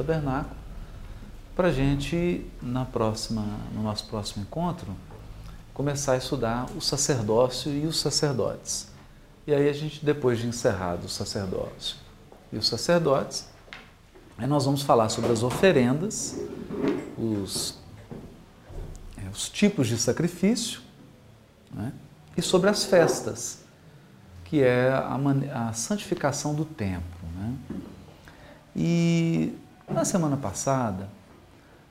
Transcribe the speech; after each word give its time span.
tabernáculo, 0.00 0.54
para 1.56 1.66
a 1.66 1.72
gente, 1.72 2.48
na 2.62 2.84
próxima, 2.84 3.44
no 3.74 3.82
nosso 3.82 4.06
próximo 4.06 4.44
encontro, 4.44 4.94
começar 5.74 6.12
a 6.12 6.16
estudar 6.16 6.70
o 6.76 6.80
sacerdócio 6.80 7.72
e 7.72 7.84
os 7.84 7.98
sacerdotes. 7.98 8.86
E 9.44 9.52
aí 9.52 9.68
a 9.68 9.72
gente, 9.72 10.04
depois 10.04 10.38
de 10.38 10.46
encerrado 10.46 11.06
o 11.06 11.08
sacerdócio 11.08 11.96
e 12.52 12.56
os 12.56 12.68
sacerdotes, 12.68 13.48
nós 14.38 14.66
vamos 14.66 14.82
falar 14.82 15.08
sobre 15.08 15.32
as 15.32 15.42
oferendas, 15.42 16.36
os, 17.18 17.74
é, 19.16 19.28
os 19.30 19.48
tipos 19.48 19.88
de 19.88 19.98
sacrifício 19.98 20.80
né? 21.72 21.92
e 22.36 22.40
sobre 22.40 22.70
as 22.70 22.84
festas, 22.84 23.64
que 24.44 24.62
é 24.62 24.90
a, 24.90 25.18
a 25.68 25.72
santificação 25.72 26.54
do 26.54 26.64
tempo. 26.64 27.02
Né? 27.34 27.54
E 28.76 29.58
na 29.90 30.04
semana 30.04 30.36
passada, 30.36 31.08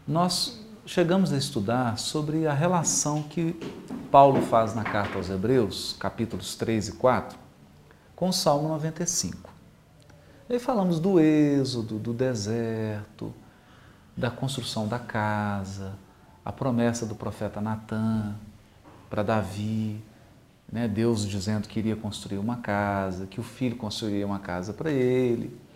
nós 0.07 0.63
chegamos 0.85 1.33
a 1.33 1.37
estudar 1.37 1.97
sobre 1.97 2.47
a 2.47 2.53
relação 2.53 3.23
que 3.23 3.53
Paulo 4.11 4.41
faz 4.43 4.73
na 4.75 4.83
carta 4.83 5.17
aos 5.17 5.29
Hebreus, 5.29 5.95
capítulos 5.99 6.55
3 6.55 6.89
e 6.89 6.91
4, 6.93 7.37
com 8.15 8.29
o 8.29 8.33
Salmo 8.33 8.69
95. 8.69 9.49
Aí 10.49 10.59
falamos 10.59 10.99
do 10.99 11.19
êxodo, 11.19 11.97
do 11.97 12.13
deserto, 12.13 13.33
da 14.15 14.31
construção 14.31 14.87
da 14.87 14.99
casa, 14.99 15.93
a 16.45 16.51
promessa 16.51 17.05
do 17.05 17.15
profeta 17.15 17.59
Natan 17.59 18.35
para 19.09 19.23
Davi, 19.23 20.01
né? 20.71 20.87
Deus 20.87 21.27
dizendo 21.27 21.67
que 21.67 21.79
iria 21.79 21.95
construir 21.95 22.37
uma 22.37 22.57
casa, 22.57 23.25
que 23.25 23.39
o 23.39 23.43
filho 23.43 23.75
construiria 23.75 24.25
uma 24.25 24.39
casa 24.39 24.71
para 24.71 24.91
ele 24.91 25.66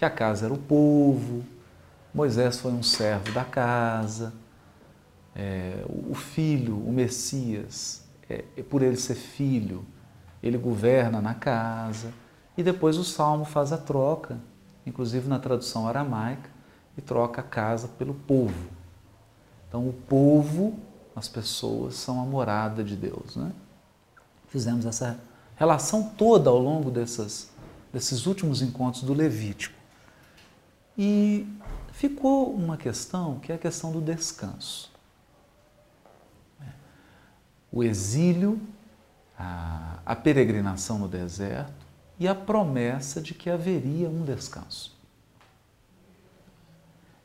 que 0.00 0.04
a 0.06 0.08
casa 0.08 0.46
era 0.46 0.54
o 0.54 0.58
povo, 0.58 1.44
Moisés 2.14 2.58
foi 2.58 2.72
um 2.72 2.82
servo 2.82 3.32
da 3.32 3.44
casa, 3.44 4.32
é, 5.36 5.84
o 5.86 6.14
filho, 6.14 6.74
o 6.74 6.90
Messias, 6.90 8.02
é, 8.26 8.46
é, 8.56 8.62
por 8.62 8.80
ele 8.80 8.96
ser 8.96 9.14
filho, 9.14 9.84
ele 10.42 10.56
governa 10.56 11.20
na 11.20 11.34
casa, 11.34 12.14
e 12.56 12.62
depois 12.62 12.96
o 12.96 13.04
salmo 13.04 13.44
faz 13.44 13.74
a 13.74 13.76
troca, 13.76 14.40
inclusive 14.86 15.28
na 15.28 15.38
tradução 15.38 15.86
aramaica, 15.86 16.48
e 16.96 17.02
troca 17.02 17.42
a 17.42 17.44
casa 17.44 17.86
pelo 17.86 18.14
povo. 18.14 18.70
Então, 19.68 19.86
o 19.86 19.92
povo, 19.92 20.78
as 21.14 21.28
pessoas, 21.28 21.96
são 21.96 22.22
a 22.22 22.24
morada 22.24 22.82
de 22.82 22.96
Deus. 22.96 23.36
Né? 23.36 23.52
Fizemos 24.48 24.86
essa 24.86 25.20
relação 25.56 26.04
toda 26.16 26.48
ao 26.48 26.58
longo 26.58 26.90
dessas, 26.90 27.50
desses 27.92 28.24
últimos 28.24 28.62
encontros 28.62 29.02
do 29.02 29.12
Levítico. 29.12 29.78
E 30.96 31.46
ficou 31.92 32.54
uma 32.54 32.76
questão 32.76 33.38
que 33.40 33.52
é 33.52 33.54
a 33.54 33.58
questão 33.58 33.92
do 33.92 34.00
descanso. 34.00 34.90
O 37.72 37.84
exílio, 37.84 38.60
a, 39.38 39.98
a 40.04 40.16
peregrinação 40.16 40.98
no 40.98 41.08
deserto 41.08 41.86
e 42.18 42.26
a 42.26 42.34
promessa 42.34 43.20
de 43.20 43.32
que 43.32 43.48
haveria 43.48 44.08
um 44.08 44.24
descanso. 44.24 44.98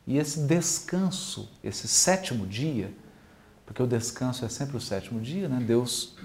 E 0.06 0.18
esse 0.18 0.40
descanso, 0.40 1.50
esse 1.62 1.88
sétimo 1.88 2.46
dia, 2.46 2.94
porque 3.66 3.82
o 3.82 3.86
descanso 3.86 4.44
é 4.44 4.48
sempre 4.48 4.76
o 4.76 4.80
sétimo 4.80 5.20
dia, 5.20 5.48
né? 5.48 5.58
Deus 5.60 6.16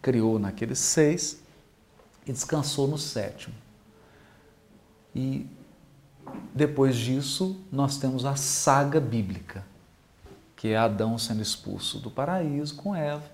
criou 0.00 0.38
naqueles 0.38 0.78
seis 0.78 1.42
e 2.26 2.32
descansou 2.32 2.88
no 2.88 2.96
sétimo. 2.96 3.54
E 5.14 5.46
depois 6.54 6.96
disso, 6.96 7.60
nós 7.70 7.98
temos 7.98 8.24
a 8.24 8.36
saga 8.36 8.98
bíblica, 8.98 9.64
que 10.56 10.68
é 10.68 10.76
Adão 10.76 11.18
sendo 11.18 11.42
expulso 11.42 11.98
do 11.98 12.10
paraíso 12.10 12.74
com 12.76 12.94
Eva. 12.94 13.30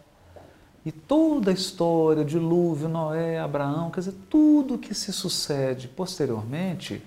E 0.85 0.91
toda 0.91 1.51
a 1.51 1.55
história, 1.55 2.25
dilúvio, 2.25 2.89
Noé, 2.89 3.39
Abraão, 3.39 3.91
quer 3.91 4.01
dizer, 4.01 4.17
tudo 4.29 4.77
que 4.77 4.93
se 4.93 5.13
sucede 5.13 5.87
posteriormente 5.87 7.01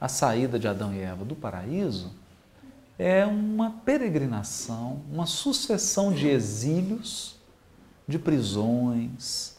à 0.00 0.08
saída 0.08 0.58
de 0.58 0.68
Adão 0.68 0.94
e 0.94 1.00
Eva 1.00 1.24
do 1.24 1.34
paraíso, 1.34 2.12
é 2.98 3.26
uma 3.26 3.70
peregrinação, 3.84 5.02
uma 5.10 5.26
sucessão 5.26 6.12
de 6.12 6.28
exílios, 6.28 7.36
de 8.06 8.18
prisões, 8.18 9.56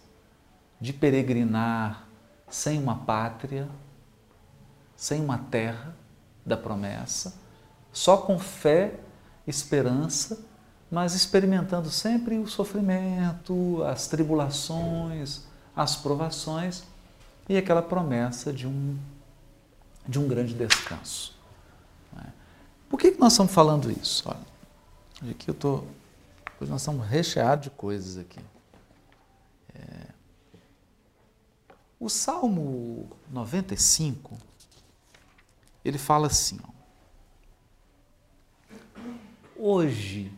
de 0.80 0.94
peregrinar 0.94 2.08
sem 2.50 2.80
uma 2.80 2.96
pátria, 2.96 3.68
sem 4.98 5.22
uma 5.22 5.38
terra 5.38 5.96
da 6.44 6.58
promessa, 6.58 7.36
só 7.94 8.18
com 8.18 8.40
fé, 8.40 9.00
esperança, 9.46 10.44
mas 10.90 11.14
experimentando 11.14 11.92
sempre 11.92 12.38
o 12.40 12.48
sofrimento, 12.48 13.84
as 13.84 14.08
tribulações, 14.08 15.44
as 15.76 15.96
provações 15.96 16.84
e 17.48 17.56
aquela 17.56 17.82
promessa 17.82 18.52
de 18.52 18.66
um, 18.66 18.98
de 20.08 20.18
um 20.18 20.28
grande 20.28 20.54
descanso. 20.54 21.38
É? 22.18 22.26
Por 22.90 22.98
que, 23.00 23.12
que 23.12 23.20
nós 23.20 23.34
estamos 23.34 23.54
falando 23.54 23.92
isso? 23.92 24.24
Olha, 24.28 25.32
aqui 25.32 25.50
eu 25.50 25.54
estou. 25.54 25.88
Hoje 26.60 26.72
nós 26.72 26.82
estamos 26.82 27.06
recheados 27.06 27.66
de 27.66 27.70
coisas 27.70 28.18
aqui. 28.18 28.40
É, 29.76 30.08
o 32.00 32.10
Salmo 32.10 33.10
95 33.30 34.47
ele 35.88 35.98
fala 35.98 36.28
assim: 36.28 36.60
ó, 36.64 36.78
Hoje, 39.60 40.32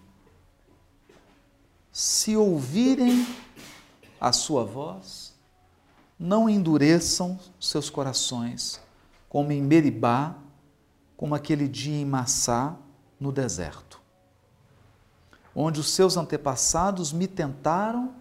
se 1.91 2.37
ouvirem 2.37 3.27
a 4.19 4.31
sua 4.31 4.63
voz, 4.63 5.33
não 6.17 6.49
endureçam 6.49 7.39
seus 7.59 7.89
corações, 7.89 8.79
como 9.27 9.51
em 9.51 9.61
Meribá, 9.61 10.35
como 11.17 11.35
aquele 11.35 11.67
dia 11.67 11.97
em 11.97 12.05
Massá, 12.05 12.77
no 13.19 13.31
deserto, 13.31 13.99
onde 15.53 15.81
os 15.81 15.89
seus 15.89 16.15
antepassados 16.15 17.11
me 17.11 17.27
tentaram, 17.27 18.13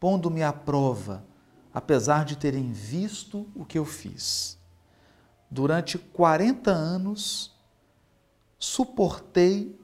pondo-me 0.00 0.42
à 0.42 0.52
prova, 0.52 1.24
apesar 1.72 2.24
de 2.24 2.36
terem 2.36 2.72
visto 2.72 3.46
o 3.54 3.64
que 3.64 3.78
eu 3.78 3.84
fiz 3.84 4.60
durante 5.52 5.98
40 5.98 6.70
anos, 6.70 7.54
suportei 8.58 9.78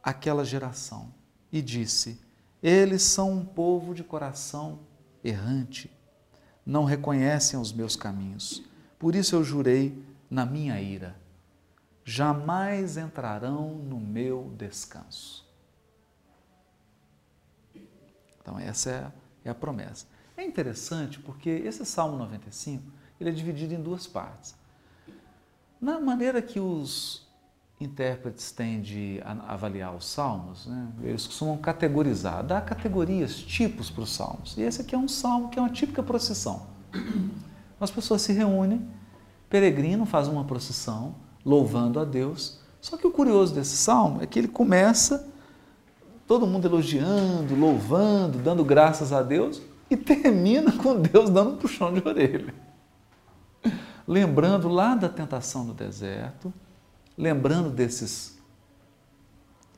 aquela 0.00 0.44
geração 0.44 1.12
e 1.50 1.60
disse: 1.60 2.20
Eles 2.62 3.02
são 3.02 3.32
um 3.32 3.44
povo 3.44 3.94
de 3.94 4.04
coração 4.04 4.78
errante, 5.24 5.90
não 6.64 6.84
reconhecem 6.84 7.58
os 7.58 7.72
meus 7.72 7.96
caminhos. 7.96 8.62
Por 8.96 9.16
isso 9.16 9.34
eu 9.34 9.42
jurei 9.42 10.00
na 10.30 10.46
minha 10.46 10.80
ira: 10.80 11.16
jamais 12.04 12.96
entrarão 12.96 13.74
no 13.74 13.98
meu 13.98 14.52
descanso. 14.56 15.44
Então, 18.40 18.56
essa 18.56 18.90
é, 19.44 19.48
é 19.48 19.50
a 19.50 19.54
promessa. 19.54 20.06
É 20.36 20.44
interessante 20.44 21.18
porque 21.18 21.50
esse 21.50 21.84
Salmo 21.84 22.16
95 22.16 22.84
ele 23.20 23.30
é 23.30 23.32
dividido 23.32 23.74
em 23.74 23.82
duas 23.82 24.06
partes. 24.06 24.54
Na 25.80 26.00
maneira 26.00 26.42
que 26.42 26.58
os 26.58 27.22
intérpretes 27.80 28.50
têm 28.50 28.80
de 28.80 29.20
avaliar 29.46 29.94
os 29.94 30.06
salmos, 30.06 30.66
né, 30.66 30.88
eles 31.02 31.24
costumam 31.24 31.56
categorizar, 31.56 32.42
dar 32.42 32.62
categorias, 32.62 33.36
tipos 33.36 33.88
para 33.88 34.02
os 34.02 34.10
salmos. 34.10 34.56
E 34.56 34.62
esse 34.62 34.80
aqui 34.80 34.96
é 34.96 34.98
um 34.98 35.06
salmo 35.06 35.48
que 35.48 35.58
é 35.58 35.62
uma 35.62 35.70
típica 35.70 36.02
procissão. 36.02 36.66
As 37.80 37.92
pessoas 37.92 38.22
se 38.22 38.32
reúnem, 38.32 38.88
peregrinam, 39.48 40.04
fazem 40.04 40.32
uma 40.32 40.44
procissão, 40.44 41.14
louvando 41.44 42.00
a 42.00 42.04
Deus. 42.04 42.58
Só 42.80 42.96
que 42.96 43.06
o 43.06 43.10
curioso 43.12 43.54
desse 43.54 43.76
salmo 43.76 44.20
é 44.20 44.26
que 44.26 44.36
ele 44.36 44.48
começa 44.48 45.28
todo 46.26 46.44
mundo 46.44 46.66
elogiando, 46.66 47.54
louvando, 47.54 48.38
dando 48.38 48.64
graças 48.64 49.12
a 49.12 49.22
Deus 49.22 49.62
e 49.88 49.96
termina 49.96 50.72
com 50.72 51.00
Deus 51.00 51.30
dando 51.30 51.50
um 51.50 51.56
puxão 51.56 51.94
de 51.94 52.06
orelha 52.06 52.52
lembrando 54.08 54.68
lá 54.68 54.94
da 54.94 55.06
tentação 55.06 55.64
no 55.64 55.74
deserto, 55.74 56.52
lembrando 57.16 57.68
desses 57.68 58.38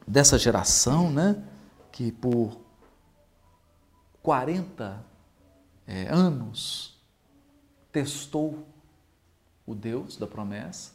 dessa 0.06 0.38
geração, 0.38 1.10
né, 1.10 1.42
que 1.90 2.12
por 2.12 2.60
40 4.22 5.04
é, 5.86 6.08
anos 6.08 7.00
testou 7.90 8.66
o 9.66 9.74
Deus 9.74 10.16
da 10.16 10.28
promessa, 10.28 10.92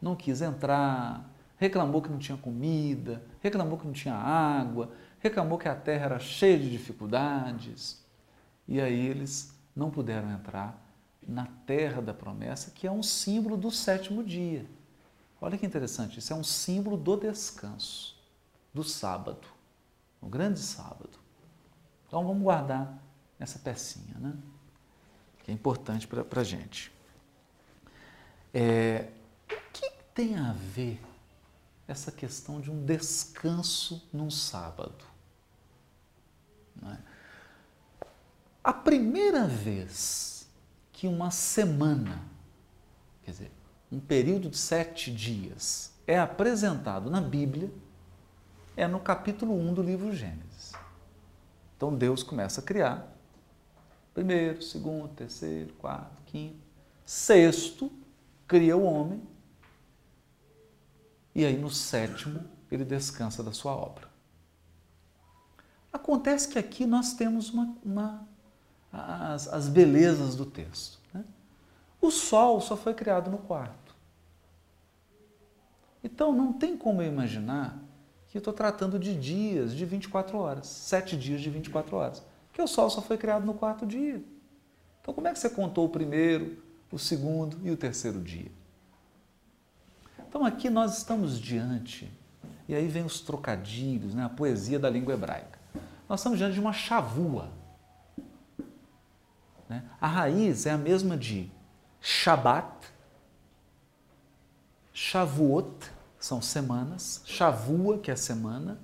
não 0.00 0.14
quis 0.14 0.42
entrar, 0.42 1.30
reclamou 1.56 2.02
que 2.02 2.10
não 2.10 2.18
tinha 2.18 2.36
comida, 2.36 3.22
reclamou 3.40 3.78
que 3.78 3.86
não 3.86 3.92
tinha 3.92 4.14
água, 4.14 4.92
reclamou 5.18 5.56
que 5.56 5.68
a 5.68 5.74
terra 5.74 6.04
era 6.06 6.18
cheia 6.18 6.58
de 6.58 6.70
dificuldades, 6.70 8.04
e 8.68 8.80
aí 8.80 9.06
eles 9.06 9.54
não 9.74 9.90
puderam 9.90 10.30
entrar 10.30 10.89
na 11.26 11.46
terra 11.66 12.00
da 12.00 12.14
promessa, 12.14 12.70
que 12.70 12.86
é 12.86 12.90
um 12.90 13.02
símbolo 13.02 13.56
do 13.56 13.70
sétimo 13.70 14.24
dia. 14.24 14.66
Olha 15.40 15.56
que 15.56 15.64
interessante, 15.64 16.18
isso 16.18 16.32
é 16.32 16.36
um 16.36 16.44
símbolo 16.44 16.96
do 16.96 17.16
descanso, 17.16 18.16
do 18.74 18.84
sábado, 18.84 19.46
o 20.20 20.26
grande 20.26 20.58
sábado. 20.58 21.18
Então 22.06 22.26
vamos 22.26 22.42
guardar 22.42 22.98
essa 23.38 23.58
pecinha, 23.58 24.16
né? 24.18 24.34
Que 25.44 25.50
é 25.50 25.54
importante 25.54 26.06
para 26.06 26.40
a 26.40 26.44
gente. 26.44 26.92
É, 28.52 29.08
o 29.50 29.72
que 29.72 29.90
tem 30.14 30.36
a 30.36 30.52
ver 30.52 31.00
essa 31.86 32.12
questão 32.12 32.60
de 32.60 32.70
um 32.70 32.84
descanso 32.84 34.06
num 34.12 34.30
sábado? 34.30 35.04
É? 36.84 36.96
A 38.62 38.72
primeira 38.72 39.46
vez 39.46 40.39
que 41.00 41.08
uma 41.08 41.30
semana, 41.30 42.20
quer 43.22 43.30
dizer, 43.30 43.52
um 43.90 43.98
período 43.98 44.50
de 44.50 44.58
sete 44.58 45.10
dias, 45.10 45.94
é 46.06 46.18
apresentado 46.18 47.10
na 47.10 47.22
Bíblia, 47.22 47.72
é 48.76 48.86
no 48.86 49.00
capítulo 49.00 49.54
1 49.54 49.72
do 49.72 49.82
livro 49.82 50.14
Gênesis. 50.14 50.74
Então 51.74 51.96
Deus 51.96 52.22
começa 52.22 52.60
a 52.60 52.62
criar. 52.62 53.16
Primeiro, 54.12 54.60
segundo, 54.60 55.08
terceiro, 55.14 55.72
quarto, 55.76 56.22
quinto. 56.26 56.60
Sexto, 57.06 57.90
cria 58.46 58.76
o 58.76 58.82
homem. 58.82 59.22
E 61.34 61.46
aí 61.46 61.56
no 61.56 61.70
sétimo, 61.70 62.44
ele 62.70 62.84
descansa 62.84 63.42
da 63.42 63.52
sua 63.52 63.74
obra. 63.74 64.06
Acontece 65.90 66.46
que 66.46 66.58
aqui 66.58 66.84
nós 66.84 67.14
temos 67.14 67.48
uma, 67.48 67.74
uma 67.82 68.28
as, 68.92 69.48
as 69.48 69.68
belezas 69.68 70.34
do 70.34 70.44
texto. 70.44 70.98
Né? 71.12 71.24
O 72.00 72.10
sol 72.10 72.60
só 72.60 72.76
foi 72.76 72.94
criado 72.94 73.30
no 73.30 73.38
quarto. 73.38 73.94
Então 76.02 76.32
não 76.32 76.52
tem 76.52 76.76
como 76.76 77.02
eu 77.02 77.08
imaginar 77.08 77.78
que 78.28 78.36
eu 78.36 78.40
estou 78.40 78.54
tratando 78.54 78.98
de 78.98 79.14
dias 79.14 79.74
de 79.74 79.84
24 79.84 80.38
horas, 80.38 80.66
sete 80.66 81.16
dias 81.16 81.40
de 81.40 81.50
24 81.50 81.96
horas, 81.96 82.22
porque 82.48 82.62
o 82.62 82.66
sol 82.66 82.88
só 82.88 83.02
foi 83.02 83.18
criado 83.18 83.44
no 83.44 83.54
quarto 83.54 83.84
dia. 83.84 84.22
Então 85.00 85.12
como 85.12 85.28
é 85.28 85.32
que 85.32 85.38
você 85.38 85.50
contou 85.50 85.86
o 85.86 85.88
primeiro, 85.88 86.62
o 86.90 86.98
segundo 86.98 87.58
e 87.62 87.70
o 87.70 87.76
terceiro 87.76 88.20
dia? 88.20 88.50
Então 90.28 90.44
aqui 90.44 90.70
nós 90.70 90.96
estamos 90.96 91.40
diante, 91.40 92.10
e 92.68 92.74
aí 92.74 92.86
vem 92.86 93.04
os 93.04 93.20
trocadilhos, 93.20 94.14
né, 94.14 94.24
a 94.24 94.28
poesia 94.28 94.78
da 94.78 94.88
língua 94.88 95.14
hebraica. 95.14 95.58
Nós 96.08 96.20
estamos 96.20 96.38
diante 96.38 96.54
de 96.54 96.60
uma 96.60 96.72
chavua. 96.72 97.50
Né? 99.70 99.84
A 100.00 100.08
raiz 100.08 100.66
é 100.66 100.72
a 100.72 100.76
mesma 100.76 101.16
de 101.16 101.48
Shabat, 102.00 102.88
Shavuot, 104.92 105.92
são 106.18 106.42
semanas, 106.42 107.22
Shavua, 107.24 107.98
que 107.98 108.10
é 108.10 108.16
semana, 108.16 108.80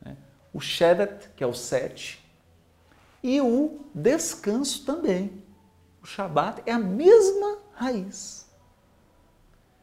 né? 0.00 0.16
o 0.54 0.60
Shedet, 0.60 1.28
que 1.36 1.44
é 1.44 1.46
o 1.46 1.52
sete, 1.52 2.24
e 3.22 3.42
o 3.42 3.84
descanso 3.94 4.86
também. 4.86 5.44
O 6.02 6.06
Shabat 6.06 6.62
é 6.64 6.72
a 6.72 6.78
mesma 6.78 7.58
raiz. 7.74 8.46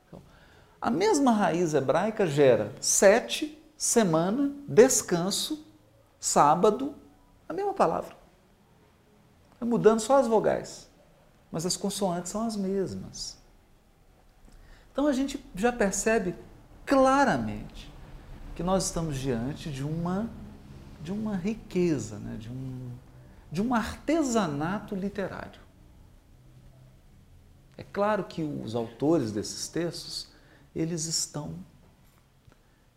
Então, 0.07 0.19
a 0.81 0.89
mesma 0.89 1.31
raiz 1.31 1.75
hebraica 1.75 2.25
gera 2.25 2.73
sete, 2.81 3.63
semana, 3.77 4.51
descanso, 4.67 5.63
sábado, 6.19 6.95
a 7.47 7.53
mesma 7.53 7.75
palavra. 7.75 8.22
Mudando 9.65 9.99
só 9.99 10.19
as 10.19 10.27
vogais, 10.27 10.89
mas 11.51 11.65
as 11.65 11.77
consoantes 11.77 12.31
são 12.31 12.45
as 12.45 12.55
mesmas. 12.55 13.37
Então 14.91 15.07
a 15.07 15.13
gente 15.13 15.43
já 15.55 15.71
percebe 15.71 16.35
claramente 16.85 17.91
que 18.55 18.61
nós 18.61 18.85
estamos 18.85 19.17
diante 19.17 19.71
de 19.71 19.83
uma 19.83 20.29
de 21.03 21.11
uma 21.11 21.35
riqueza, 21.35 22.17
né? 22.17 22.37
de, 22.39 22.49
um, 22.49 22.91
de 23.51 23.61
um 23.61 23.75
artesanato 23.75 24.95
literário. 24.95 25.59
É 27.77 27.83
claro 27.83 28.23
que 28.23 28.41
os 28.41 28.73
autores 28.73 29.31
desses 29.31 29.67
textos, 29.67 30.29
eles 30.73 31.05
estão 31.05 31.55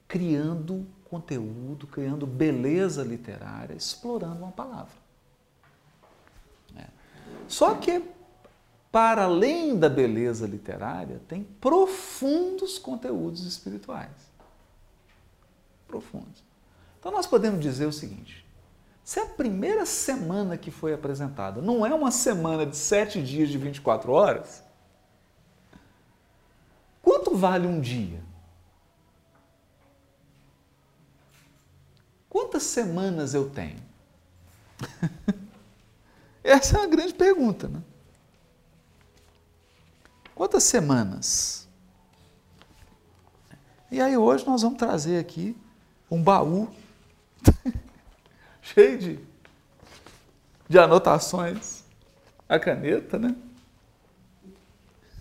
criando 0.06 0.86
conteúdo, 1.04 1.86
criando 1.86 2.26
beleza 2.26 3.02
literária, 3.02 3.74
explorando 3.74 4.38
uma 4.38 4.52
palavra. 4.52 5.06
Só 7.48 7.75
que 7.75 8.02
para 8.96 9.25
além 9.25 9.78
da 9.78 9.90
beleza 9.90 10.46
literária, 10.46 11.20
tem 11.28 11.44
profundos 11.44 12.78
conteúdos 12.78 13.44
espirituais. 13.44 14.10
Profundos. 15.87 16.43
Então 16.98 17.12
nós 17.12 17.26
podemos 17.26 17.60
dizer 17.60 17.84
o 17.84 17.93
seguinte: 17.93 18.46
se 19.04 19.20
a 19.20 19.26
primeira 19.26 19.84
semana 19.84 20.56
que 20.56 20.70
foi 20.70 20.94
apresentada 20.94 21.60
não 21.60 21.84
é 21.84 21.94
uma 21.94 22.10
semana 22.10 22.64
de 22.64 22.75
sete 22.75 23.22
dias 23.22 23.50
de 23.50 23.58
24 23.58 24.10
horas, 24.10 24.64
quanto 27.02 27.37
vale 27.37 27.66
um 27.66 27.81
dia? 27.81 28.22
Quantas 32.31 32.62
semanas 32.62 33.34
eu 33.34 33.50
tenho? 33.50 33.82
Essa 36.46 36.76
é 36.76 36.81
uma 36.81 36.87
grande 36.87 37.12
pergunta, 37.12 37.66
né? 37.66 37.82
Quantas 40.32 40.62
semanas? 40.62 41.66
E 43.90 44.00
aí 44.00 44.16
hoje 44.16 44.46
nós 44.46 44.62
vamos 44.62 44.78
trazer 44.78 45.19
aqui 45.19 45.56
um 46.08 46.22
baú 46.22 46.69
cheio 48.62 48.96
de, 48.96 49.19
de 50.69 50.78
anotações, 50.78 51.82
a 52.48 52.60
caneta, 52.60 53.19
né? 53.19 53.34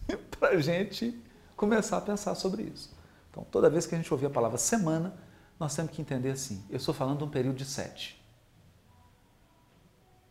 Para 0.39 0.50
a 0.50 0.62
gente 0.62 1.19
começar 1.56 1.98
a 1.98 2.01
pensar 2.01 2.36
sobre 2.36 2.63
isso. 2.63 2.95
Então, 3.31 3.44
toda 3.45 3.68
vez 3.68 3.88
que 3.88 3.95
a 3.95 3.98
gente 3.98 4.13
ouvir 4.13 4.27
a 4.27 4.30
palavra 4.30 4.60
semana, 4.60 5.12
nós 5.60 5.75
temos 5.75 5.92
que 5.92 6.01
entender 6.01 6.30
assim: 6.30 6.63
eu 6.69 6.77
estou 6.77 6.94
falando 6.94 7.18
de 7.18 7.24
um 7.24 7.30
período 7.30 7.56
de 7.56 7.66
sete. 7.66 8.24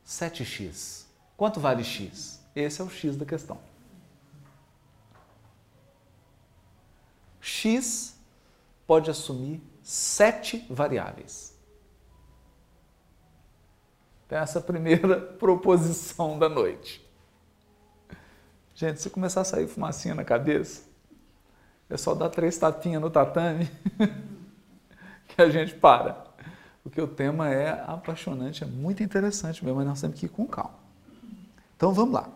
7x. 0.07 1.07
Quanto 1.37 1.61
vale 1.61 1.83
x? 1.83 2.41
Esse 2.55 2.81
é 2.81 2.85
o 2.85 2.91
x 2.91 3.17
da 3.17 3.25
questão. 3.25 3.59
x 7.41 8.17
pode 8.87 9.11
assumir 9.11 9.61
sete 9.83 10.67
variáveis. 10.71 11.55
Então, 14.27 14.39
essa 14.39 14.59
é 14.59 14.61
a 14.61 14.65
primeira 14.65 15.21
proposição 15.39 16.39
da 16.39 16.49
noite. 16.49 17.05
Gente, 18.75 19.01
se 19.01 19.11
começar 19.11 19.43
a 19.43 19.45
sair 19.45 19.69
fumacinha 19.69 20.15
na 20.15 20.25
cabeça, 20.25 20.83
é 21.89 21.97
só 21.97 22.15
dar 22.15 22.31
três 22.31 22.57
tapinhas 22.57 23.01
no 23.01 23.11
tatame 23.11 23.71
que 25.29 25.41
a 25.41 25.51
gente 25.51 25.75
para. 25.75 26.24
Porque 26.85 27.01
o 27.01 27.09
tema 27.09 27.49
é 27.49 27.83
apaixonante, 27.87 28.63
é 28.63 28.67
muito 28.67 29.03
interessante 29.03 29.65
mesmo, 29.65 29.79
mas 29.79 29.87
nós 29.87 30.01
temos 30.01 30.21
que 30.21 30.27
ir 30.27 30.29
com 30.29 30.47
calma. 30.47 30.79
Então 31.77 31.93
vamos 31.93 32.15
lá. 32.15 32.31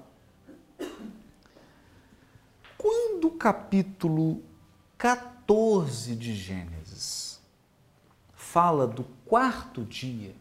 Quando 2.77 3.29
o 3.29 3.31
capítulo 3.33 4.43
14 4.97 6.17
de 6.17 6.35
Gênesis 6.35 7.41
fala 8.35 8.87
do 8.87 9.05
quarto 9.27 9.85
dia. 9.85 10.35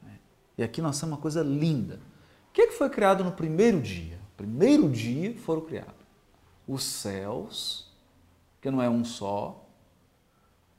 Né? 0.00 0.18
E 0.56 0.62
aqui 0.62 0.80
nós 0.80 0.98
temos 0.98 1.16
uma 1.16 1.20
coisa 1.20 1.42
linda. 1.42 1.96
O 2.48 2.52
que, 2.52 2.62
é 2.62 2.66
que 2.68 2.74
foi 2.74 2.88
criado 2.88 3.22
no 3.22 3.32
primeiro 3.32 3.82
dia? 3.82 4.22
primeiro 4.36 4.88
dia 4.90 5.36
foram 5.38 5.60
criados 5.60 6.04
os 6.66 6.82
céus, 6.82 7.92
que 8.60 8.70
não 8.70 8.80
é 8.80 8.88
um 8.88 9.04
só, 9.04 9.64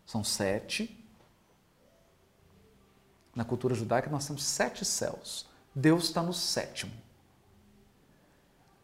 são 0.05 0.23
sete. 0.23 0.94
Na 3.35 3.43
cultura 3.43 3.75
judaica 3.75 4.09
nós 4.09 4.25
temos 4.25 4.43
sete 4.43 4.85
céus. 4.85 5.45
Deus 5.73 6.05
está 6.05 6.23
no 6.23 6.33
sétimo. 6.33 6.93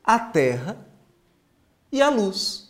A 0.04 0.20
terra 0.20 0.86
e 1.92 2.02
a 2.02 2.10
luz. 2.10 2.70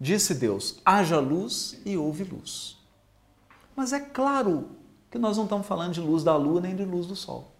Disse 0.00 0.34
Deus: 0.34 0.80
haja 0.84 1.18
luz 1.18 1.80
e 1.84 1.96
houve 1.96 2.22
luz. 2.22 2.78
Mas 3.74 3.92
é 3.92 3.98
claro 3.98 4.70
que 5.10 5.18
nós 5.18 5.36
não 5.36 5.44
estamos 5.44 5.66
falando 5.66 5.94
de 5.94 6.00
luz 6.00 6.22
da 6.22 6.36
lua 6.36 6.60
nem 6.60 6.76
de 6.76 6.84
luz 6.84 7.06
do 7.06 7.16
sol. 7.16 7.52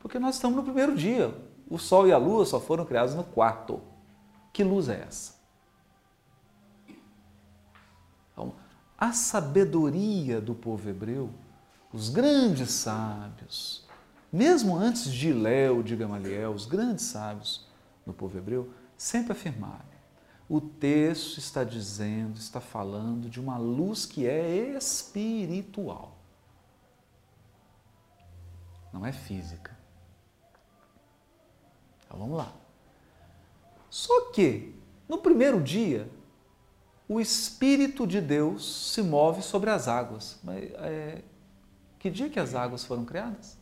Porque 0.00 0.18
nós 0.18 0.36
estamos 0.36 0.56
no 0.56 0.64
primeiro 0.64 0.96
dia. 0.96 1.36
O 1.68 1.78
sol 1.78 2.06
e 2.06 2.12
a 2.12 2.18
lua 2.18 2.44
só 2.46 2.60
foram 2.60 2.84
criados 2.84 3.14
no 3.14 3.24
quarto. 3.24 3.80
Que 4.52 4.62
luz 4.62 4.88
é 4.88 5.00
essa? 5.00 5.34
Então, 8.32 8.54
a 8.98 9.12
sabedoria 9.12 10.40
do 10.40 10.54
povo 10.54 10.88
hebreu, 10.88 11.30
os 11.92 12.08
grandes 12.08 12.70
sábios, 12.70 13.84
mesmo 14.32 14.76
antes 14.76 15.12
de 15.12 15.32
Léo, 15.32 15.82
de 15.82 15.94
Gamaliel, 15.96 16.52
os 16.52 16.66
grandes 16.66 17.04
sábios 17.04 17.66
do 18.04 18.12
povo 18.12 18.36
hebreu, 18.38 18.70
sempre 18.96 19.32
afirmaram. 19.32 19.96
O 20.48 20.60
texto 20.60 21.38
está 21.38 21.64
dizendo, 21.64 22.38
está 22.38 22.60
falando 22.60 23.28
de 23.28 23.40
uma 23.40 23.58
luz 23.58 24.06
que 24.06 24.26
é 24.26 24.76
espiritual. 24.76 26.16
Não 28.92 29.04
é 29.04 29.12
física. 29.12 29.76
Então 32.04 32.18
vamos 32.18 32.38
lá. 32.38 32.52
Só 33.90 34.30
que, 34.30 34.74
no 35.08 35.18
primeiro 35.18 35.62
dia, 35.62 36.08
o 37.08 37.20
Espírito 37.20 38.06
de 38.06 38.20
Deus 38.20 38.92
se 38.92 39.02
move 39.02 39.42
sobre 39.42 39.70
as 39.70 39.86
águas. 39.86 40.38
Mas, 40.42 40.72
é, 40.74 41.22
que 41.98 42.10
dia 42.10 42.28
que 42.28 42.40
as 42.40 42.54
águas 42.54 42.84
foram 42.84 43.04
criadas? 43.04 43.56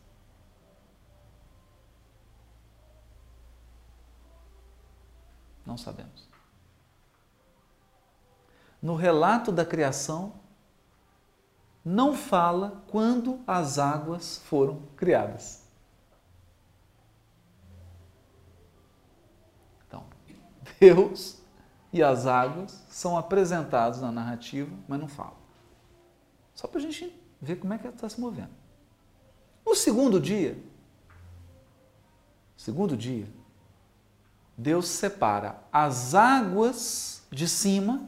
Não 5.65 5.77
sabemos. 5.77 6.27
No 8.81 8.95
relato 8.95 9.51
da 9.51 9.65
criação, 9.65 10.33
não 11.83 12.15
fala 12.15 12.83
quando 12.87 13.39
as 13.45 13.77
águas 13.77 14.39
foram 14.45 14.81
criadas. 14.95 15.63
Então, 19.87 20.03
Deus 20.79 21.44
e 21.95 22.03
as 22.03 22.27
águas 22.27 22.83
são 22.89 23.17
apresentados 23.17 24.01
na 24.01 24.11
narrativa, 24.11 24.69
mas 24.85 24.99
não 24.99 25.07
fala. 25.07 25.37
Só 26.53 26.67
para 26.67 26.79
a 26.79 26.81
gente 26.81 27.17
ver 27.41 27.55
como 27.55 27.73
é 27.73 27.77
que 27.77 27.87
está 27.87 28.09
se 28.09 28.19
movendo. 28.19 28.51
No 29.65 29.73
segundo 29.73 30.19
dia, 30.19 30.61
segundo 32.57 32.97
dia, 32.97 33.29
Deus 34.57 34.89
separa 34.89 35.55
as 35.71 36.13
águas 36.13 37.23
de 37.31 37.47
cima 37.47 38.05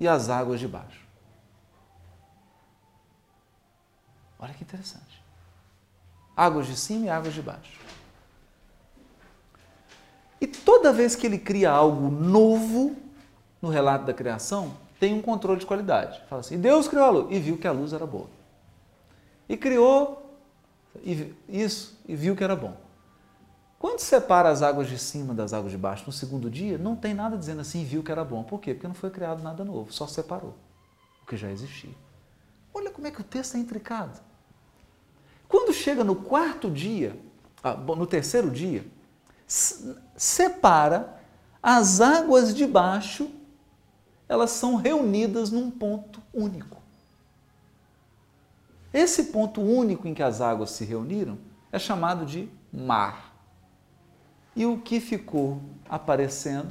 e 0.00 0.08
as 0.08 0.30
águas 0.30 0.58
de 0.58 0.66
baixo. 0.66 1.06
Olha 4.38 4.54
que 4.54 4.64
interessante. 4.64 5.22
Águas 6.34 6.66
de 6.66 6.78
cima 6.78 7.04
e 7.04 7.10
águas 7.10 7.34
de 7.34 7.42
baixo. 7.42 7.78
E 10.40 10.46
toda 10.46 10.92
vez 10.92 11.14
que 11.14 11.26
ele 11.26 11.38
cria 11.38 11.70
algo 11.70 12.10
novo 12.10 12.96
no 13.60 13.68
relato 13.68 14.06
da 14.06 14.14
criação, 14.14 14.72
tem 14.98 15.14
um 15.14 15.20
controle 15.20 15.60
de 15.60 15.66
qualidade. 15.66 16.22
Fala 16.28 16.40
assim: 16.40 16.58
Deus 16.58 16.88
criou 16.88 17.04
a 17.04 17.10
luz 17.10 17.26
e 17.30 17.38
viu 17.38 17.58
que 17.58 17.66
a 17.66 17.72
luz 17.72 17.92
era 17.92 18.06
boa. 18.06 18.28
E 19.48 19.56
criou 19.56 20.38
isso 21.48 21.98
e 22.06 22.14
viu 22.14 22.34
que 22.34 22.44
era 22.44 22.56
bom. 22.56 22.76
Quando 23.78 24.00
separa 24.00 24.50
as 24.50 24.60
águas 24.60 24.88
de 24.88 24.98
cima 24.98 25.32
das 25.32 25.54
águas 25.54 25.72
de 25.72 25.78
baixo 25.78 26.04
no 26.06 26.12
segundo 26.12 26.50
dia, 26.50 26.76
não 26.76 26.94
tem 26.94 27.14
nada 27.14 27.36
dizendo 27.36 27.62
assim, 27.62 27.82
viu 27.82 28.02
que 28.02 28.12
era 28.12 28.22
bom. 28.22 28.42
Por 28.42 28.60
quê? 28.60 28.74
Porque 28.74 28.86
não 28.86 28.94
foi 28.94 29.08
criado 29.08 29.42
nada 29.42 29.64
novo, 29.64 29.90
só 29.90 30.06
separou 30.06 30.54
o 31.22 31.26
que 31.26 31.36
já 31.36 31.50
existia. 31.50 31.94
Olha 32.74 32.90
como 32.90 33.06
é 33.06 33.10
que 33.10 33.22
o 33.22 33.24
texto 33.24 33.56
é 33.56 33.58
intricado. 33.58 34.20
Quando 35.48 35.72
chega 35.72 36.04
no 36.04 36.14
quarto 36.14 36.70
dia, 36.70 37.18
ah, 37.64 37.74
no 37.74 38.06
terceiro 38.06 38.50
dia, 38.50 38.84
separa 40.20 41.18
as 41.62 41.98
águas 41.98 42.54
de 42.54 42.66
baixo, 42.66 43.30
elas 44.28 44.50
são 44.50 44.76
reunidas 44.76 45.50
num 45.50 45.70
ponto 45.70 46.20
único. 46.30 46.76
Esse 48.92 49.24
ponto 49.24 49.62
único 49.62 50.06
em 50.06 50.12
que 50.12 50.22
as 50.22 50.42
águas 50.42 50.72
se 50.72 50.84
reuniram 50.84 51.38
é 51.72 51.78
chamado 51.78 52.26
de 52.26 52.50
mar. 52.70 53.34
E 54.54 54.66
o 54.66 54.76
que 54.76 55.00
ficou 55.00 55.62
aparecendo 55.88 56.70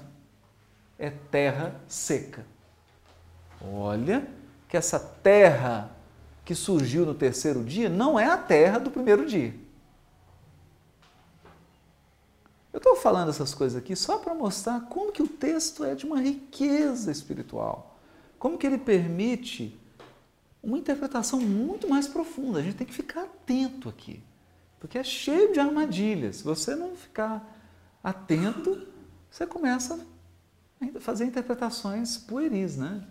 é 1.00 1.10
terra 1.10 1.74
seca. 1.88 2.46
Olha 3.60 4.28
que 4.68 4.78
essa 4.78 5.00
terra 5.00 5.90
que 6.46 6.54
surgiu 6.54 7.04
no 7.04 7.16
terceiro 7.16 7.64
dia 7.64 7.90
não 7.90 8.20
é 8.20 8.28
a 8.28 8.38
terra 8.38 8.78
do 8.78 8.92
primeiro 8.92 9.26
dia. 9.26 9.56
Eu 12.80 12.94
estou 12.94 12.96
falando 12.96 13.28
essas 13.28 13.54
coisas 13.54 13.78
aqui 13.78 13.94
só 13.94 14.20
para 14.20 14.34
mostrar 14.34 14.80
como 14.88 15.12
que 15.12 15.22
o 15.22 15.28
texto 15.28 15.84
é 15.84 15.94
de 15.94 16.06
uma 16.06 16.22
riqueza 16.22 17.12
espiritual, 17.12 18.00
como 18.40 18.58
que 18.58 18.66
ele 18.66 18.78
permite 18.78 19.78
uma 20.64 20.78
interpretação 20.78 21.42
muito 21.42 21.90
mais 21.90 22.08
profunda. 22.08 22.60
A 22.60 22.62
gente 22.62 22.78
tem 22.78 22.88
que 22.88 22.94
ficar 22.94 23.24
atento 23.24 23.90
aqui, 23.90 24.24
porque 24.80 24.98
é 24.98 25.04
cheio 25.04 25.52
de 25.52 25.60
armadilhas. 25.60 26.38
Se 26.38 26.44
você 26.46 26.74
não 26.74 26.96
ficar 26.96 27.46
atento, 28.02 28.88
você 29.30 29.46
começa 29.46 30.00
a 30.80 31.00
fazer 31.02 31.26
interpretações 31.26 32.18
pueris, 32.18 32.78
né? 32.78 33.06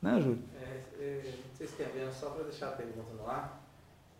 Né, 0.00 0.22
Júlio? 0.22 0.42
É, 0.58 0.84
é, 0.98 1.38
vocês 1.52 1.70
querem 1.72 2.10
só 2.14 2.30
para 2.30 2.44
deixar 2.44 2.68
a 2.68 2.72
pergunta 2.72 3.12
no 3.12 3.28
ar, 3.28 3.62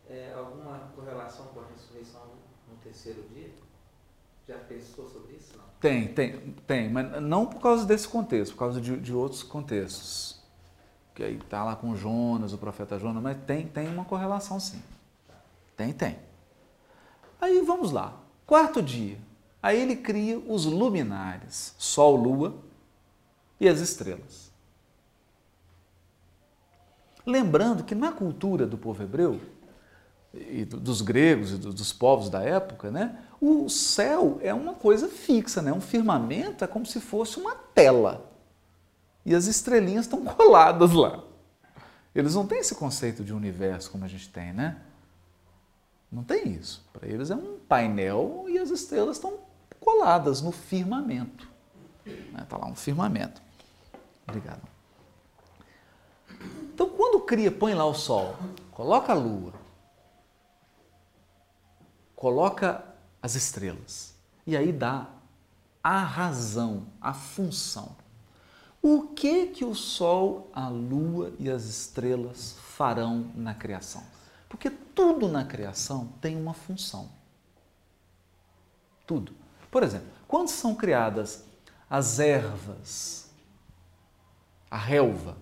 é, 0.06 0.34
alguma 0.36 0.92
correlação 0.94 1.46
com 1.46 1.60
a 1.60 1.64
ressurreição 1.74 2.26
no 2.68 2.76
terceiro 2.76 3.22
dia? 3.32 3.71
Já 4.52 4.58
pensou 4.58 5.08
sobre 5.08 5.34
isso? 5.34 5.56
Não? 5.56 5.64
Tem, 5.80 6.08
tem, 6.08 6.54
tem, 6.66 6.90
mas 6.90 7.22
não 7.22 7.46
por 7.46 7.60
causa 7.60 7.86
desse 7.86 8.06
contexto, 8.06 8.52
por 8.52 8.58
causa 8.58 8.80
de, 8.80 8.98
de 8.98 9.12
outros 9.12 9.42
contextos. 9.42 10.40
Que 11.14 11.22
aí 11.22 11.36
está 11.36 11.64
lá 11.64 11.76
com 11.76 11.94
Jonas, 11.96 12.52
o 12.52 12.58
profeta 12.58 12.98
Jonas, 12.98 13.22
mas 13.22 13.36
tem, 13.46 13.66
tem 13.66 13.88
uma 13.88 14.04
correlação 14.04 14.58
sim. 14.60 14.82
Tem, 15.76 15.92
tem. 15.92 16.18
Aí 17.40 17.60
vamos 17.62 17.90
lá. 17.90 18.20
Quarto 18.46 18.82
dia. 18.82 19.18
Aí 19.62 19.80
ele 19.80 19.96
cria 19.96 20.38
os 20.38 20.64
luminares, 20.64 21.74
Sol, 21.78 22.16
Lua 22.16 22.54
e 23.60 23.68
as 23.68 23.80
estrelas. 23.80 24.50
Lembrando 27.24 27.84
que 27.84 27.94
na 27.94 28.10
cultura 28.10 28.66
do 28.66 28.76
povo 28.76 29.02
hebreu, 29.02 29.40
e 30.34 30.64
dos 30.64 31.02
gregos 31.02 31.52
e 31.52 31.56
dos 31.56 31.92
povos 31.92 32.28
da 32.28 32.42
época, 32.42 32.90
né, 32.90 33.22
o 33.44 33.68
céu 33.68 34.38
é 34.40 34.54
uma 34.54 34.72
coisa 34.72 35.08
fixa, 35.08 35.60
né? 35.60 35.72
um 35.72 35.80
firmamento 35.80 36.62
é 36.62 36.66
como 36.68 36.86
se 36.86 37.00
fosse 37.00 37.40
uma 37.40 37.56
tela. 37.56 38.30
E 39.26 39.34
as 39.34 39.48
estrelinhas 39.48 40.04
estão 40.04 40.22
coladas 40.24 40.92
lá. 40.92 41.24
Eles 42.14 42.36
não 42.36 42.46
têm 42.46 42.60
esse 42.60 42.76
conceito 42.76 43.24
de 43.24 43.34
universo 43.34 43.90
como 43.90 44.04
a 44.04 44.08
gente 44.08 44.28
tem, 44.28 44.52
né? 44.52 44.80
Não 46.10 46.22
tem 46.22 46.50
isso. 46.52 46.88
Para 46.92 47.08
eles 47.08 47.32
é 47.32 47.34
um 47.34 47.58
painel 47.68 48.44
e 48.46 48.58
as 48.58 48.70
estrelas 48.70 49.16
estão 49.16 49.38
coladas 49.80 50.40
no 50.40 50.52
firmamento. 50.52 51.48
Está 52.06 52.58
né? 52.58 52.62
Lá 52.62 52.68
um 52.68 52.76
firmamento. 52.76 53.42
Obrigado. 54.24 54.62
Então, 56.72 56.88
quando 56.90 57.18
cria, 57.22 57.50
põe 57.50 57.74
lá 57.74 57.86
o 57.86 57.94
sol, 57.94 58.36
coloca 58.70 59.12
a 59.12 59.16
lua, 59.16 59.52
coloca 62.14 62.91
as 63.22 63.36
estrelas, 63.36 64.14
e 64.46 64.56
aí 64.56 64.72
dá 64.72 65.08
a 65.82 66.02
razão, 66.02 66.86
a 67.00 67.14
função. 67.14 67.96
O 68.82 69.08
que 69.14 69.46
que 69.46 69.64
o 69.64 69.74
sol, 69.74 70.50
a 70.52 70.68
lua 70.68 71.32
e 71.38 71.48
as 71.48 71.64
estrelas 71.64 72.56
farão 72.76 73.30
na 73.34 73.54
criação? 73.54 74.02
Porque 74.48 74.68
tudo 74.68 75.28
na 75.28 75.44
criação 75.44 76.08
tem 76.20 76.36
uma 76.36 76.52
função. 76.52 77.08
Tudo. 79.06 79.32
Por 79.70 79.84
exemplo, 79.84 80.08
quando 80.26 80.48
são 80.48 80.74
criadas 80.74 81.44
as 81.88 82.18
ervas, 82.18 83.30
a 84.70 84.76
relva, 84.76 85.36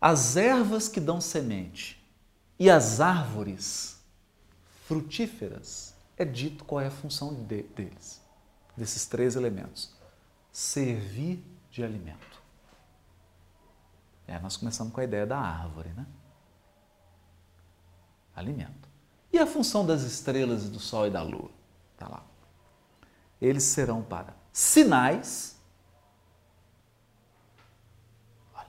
as 0.00 0.36
ervas 0.36 0.88
que 0.88 1.00
dão 1.00 1.20
semente 1.20 2.04
e 2.58 2.68
as 2.68 3.00
árvores 3.00 3.93
frutíferas, 4.86 5.94
é 6.16 6.24
dito 6.24 6.64
qual 6.64 6.80
é 6.80 6.86
a 6.86 6.90
função 6.90 7.34
de, 7.34 7.62
deles, 7.62 8.22
desses 8.76 9.06
três 9.06 9.36
elementos: 9.36 9.94
servir 10.50 11.44
de 11.70 11.82
alimento. 11.82 12.42
É, 14.26 14.38
nós 14.38 14.56
começamos 14.56 14.92
com 14.92 15.00
a 15.00 15.04
ideia 15.04 15.26
da 15.26 15.38
árvore, 15.38 15.90
né? 15.90 16.06
Alimento. 18.34 18.88
E 19.32 19.38
a 19.38 19.46
função 19.46 19.84
das 19.84 20.02
estrelas 20.02 20.68
do 20.68 20.78
sol 20.80 21.06
e 21.06 21.10
da 21.10 21.22
lua? 21.22 21.50
Está 21.94 22.08
lá 22.08 22.24
eles 23.40 23.64
serão 23.64 24.02
para 24.02 24.34
sinais. 24.52 25.56
Olha, 28.54 28.66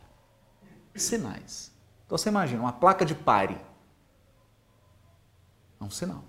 sinais. 0.95 1.71
Então 2.05 2.17
você 2.17 2.29
imagina 2.29 2.61
uma 2.61 2.73
placa 2.73 3.05
de 3.05 3.15
pare. 3.15 3.59
Um 5.85 5.91
sinal. 5.91 6.23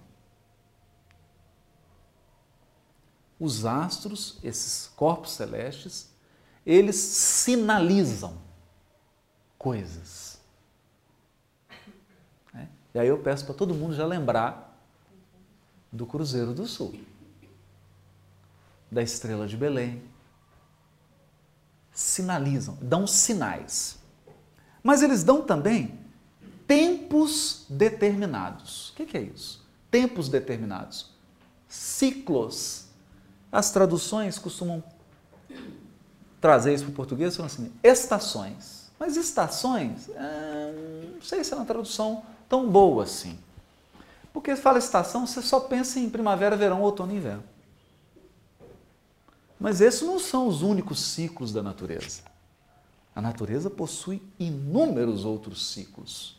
Os 3.40 3.64
astros, 3.64 4.38
esses 4.42 4.88
corpos 4.88 5.32
celestes, 5.32 6.10
eles 6.64 6.96
sinalizam 6.96 8.36
coisas. 9.58 10.38
É? 12.54 12.66
E 12.94 12.98
aí 12.98 13.08
eu 13.08 13.22
peço 13.22 13.46
para 13.46 13.54
todo 13.54 13.74
mundo 13.74 13.94
já 13.94 14.04
lembrar 14.04 14.78
do 15.90 16.04
Cruzeiro 16.04 16.52
do 16.52 16.66
Sul. 16.66 16.94
da 18.90 19.02
estrela 19.02 19.48
de 19.48 19.56
Belém. 19.56 20.02
Sinalizam, 21.92 22.76
dão 22.80 23.06
sinais. 23.06 23.98
Mas 24.82 25.02
eles 25.02 25.24
dão 25.24 25.42
também 25.42 26.05
tempos 26.66 27.64
determinados. 27.68 28.90
O 28.90 28.94
que 28.94 29.16
é 29.16 29.22
isso? 29.22 29.64
Tempos 29.90 30.28
determinados. 30.28 31.10
Ciclos. 31.68 32.86
As 33.50 33.70
traduções 33.70 34.38
costumam 34.38 34.82
trazer 36.40 36.74
isso 36.74 36.84
para 36.84 36.92
o 36.92 36.94
português 36.94 37.36
falando 37.36 37.50
assim: 37.50 37.72
estações. 37.82 38.90
Mas 38.98 39.16
estações, 39.16 40.08
é, 40.08 41.10
não 41.14 41.22
sei 41.22 41.44
se 41.44 41.52
é 41.52 41.56
uma 41.56 41.66
tradução 41.66 42.22
tão 42.48 42.70
boa 42.70 43.04
assim. 43.04 43.38
Porque 44.32 44.56
fala 44.56 44.78
estação, 44.78 45.26
você 45.26 45.42
só 45.42 45.60
pensa 45.60 45.98
em 45.98 46.08
primavera, 46.08 46.56
verão, 46.56 46.80
outono 46.80 47.12
e 47.12 47.16
inverno. 47.16 47.44
Mas 49.58 49.80
esses 49.80 50.02
não 50.02 50.18
são 50.18 50.46
os 50.46 50.62
únicos 50.62 51.00
ciclos 51.00 51.52
da 51.52 51.62
natureza. 51.62 52.22
A 53.14 53.20
natureza 53.22 53.70
possui 53.70 54.22
inúmeros 54.38 55.24
outros 55.24 55.70
ciclos. 55.72 56.36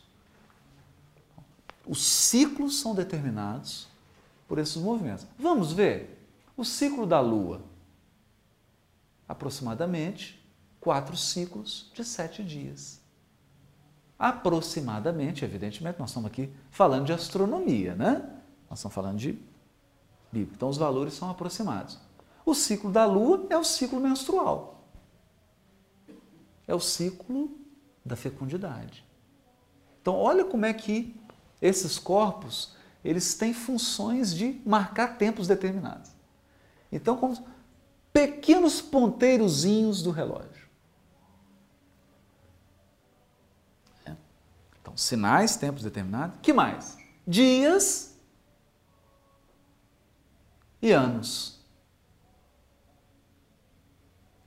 Os 1.88 2.04
ciclos 2.04 2.78
são 2.78 2.94
determinados 2.94 3.88
por 4.46 4.58
esses 4.58 4.76
movimentos. 4.76 5.26
Vamos 5.38 5.72
ver 5.72 6.22
o 6.54 6.64
ciclo 6.64 7.06
da 7.06 7.18
Lua. 7.18 7.62
Aproximadamente 9.26 10.38
quatro 10.80 11.16
ciclos 11.16 11.90
de 11.94 12.04
sete 12.04 12.44
dias. 12.44 13.00
Aproximadamente, 14.18 15.44
evidentemente, 15.44 15.98
nós 15.98 16.10
estamos 16.10 16.30
aqui 16.30 16.52
falando 16.70 17.06
de 17.06 17.12
astronomia, 17.12 17.94
né? 17.94 18.16
Nós 18.68 18.80
estamos 18.80 18.94
falando 18.94 19.16
de 19.16 19.32
Bíblia. 20.30 20.52
Então, 20.54 20.68
os 20.68 20.76
valores 20.76 21.14
são 21.14 21.30
aproximados. 21.30 21.98
O 22.44 22.54
ciclo 22.54 22.90
da 22.90 23.06
Lua 23.06 23.46
é 23.48 23.56
o 23.56 23.64
ciclo 23.64 24.00
menstrual. 24.00 24.84
É 26.66 26.74
o 26.74 26.80
ciclo 26.80 27.50
da 28.04 28.16
fecundidade. 28.16 29.04
Então, 30.02 30.16
olha 30.16 30.44
como 30.44 30.66
é 30.66 30.72
que 30.72 31.14
esses 31.60 31.98
corpos 31.98 32.76
eles 33.04 33.34
têm 33.34 33.54
funções 33.54 34.34
de 34.34 34.60
marcar 34.66 35.16
tempos 35.16 35.46
determinados. 35.46 36.10
Então, 36.90 37.16
como 37.16 37.46
pequenos 38.12 38.80
ponteirozinhos 38.80 40.02
do 40.02 40.10
relógio. 40.10 40.68
É. 44.04 44.16
Então, 44.82 44.96
sinais, 44.96 45.56
tempos 45.56 45.84
determinados. 45.84 46.38
Que 46.42 46.52
mais? 46.52 46.98
Dias 47.26 48.16
e 50.82 50.90
anos 50.90 51.58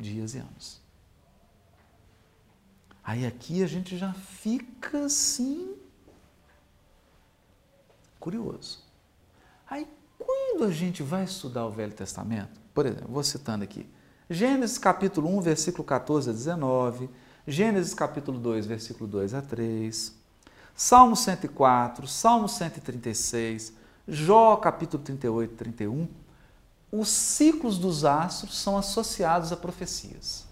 dias 0.01 0.33
e 0.33 0.39
anos. 0.39 0.81
Aí 3.03 3.25
aqui 3.25 3.63
a 3.63 3.67
gente 3.67 3.97
já 3.97 4.13
fica 4.13 5.05
assim 5.05 5.75
curioso. 8.21 8.79
Aí 9.69 9.87
quando 10.17 10.63
a 10.65 10.71
gente 10.71 11.01
vai 11.01 11.23
estudar 11.23 11.65
o 11.65 11.71
Velho 11.71 11.91
Testamento, 11.91 12.61
por 12.73 12.85
exemplo, 12.85 13.07
vou 13.09 13.23
citando 13.23 13.63
aqui, 13.63 13.89
Gênesis 14.29 14.77
capítulo 14.77 15.27
1, 15.37 15.41
versículo 15.41 15.83
14 15.83 16.29
a 16.29 16.33
19, 16.33 17.09
Gênesis 17.45 17.93
capítulo 17.93 18.39
2, 18.39 18.65
versículo 18.65 19.09
2 19.09 19.33
a 19.33 19.41
3, 19.41 20.15
Salmo 20.75 21.15
104, 21.15 22.07
Salmo 22.07 22.47
136, 22.47 23.73
Jó 24.07 24.55
capítulo 24.57 25.03
38, 25.03 25.55
31, 25.55 26.07
os 26.91 27.09
ciclos 27.09 27.77
dos 27.77 28.05
astros 28.05 28.57
são 28.57 28.77
associados 28.77 29.51
a 29.51 29.57
profecias. 29.57 30.45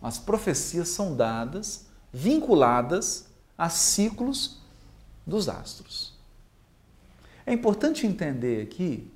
As 0.00 0.18
profecias 0.18 0.88
são 0.90 1.16
dadas, 1.16 1.86
vinculadas 2.12 3.33
a 3.56 3.68
ciclos 3.68 4.58
dos 5.26 5.48
astros. 5.48 6.12
É 7.46 7.52
importante 7.52 8.06
entender 8.06 8.62
aqui 8.62 9.10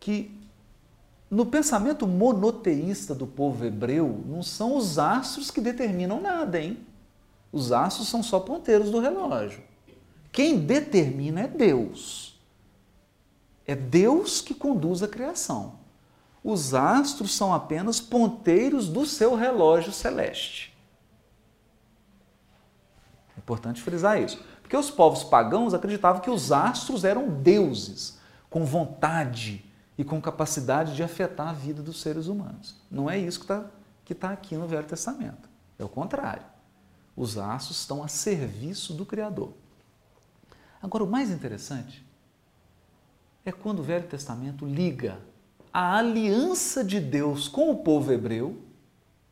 que 0.00 0.38
no 1.30 1.44
pensamento 1.44 2.06
monoteísta 2.06 3.14
do 3.14 3.26
povo 3.26 3.64
hebreu, 3.64 4.22
não 4.26 4.42
são 4.42 4.76
os 4.76 4.98
astros 4.98 5.50
que 5.50 5.60
determinam 5.60 6.20
nada, 6.20 6.60
hein? 6.60 6.78
Os 7.52 7.70
astros 7.70 8.08
são 8.08 8.22
só 8.22 8.40
ponteiros 8.40 8.90
do 8.90 8.98
relógio. 8.98 9.62
Quem 10.32 10.58
determina 10.58 11.42
é 11.42 11.48
Deus. 11.48 12.38
É 13.66 13.74
Deus 13.74 14.40
que 14.40 14.54
conduz 14.54 15.02
a 15.02 15.08
criação. 15.08 15.74
Os 16.42 16.72
astros 16.72 17.34
são 17.34 17.52
apenas 17.52 18.00
ponteiros 18.00 18.88
do 18.88 19.04
seu 19.04 19.34
relógio 19.34 19.92
celeste. 19.92 20.74
Importante 23.48 23.80
frisar 23.80 24.20
isso. 24.20 24.38
Porque 24.60 24.76
os 24.76 24.90
povos 24.90 25.24
pagãos 25.24 25.72
acreditavam 25.72 26.20
que 26.20 26.28
os 26.28 26.52
astros 26.52 27.02
eram 27.02 27.30
deuses, 27.30 28.18
com 28.50 28.62
vontade 28.62 29.64
e 29.96 30.04
com 30.04 30.20
capacidade 30.20 30.94
de 30.94 31.02
afetar 31.02 31.48
a 31.48 31.52
vida 31.54 31.82
dos 31.82 32.02
seres 32.02 32.26
humanos. 32.26 32.76
Não 32.90 33.08
é 33.08 33.18
isso 33.18 33.38
que 33.38 33.44
está 33.46 33.64
que 34.04 34.14
tá 34.14 34.30
aqui 34.30 34.54
no 34.54 34.66
Velho 34.66 34.86
Testamento. 34.86 35.48
É 35.78 35.84
o 35.84 35.88
contrário. 35.88 36.42
Os 37.14 37.36
astros 37.36 37.80
estão 37.80 38.02
a 38.02 38.08
serviço 38.08 38.94
do 38.94 39.04
Criador. 39.04 39.52
Agora, 40.82 41.04
o 41.04 41.06
mais 41.06 41.30
interessante 41.30 42.06
é 43.44 43.52
quando 43.52 43.80
o 43.80 43.82
Velho 43.82 44.06
Testamento 44.06 44.64
liga 44.64 45.18
a 45.72 45.96
aliança 45.96 46.82
de 46.82 47.00
Deus 47.00 47.48
com 47.48 47.70
o 47.70 47.76
povo 47.76 48.10
hebreu 48.10 48.62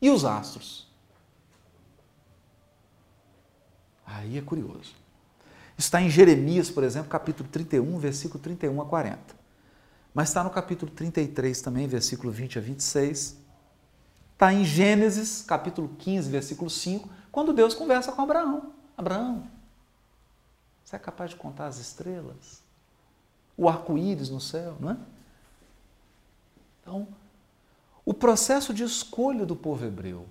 e 0.00 0.10
os 0.10 0.24
astros. 0.26 0.85
Aí 4.06 4.38
é 4.38 4.40
curioso. 4.40 4.94
Está 5.76 6.00
em 6.00 6.08
Jeremias, 6.08 6.70
por 6.70 6.84
exemplo, 6.84 7.10
capítulo 7.10 7.48
31, 7.48 7.98
versículo 7.98 8.42
31 8.42 8.80
a 8.80 8.86
40. 8.86 9.18
Mas 10.14 10.28
está 10.28 10.42
no 10.42 10.50
capítulo 10.50 10.90
33 10.90 11.60
também, 11.60 11.86
versículo 11.86 12.32
20 12.32 12.58
a 12.58 12.62
26. 12.62 13.36
Está 14.32 14.52
em 14.52 14.64
Gênesis, 14.64 15.42
capítulo 15.42 15.90
15, 15.98 16.30
versículo 16.30 16.70
5, 16.70 17.08
quando 17.30 17.52
Deus 17.52 17.74
conversa 17.74 18.12
com 18.12 18.22
Abraão. 18.22 18.72
Abraão, 18.96 19.46
você 20.84 20.96
é 20.96 20.98
capaz 20.98 21.30
de 21.30 21.36
contar 21.36 21.66
as 21.66 21.78
estrelas? 21.78 22.64
o 23.56 23.68
arco-íris 23.68 24.28
no 24.28 24.40
céu, 24.40 24.76
não 24.78 24.90
é? 24.90 24.96
Então, 26.82 27.08
o 28.04 28.12
processo 28.12 28.74
de 28.74 28.84
escolha 28.84 29.46
do 29.46 29.56
povo 29.56 29.84
hebreu 29.84 30.26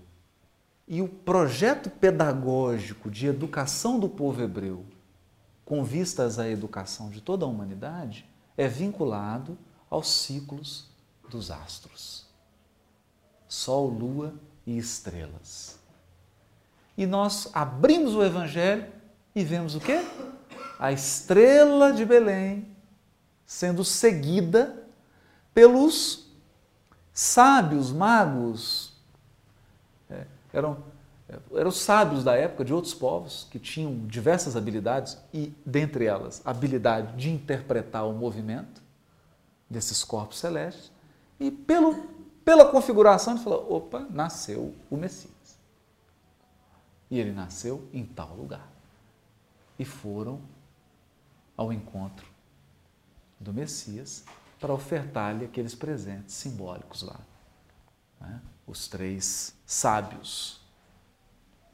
e 0.88 1.02
o 1.02 1.08
projeto 1.08 1.90
pedagógico 1.90 3.10
de 3.10 3.28
educação 3.28 4.00
do 4.00 4.08
povo 4.08 4.42
hebreu, 4.42 4.86
com 5.64 5.84
vistas 5.84 6.38
à 6.38 6.48
educação 6.48 7.10
de 7.10 7.22
toda 7.22 7.46
a 7.46 7.48
humanidade, 7.48 8.30
é 8.56 8.68
vinculado 8.68 9.58
aos 9.90 10.08
ciclos 10.08 10.88
dos 11.30 11.50
astros. 11.50 12.26
Sol, 13.48 13.88
lua 13.90 14.34
e 14.66 14.78
estrelas. 14.78 15.80
E 16.98 17.06
nós 17.06 17.50
abrimos 17.54 18.14
o 18.14 18.24
evangelho 18.24 18.86
e 19.34 19.44
vemos 19.44 19.76
o 19.76 19.80
quê? 19.80 20.00
A 20.80 20.92
estrela 20.92 21.92
de 21.92 22.06
Belém 22.06 22.76
sendo 23.46 23.84
seguida 23.84 24.84
pelos 25.54 26.28
sábios, 27.14 27.92
magos. 27.92 28.85
Eram, 30.56 30.78
eram 31.54 31.70
sábios 31.70 32.24
da 32.24 32.34
época 32.34 32.64
de 32.64 32.74
outros 32.74 32.94
povos 32.94 33.46
que 33.52 33.60
tinham 33.60 34.08
diversas 34.08 34.56
habilidades 34.56 35.18
e, 35.34 35.54
dentre 35.66 36.06
elas, 36.06 36.42
a 36.46 36.52
habilidade 36.52 37.18
de 37.18 37.30
interpretar 37.30 38.08
o 38.08 38.14
movimento 38.14 38.82
desses 39.70 40.02
corpos 40.04 40.38
celestes. 40.38 40.92
E 41.38 41.52
pelo, 41.52 42.08
pela 42.46 42.72
configuração, 42.72 43.34
ele 43.34 43.44
falou: 43.44 43.74
opa, 43.74 44.08
nasceu 44.10 44.74
o 44.90 44.96
Messias. 44.96 45.60
E 47.12 47.20
ele 47.20 47.32
nasceu 47.32 47.88
em 47.92 48.06
tal 48.06 48.34
lugar. 48.36 48.68
E 49.78 49.84
foram 49.84 50.40
ao 51.58 51.74
encontro 51.74 52.26
do 53.40 53.54
Messias 53.54 54.24
para 54.60 54.74
ofertar-lhe 54.74 55.46
aqueles 55.46 55.76
presentes 55.76 56.34
simbólicos 56.36 57.02
lá. 57.02 57.20
Né? 58.22 58.42
Os 58.66 58.88
três 58.88 59.55
sábios 59.66 60.60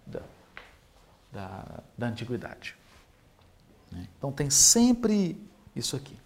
da, 0.05 0.21
da, 1.31 1.83
da 1.97 2.07
antiguidade. 2.07 2.75
Né? 3.91 4.07
Então 4.17 4.31
tem 4.31 4.49
sempre 4.49 5.41
isso 5.75 5.95
aqui. 5.95 6.17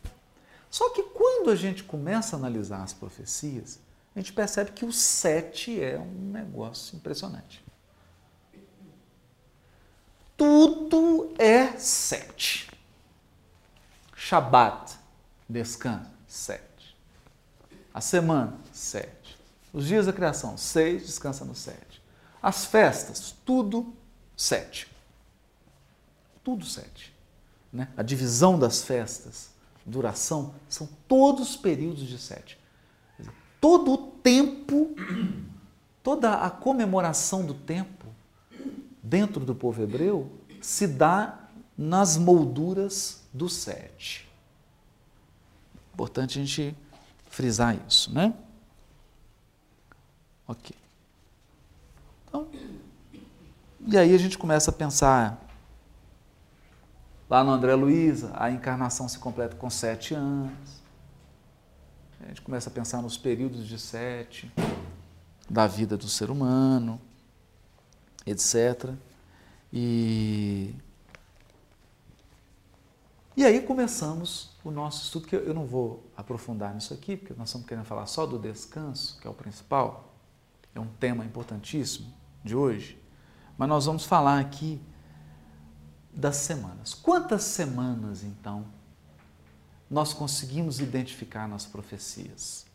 Só 0.69 0.89
que 0.89 1.03
quando 1.03 1.49
a 1.49 1.55
gente 1.55 1.83
começa 1.83 2.35
a 2.35 2.39
analisar 2.39 2.83
as 2.83 2.93
profecias, 2.93 3.79
a 4.15 4.19
gente 4.19 4.33
percebe 4.33 4.71
que 4.71 4.85
o 4.85 4.91
sete 4.91 5.81
é 5.81 5.97
um 5.97 6.31
negócio 6.31 6.95
impressionante. 6.95 7.63
Tudo 10.37 11.33
é 11.37 11.77
sete. 11.77 12.69
Shabat, 14.15 14.97
Descansa, 15.47 16.11
sete. 16.27 16.97
A 17.93 18.01
semana, 18.01 18.57
sete. 18.73 19.24
Os 19.75 19.87
dias 19.87 20.05
da 20.05 20.13
criação, 20.13 20.57
seis, 20.57 21.05
descansa 21.05 21.43
no 21.43 21.53
sete. 21.53 22.01
As 22.41 22.63
festas, 22.63 23.35
tudo 23.43 23.93
sete. 24.33 24.87
Tudo 26.41 26.63
sete. 26.63 27.13
Né? 27.73 27.89
A 27.97 28.01
divisão 28.01 28.57
das 28.57 28.83
festas, 28.83 29.49
duração, 29.85 30.55
são 30.69 30.87
todos 31.09 31.57
períodos 31.57 32.07
de 32.07 32.17
sete. 32.17 32.57
Todo 33.59 33.91
o 33.91 33.97
tempo, 33.97 34.95
toda 36.01 36.35
a 36.35 36.49
comemoração 36.49 37.45
do 37.45 37.53
tempo 37.53 38.05
dentro 39.03 39.43
do 39.43 39.53
povo 39.53 39.83
hebreu 39.83 40.31
se 40.61 40.87
dá 40.87 41.49
nas 41.77 42.15
molduras 42.15 43.23
do 43.33 43.49
sete. 43.49 44.25
Importante 45.93 46.39
a 46.39 46.45
gente 46.45 46.73
frisar 47.29 47.77
isso, 47.85 48.13
né? 48.13 48.33
Ok. 50.47 50.75
Então, 52.27 52.47
e 53.87 53.97
aí 53.97 54.13
a 54.13 54.17
gente 54.17 54.37
começa 54.37 54.71
a 54.71 54.73
pensar 54.73 55.39
lá 57.29 57.43
no 57.43 57.51
André 57.51 57.75
Luiza, 57.75 58.31
a 58.35 58.51
encarnação 58.51 59.07
se 59.07 59.19
completa 59.19 59.55
com 59.55 59.69
sete 59.69 60.13
anos. 60.13 60.83
A 62.21 62.27
gente 62.27 62.41
começa 62.41 62.69
a 62.69 62.73
pensar 62.73 63.01
nos 63.01 63.17
períodos 63.17 63.67
de 63.67 63.77
sete 63.77 64.51
da 65.49 65.67
vida 65.67 65.95
do 65.95 66.07
ser 66.07 66.29
humano, 66.29 66.99
etc. 68.25 68.91
E 69.71 70.73
e 73.37 73.43
aí 73.43 73.61
começamos 73.61 74.51
o 74.63 74.71
nosso 74.71 75.03
estudo, 75.03 75.27
que 75.27 75.35
eu 75.35 75.53
não 75.53 75.65
vou 75.65 76.01
aprofundar 76.15 76.73
nisso 76.73 76.93
aqui, 76.93 77.17
porque 77.17 77.33
nós 77.33 77.49
estamos 77.49 77.67
querendo 77.67 77.83
falar 77.83 78.05
só 78.05 78.25
do 78.25 78.39
descanso, 78.39 79.19
que 79.19 79.27
é 79.27 79.29
o 79.29 79.33
principal, 79.33 80.04
é 80.75 80.79
um 80.79 80.87
tema 80.87 81.25
importantíssimo 81.25 82.13
de 82.43 82.55
hoje, 82.55 83.01
mas 83.57 83.67
nós 83.67 83.85
vamos 83.85 84.05
falar 84.05 84.39
aqui 84.39 84.79
das 86.13 86.35
semanas. 86.35 86.93
Quantas 86.93 87.43
semanas, 87.43 88.23
então, 88.23 88.67
nós 89.89 90.13
conseguimos 90.13 90.79
identificar 90.79 91.47
nas 91.47 91.65
profecias? 91.65 92.67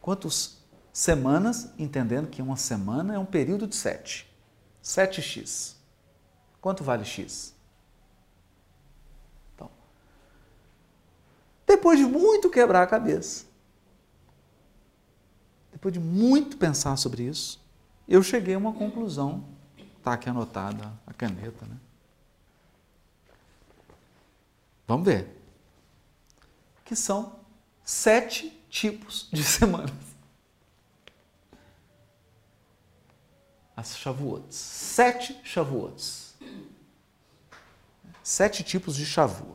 Quantas 0.00 0.58
semanas, 0.92 1.72
entendendo 1.78 2.28
que 2.28 2.42
uma 2.42 2.56
semana 2.56 3.14
é 3.14 3.18
um 3.18 3.24
período 3.24 3.66
de 3.66 3.74
sete, 3.74 4.30
sete 4.82 5.22
x 5.22 5.74
Quanto 6.64 6.82
vale 6.82 7.04
X? 7.04 7.54
Então, 9.54 9.70
depois 11.66 11.98
de 11.98 12.06
muito 12.06 12.48
quebrar 12.48 12.82
a 12.82 12.86
cabeça, 12.86 13.44
depois 15.84 15.92
de 15.92 16.00
muito 16.00 16.56
pensar 16.56 16.96
sobre 16.96 17.24
isso, 17.24 17.60
eu 18.08 18.22
cheguei 18.22 18.54
a 18.54 18.58
uma 18.58 18.72
conclusão. 18.72 19.44
Está 19.98 20.14
aqui 20.14 20.30
anotada 20.30 20.90
a 21.06 21.12
caneta, 21.12 21.66
né? 21.66 21.76
Vamos 24.86 25.04
ver. 25.04 25.28
Que 26.86 26.96
são 26.96 27.38
sete 27.84 28.48
tipos 28.70 29.28
de 29.30 29.44
semanas. 29.44 29.92
As 33.76 33.94
Shavuots. 33.96 34.56
Sete 34.56 35.38
Shavuots. 35.44 36.34
Sete 38.22 38.62
tipos 38.62 38.96
de 38.96 39.04
chavua. 39.04 39.54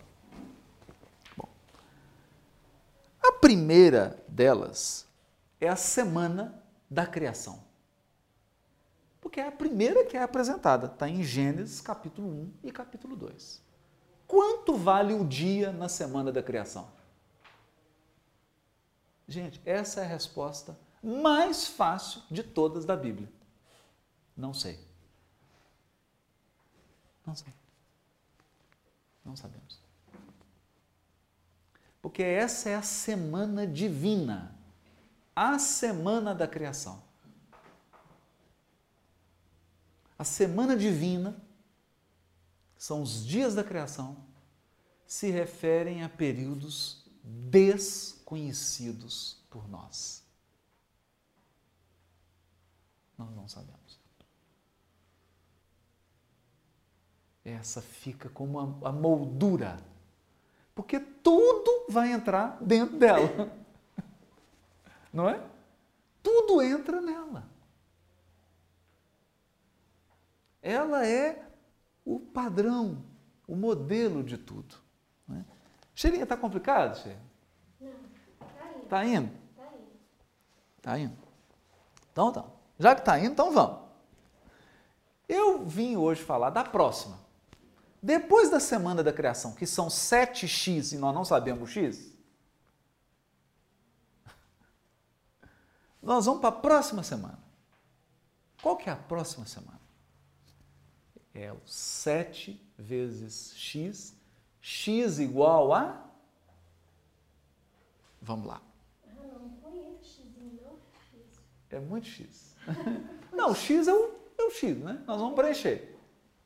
Bom, 1.35 1.49
a 3.23 3.31
primeira 3.31 4.23
delas 4.27 5.09
é 5.60 5.67
a 5.67 5.76
semana 5.76 6.63
da 6.89 7.06
criação. 7.06 7.63
Porque 9.22 9.39
é 9.39 9.48
a 9.48 9.52
primeira 9.52 10.06
que 10.06 10.15
é 10.15 10.24
apresentada, 10.24 10.88
está 10.88 11.10
em 11.10 11.24
Gênesis 11.24 11.82
capítulo 11.82 12.28
1 12.28 12.54
e 12.63 12.72
capítulo 12.72 13.15
2. 13.15 13.62
Quanto 14.28 14.76
vale 14.76 15.13
o 15.13 15.26
dia 15.26 15.72
na 15.72 15.89
semana 15.89 16.32
da 16.32 16.41
criação? 16.41 16.89
Gente, 19.28 19.62
essa 19.65 20.02
é 20.02 20.04
a 20.04 20.08
resposta 20.08 20.78
mais 21.04 21.67
fácil 21.67 22.22
de 22.30 22.43
todas 22.43 22.86
da 22.86 22.95
Bíblia. 22.95 23.30
Não 24.36 24.54
sei. 24.54 24.80
Não 27.26 27.36
sei. 27.36 27.54
Não 29.24 29.36
sabemos. 29.36 29.80
Porque 32.02 32.24
essa 32.24 32.69
é 32.69 32.76
a 32.76 32.82
semana 32.82 33.67
divina, 33.67 34.56
a 35.41 35.58
semana 35.58 36.36
da 36.36 36.45
criação. 36.45 37.02
A 40.17 40.25
semana 40.25 40.75
divina 40.75 41.41
são 42.78 43.02
os 43.02 43.25
dias 43.25 43.56
da 43.56 43.63
criação, 43.63 44.17
se 45.08 45.30
referem 45.30 46.04
a 46.04 46.10
períodos 46.10 47.10
desconhecidos 47.23 49.41
por 49.49 49.65
nós. 49.69 50.25
Nós 53.17 53.34
não 53.34 53.47
sabemos. 53.47 53.80
essa 57.45 57.82
fica 57.82 58.28
como 58.30 58.60
a, 58.86 58.91
moldura. 58.91 59.82
Porque 60.75 60.99
tudo 60.99 61.86
vai 61.89 62.12
entrar 62.12 62.62
dentro 62.62 62.99
dela. 62.99 63.58
Não 65.12 65.30
é? 65.30 65.41
Tudo 66.22 66.62
entra 66.62 67.02
nela. 67.02 67.50
Ela 70.62 71.06
é 71.06 71.45
o 72.06 72.19
padrão, 72.19 73.04
o 73.48 73.56
modelo 73.56 74.24
de 74.24 74.38
tudo. 74.38 74.76
Não 75.28 75.38
é? 75.38 75.45
Cheirinha, 75.95 76.24
está 76.24 76.36
complicado, 76.36 76.98
Cheirinha? 76.98 77.24
Não, 77.80 77.89
está 77.89 78.69
indo. 78.72 78.84
Está 78.84 79.06
indo? 79.06 79.32
Está 79.50 79.67
indo. 79.67 79.88
Está 80.78 81.00
indo. 81.00 81.17
Então, 82.12 82.30
então. 82.30 82.54
Já 82.78 82.95
que 82.95 83.02
está 83.02 83.19
indo, 83.19 83.32
então 83.32 83.52
vamos. 83.52 83.89
Eu 85.28 85.65
vim 85.65 85.95
hoje 85.95 86.24
falar 86.24 86.50
da 86.50 86.63
próxima. 86.63 87.19
Depois 88.02 88.50
da 88.50 88.60
semana 88.60 89.04
da 89.04 89.12
criação, 89.12 89.54
que 89.54 89.65
são 89.65 89.88
7x 89.88 90.93
e 90.93 90.98
nós 90.98 91.13
não 91.13 91.26
sabemos 91.26 91.69
x, 91.69 92.13
nós 96.01 96.25
vamos 96.25 96.41
para 96.41 96.49
a 96.49 96.59
próxima 96.59 97.03
semana. 97.03 97.39
Qual 98.62 98.75
que 98.77 98.89
é 98.89 98.93
a 98.93 98.95
próxima 98.95 99.45
semana? 99.45 99.79
É 101.33 101.51
o 101.51 101.59
7 101.65 102.59
vezes 102.77 103.53
x, 103.55 104.15
x 104.62 105.19
igual 105.19 105.73
a. 105.73 106.05
Vamos 108.21 108.47
lá. 108.47 108.62
É 111.69 111.79
muito 111.79 112.07
x. 112.07 112.55
Não, 113.31 113.53
x 113.53 113.88
é 113.88 113.93
o, 113.93 114.15
é 114.38 114.43
o 114.43 114.51
x, 114.51 114.77
né? 114.77 115.03
Nós 115.05 115.19
vamos 115.19 115.35
preencher. 115.35 115.95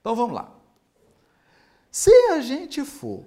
Então 0.01 0.15
vamos 0.15 0.35
lá. 0.35 0.53
Se 1.89 2.11
a 2.31 2.41
gente 2.41 2.83
for 2.83 3.23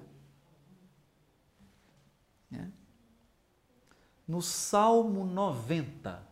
no 4.26 4.42
Salmo 4.42 5.24
90, 5.24 6.26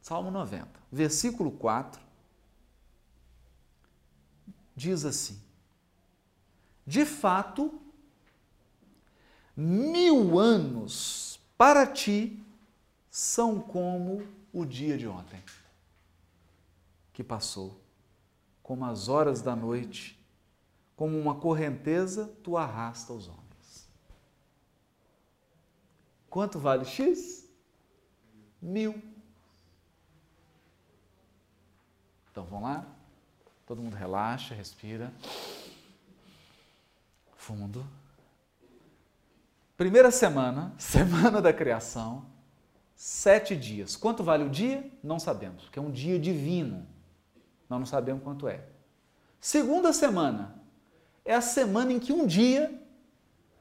Salmo 0.00 0.30
90, 0.30 0.68
versículo 0.90 1.50
4, 1.52 2.00
diz 4.74 5.04
assim: 5.04 5.40
De 6.86 7.04
fato, 7.04 7.80
mil 9.56 10.38
anos 10.38 11.40
para 11.56 11.86
ti 11.86 12.44
são 13.10 13.60
como 13.60 14.26
o 14.52 14.64
dia 14.64 14.98
de 14.98 15.06
ontem 15.06 15.42
que 17.12 17.22
passou 17.22 17.84
como 18.64 18.86
as 18.86 19.08
horas 19.08 19.42
da 19.42 19.54
noite, 19.54 20.18
como 20.96 21.18
uma 21.20 21.34
correnteza, 21.34 22.34
tu 22.42 22.56
arrasta 22.56 23.12
os 23.12 23.28
homens. 23.28 23.43
Quanto 26.34 26.58
vale 26.58 26.84
X? 26.84 27.48
Mil. 28.60 29.00
Então 32.28 32.44
vamos 32.46 32.64
lá? 32.64 32.84
Todo 33.64 33.80
mundo 33.80 33.94
relaxa, 33.94 34.52
respira. 34.52 35.12
Fundo. 37.36 37.86
Primeira 39.76 40.10
semana, 40.10 40.74
semana 40.76 41.40
da 41.40 41.52
criação, 41.52 42.26
sete 42.96 43.54
dias. 43.54 43.94
Quanto 43.94 44.24
vale 44.24 44.42
o 44.42 44.50
dia? 44.50 44.90
Não 45.04 45.20
sabemos, 45.20 45.62
porque 45.62 45.78
é 45.78 45.82
um 45.82 45.92
dia 45.92 46.18
divino. 46.18 46.84
Nós 47.70 47.78
não 47.78 47.86
sabemos 47.86 48.24
quanto 48.24 48.48
é. 48.48 48.66
Segunda 49.40 49.92
semana 49.92 50.60
é 51.24 51.32
a 51.32 51.40
semana 51.40 51.92
em 51.92 52.00
que 52.00 52.12
um 52.12 52.26
dia 52.26 52.76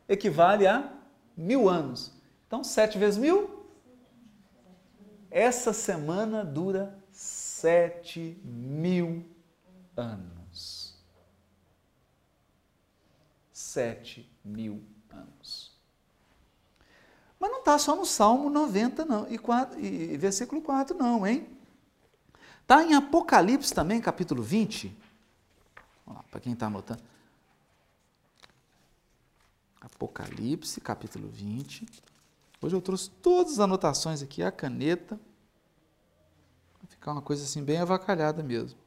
equivale 0.09 0.65
a 0.65 0.91
mil 1.37 1.69
anos. 1.69 2.22
Então, 2.53 2.63
sete 2.63 2.99
vezes 2.99 3.17
mil? 3.17 3.65
Essa 5.31 5.73
semana 5.73 6.45
dura 6.45 6.95
sete 7.11 8.39
mil 8.43 9.25
anos. 9.97 10.95
Sete 13.51 14.31
mil 14.45 14.83
anos. 15.09 15.75
Mas 17.39 17.49
não 17.49 17.57
está 17.57 17.79
só 17.79 17.95
no 17.95 18.05
Salmo 18.05 18.51
90, 18.51 19.03
não, 19.03 19.27
e, 19.31 19.39
4, 19.39 19.83
e 19.83 20.15
versículo 20.15 20.61
4, 20.61 20.95
não, 20.95 21.25
hein? 21.25 21.47
Está 22.61 22.83
em 22.83 22.93
Apocalipse 22.93 23.73
também, 23.73 23.99
capítulo 23.99 24.43
20. 24.43 24.95
Para 26.29 26.39
quem 26.39 26.53
está 26.53 26.67
anotando. 26.67 27.01
Apocalipse, 29.81 30.79
capítulo 30.79 31.27
20. 31.29 32.12
Hoje 32.63 32.77
eu 32.77 32.81
trouxe 32.81 33.09
todas 33.09 33.51
as 33.51 33.59
anotações 33.59 34.23
aqui, 34.23 34.41
a 34.41 34.49
caneta. 34.49 35.19
Vai 36.81 36.89
ficar 36.89 37.11
uma 37.11 37.21
coisa 37.21 37.43
assim 37.43 37.61
bem 37.61 37.77
avacalhada 37.77 38.41
mesmo. 38.41 38.79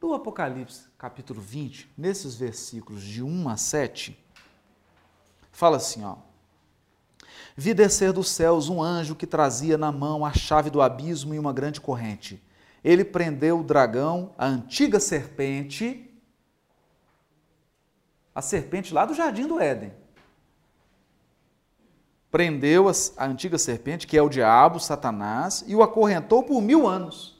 No 0.00 0.14
Apocalipse, 0.14 0.88
capítulo 0.96 1.42
20, 1.42 1.92
nesses 1.94 2.34
versículos 2.34 3.02
de 3.02 3.22
1 3.22 3.50
a 3.50 3.56
7, 3.58 4.18
fala 5.50 5.76
assim, 5.76 6.02
ó: 6.04 6.16
Vi 7.54 7.74
descer 7.74 8.14
dos 8.14 8.30
céus 8.30 8.70
um 8.70 8.82
anjo 8.82 9.14
que 9.14 9.26
trazia 9.26 9.76
na 9.76 9.92
mão 9.92 10.24
a 10.24 10.32
chave 10.32 10.70
do 10.70 10.80
abismo 10.80 11.34
e 11.34 11.38
uma 11.38 11.52
grande 11.52 11.82
corrente. 11.82 12.42
Ele 12.84 13.04
prendeu 13.04 13.60
o 13.60 13.64
dragão, 13.64 14.34
a 14.36 14.46
antiga 14.46 14.98
serpente, 14.98 16.10
a 18.34 18.42
serpente 18.42 18.92
lá 18.92 19.04
do 19.04 19.14
jardim 19.14 19.46
do 19.46 19.60
Éden. 19.60 19.92
Prendeu 22.30 22.86
a 22.88 23.26
antiga 23.26 23.58
serpente, 23.58 24.06
que 24.06 24.16
é 24.16 24.22
o 24.22 24.28
diabo, 24.28 24.80
Satanás, 24.80 25.62
e 25.66 25.76
o 25.76 25.82
acorrentou 25.82 26.42
por 26.42 26.60
mil 26.62 26.88
anos. 26.88 27.36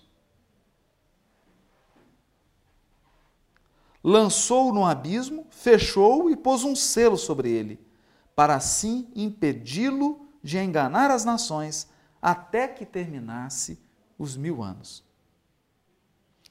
Lançou-o 4.05 4.73
no 4.73 4.85
abismo, 4.85 5.47
fechou-o 5.51 6.31
e 6.31 6.37
pôs 6.37 6.65
um 6.65 6.77
selo 6.77 7.17
sobre 7.17 7.51
ele 7.51 7.93
para 8.35 8.55
assim 8.55 9.09
impedi-lo 9.15 10.29
de 10.43 10.59
enganar 10.59 11.11
as 11.11 11.25
nações 11.25 11.89
até 12.21 12.67
que 12.67 12.85
terminasse 12.85 13.79
os 14.19 14.37
mil 14.37 14.63
anos. 14.63 15.05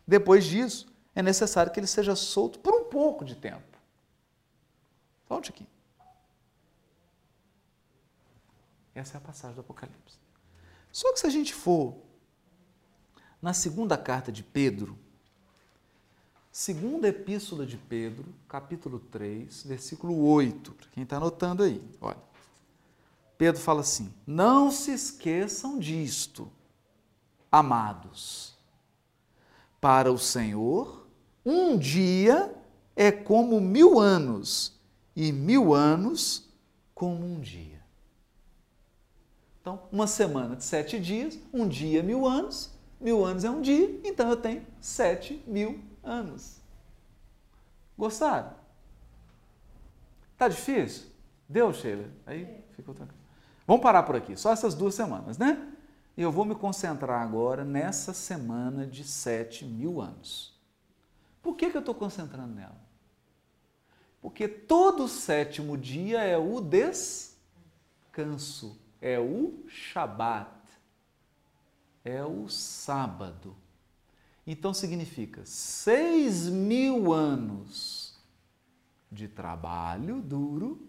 Depois 0.05 0.45
disso, 0.45 0.91
é 1.15 1.21
necessário 1.21 1.71
que 1.71 1.79
ele 1.79 1.87
seja 1.87 2.15
solto 2.15 2.59
por 2.59 2.73
um 2.73 2.85
pouco 2.85 3.23
de 3.23 3.35
tempo. 3.35 3.77
Volte 5.27 5.51
aqui. 5.51 5.67
Essa 8.93 9.15
é 9.15 9.17
a 9.17 9.21
passagem 9.21 9.55
do 9.55 9.61
Apocalipse. 9.61 10.19
Só 10.91 11.13
que 11.13 11.19
se 11.19 11.27
a 11.27 11.29
gente 11.29 11.53
for 11.53 11.95
na 13.41 13.53
segunda 13.53 13.97
carta 13.97 14.31
de 14.31 14.43
Pedro, 14.43 14.97
Segunda 16.51 17.07
Epístola 17.07 17.65
de 17.65 17.77
Pedro, 17.77 18.25
capítulo 18.45 18.99
3, 18.99 19.63
versículo 19.63 20.21
8. 20.21 20.73
Para 20.73 20.89
quem 20.89 21.03
está 21.03 21.15
anotando 21.15 21.63
aí, 21.63 21.81
olha. 22.01 22.21
Pedro 23.37 23.61
fala 23.61 23.79
assim: 23.79 24.13
Não 24.27 24.69
se 24.69 24.91
esqueçam 24.91 25.79
disto, 25.79 26.51
amados. 27.49 28.50
Para 29.81 30.11
o 30.11 30.17
Senhor, 30.17 31.07
um 31.43 31.75
dia 31.75 32.53
é 32.95 33.11
como 33.11 33.59
mil 33.59 33.99
anos, 33.99 34.79
e 35.15 35.31
mil 35.31 35.73
anos 35.73 36.47
como 36.93 37.25
um 37.25 37.39
dia. 37.39 37.81
Então, 39.59 39.81
uma 39.91 40.05
semana 40.05 40.55
de 40.55 40.63
sete 40.63 40.99
dias, 40.99 41.37
um 41.51 41.67
dia 41.67 42.03
mil 42.03 42.27
anos, 42.27 42.71
mil 42.99 43.25
anos 43.25 43.43
é 43.43 43.49
um 43.49 43.59
dia, 43.59 43.99
então 44.03 44.29
eu 44.29 44.37
tenho 44.37 44.65
sete 44.79 45.43
mil 45.47 45.79
anos. 46.03 46.61
Gostaram? 47.97 48.53
Tá 50.37 50.47
difícil? 50.47 51.07
Deu, 51.49 51.73
Sheila? 51.73 52.05
Aí 52.25 52.63
ficou 52.75 52.93
tranquilo. 52.93 53.19
Vamos 53.67 53.81
parar 53.81 54.03
por 54.03 54.15
aqui, 54.15 54.35
só 54.35 54.51
essas 54.51 54.73
duas 54.73 54.93
semanas, 54.95 55.37
né? 55.37 55.70
E 56.15 56.21
eu 56.21 56.31
vou 56.31 56.45
me 56.45 56.55
concentrar 56.55 57.21
agora 57.21 57.63
nessa 57.63 58.13
semana 58.13 58.85
de 58.85 59.03
sete 59.03 59.65
mil 59.65 60.01
anos. 60.01 60.59
Por 61.41 61.55
que, 61.55 61.69
que 61.69 61.77
eu 61.77 61.81
estou 61.81 61.95
concentrando 61.95 62.53
nela? 62.53 62.79
Porque 64.21 64.47
todo 64.47 65.07
sétimo 65.07 65.75
dia 65.77 66.21
é 66.21 66.37
o 66.37 66.61
descanso, 66.61 67.29
é 69.01 69.19
o 69.19 69.63
Shabat, 69.67 70.51
é 72.03 72.23
o 72.23 72.47
sábado. 72.47 73.55
Então 74.45 74.73
significa 74.73 75.43
seis 75.45 76.47
mil 76.47 77.11
anos 77.11 78.19
de 79.11 79.27
trabalho 79.27 80.21
duro 80.21 80.87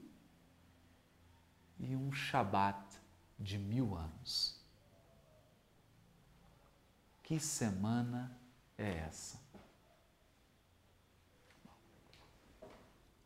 e 1.81 1.97
um 1.97 2.13
Shabat 2.13 3.01
de 3.39 3.59
mil 3.59 3.97
anos. 3.97 4.62
Que 7.33 7.40
semana 7.40 8.31
é 8.77 8.90
essa? 9.09 9.40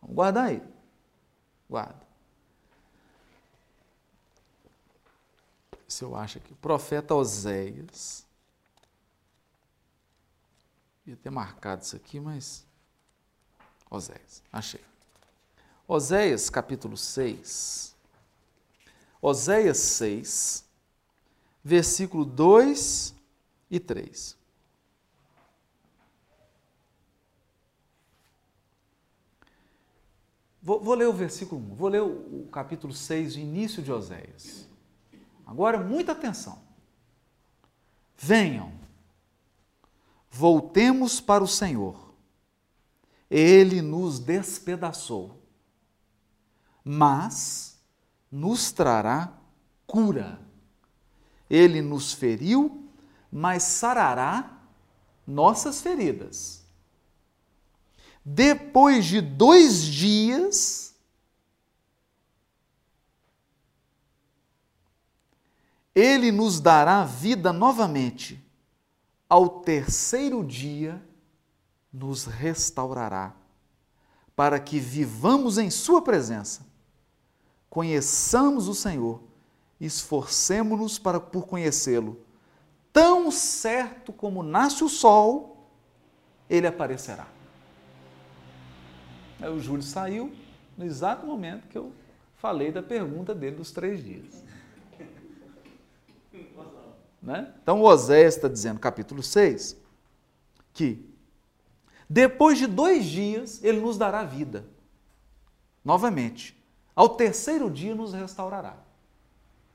Vamos 0.01 0.14
guardar 0.14 0.45
aí. 0.45 0.62
Guarda. 1.69 2.07
Se 5.88 6.05
eu 6.05 6.14
acho 6.14 6.38
que 6.38 6.53
o 6.53 6.57
profeta 6.57 7.16
Oséias 7.16 8.25
Ia 11.05 11.16
ter 11.16 11.31
marcado 11.31 11.83
isso 11.83 11.97
aqui, 11.97 12.21
mas. 12.21 12.64
Oséias, 13.90 14.40
achei. 14.53 14.85
Oséias 15.88 16.49
capítulo 16.49 16.97
6. 16.97 17.97
Oséias 19.21 19.79
6, 19.79 20.64
versículo 21.64 22.25
2 22.25 23.15
e 23.70 23.81
3. 23.81 24.37
Vou, 30.62 30.81
vou, 30.81 30.94
ler 30.94 31.07
o 31.07 31.12
versículo 31.12 31.61
1, 31.72 31.74
vou 31.74 31.88
ler 31.88 32.02
o, 32.02 32.42
o 32.42 32.48
capítulo 32.50 32.92
6, 32.92 33.37
o 33.37 33.38
início 33.38 33.83
de 33.83 33.92
Oséias. 33.92 34.68
Agora, 35.46 35.79
muita 35.79 36.12
atenção. 36.12 36.61
Venham, 38.16 38.72
Voltemos 40.37 41.18
para 41.18 41.42
o 41.42 41.48
Senhor. 41.48 42.12
Ele 43.31 43.81
nos 43.81 44.18
despedaçou, 44.18 45.42
mas 46.85 47.81
nos 48.31 48.70
trará 48.70 49.33
cura. 49.87 50.38
Ele 51.48 51.81
nos 51.81 52.12
feriu, 52.12 52.86
mas 53.38 53.64
sarará 53.64 54.62
nossas 55.27 55.83
feridas. 55.83 56.64
Depois 58.25 59.05
de 59.05 59.20
dois 59.20 59.85
dias, 59.85 60.94
Ele 65.94 66.33
nos 66.33 66.61
dará 66.61 67.05
vida 67.05 67.53
novamente 67.53 68.42
ao 69.29 69.61
terceiro 69.61 70.42
dia 70.42 71.07
nos 71.92 72.25
restaurará, 72.25 73.37
para 74.35 74.59
que 74.59 74.81
vivamos 74.81 75.59
em 75.59 75.68
Sua 75.68 76.01
presença, 76.01 76.66
conheçamos 77.68 78.66
o 78.66 78.75
Senhor, 78.75 79.22
esforcemos-nos 79.79 80.99
para 80.99 81.20
por 81.20 81.46
conhecê-lo. 81.46 82.25
Tão 82.97 83.31
certo 83.31 84.11
como 84.11 84.43
nasce 84.43 84.83
o 84.83 84.89
sol, 84.89 85.69
ele 86.49 86.67
aparecerá. 86.67 87.29
Aí 89.39 89.51
o 89.51 89.61
Júlio 89.61 89.83
saiu 89.83 90.33
no 90.79 90.87
exato 90.87 91.27
momento 91.27 91.69
que 91.69 91.77
eu 91.77 91.93
falei 92.37 92.73
da 92.73 92.83
pergunta 92.83 93.35
dele 93.35 93.57
dos 93.57 93.71
três 93.71 94.03
dias. 94.03 94.43
Né? 97.21 97.53
Então, 97.63 97.83
Oséias 97.83 98.37
está 98.37 98.49
dizendo, 98.49 98.81
capítulo 98.81 99.23
6, 99.23 99.77
que 100.73 101.07
depois 102.09 102.57
de 102.57 102.67
dois 102.67 103.05
dias 103.05 103.63
ele 103.63 103.79
nos 103.79 103.99
dará 103.99 104.25
vida. 104.25 104.65
Novamente. 105.85 106.59
Ao 106.95 107.11
terceiro 107.11 107.71
dia 107.71 107.95
nos 107.95 108.15
restaurará. 108.15 108.79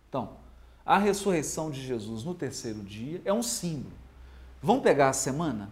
Então, 0.10 0.41
a 0.86 0.98
ressurreição 0.98 1.70
de 1.70 1.82
Jesus 1.82 2.24
no 2.24 2.34
terceiro 2.34 2.80
dia 2.84 3.22
é 3.24 3.32
um 3.32 3.44
símbolo. 3.44 3.96
Vamos 4.62 4.84
pegar 4.84 5.10
a 5.10 5.14
semana? 5.14 5.72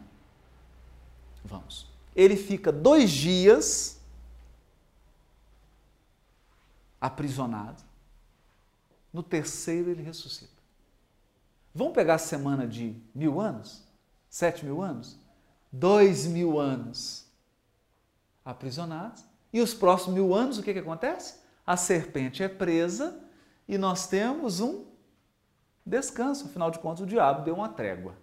Vamos. 1.43 1.88
Ele 2.15 2.36
fica 2.36 2.72
dois 2.72 3.10
dias 3.10 4.00
aprisionado. 7.00 7.82
No 9.12 9.24
terceiro 9.24 9.89
ele 9.89 10.04
ressuscita. 10.04 10.60
Vamos 11.74 11.93
pegar 11.93 12.15
a 12.15 12.19
semana 12.19 12.67
de 12.67 12.95
mil 13.13 13.39
anos? 13.39 13.84
Sete 14.30 14.65
mil 14.65 14.82
anos? 14.82 15.17
Dois 15.72 16.26
mil 16.26 16.60
anos 16.60 17.26
aprisionados. 18.43 19.24
E 19.52 19.62
os 19.62 19.74
próximos 19.74 20.13
mil 20.13 20.34
anos, 20.34 20.58
o 20.58 20.63
que, 20.63 20.74
que 20.74 20.80
acontece? 20.80 21.36
A 21.65 21.78
serpente 21.78 22.43
é 22.43 22.50
presa 22.50 23.19
e 23.67 23.78
nós 23.78 24.08
temos 24.08 24.60
um 24.60 24.88
descanso. 25.89 26.45
Afinal 26.45 26.71
de 26.71 26.80
contas, 26.80 27.02
o 27.02 27.06
diabo 27.06 27.43
deu 27.43 27.56
uma 27.56 27.69
trégua. 27.69 28.15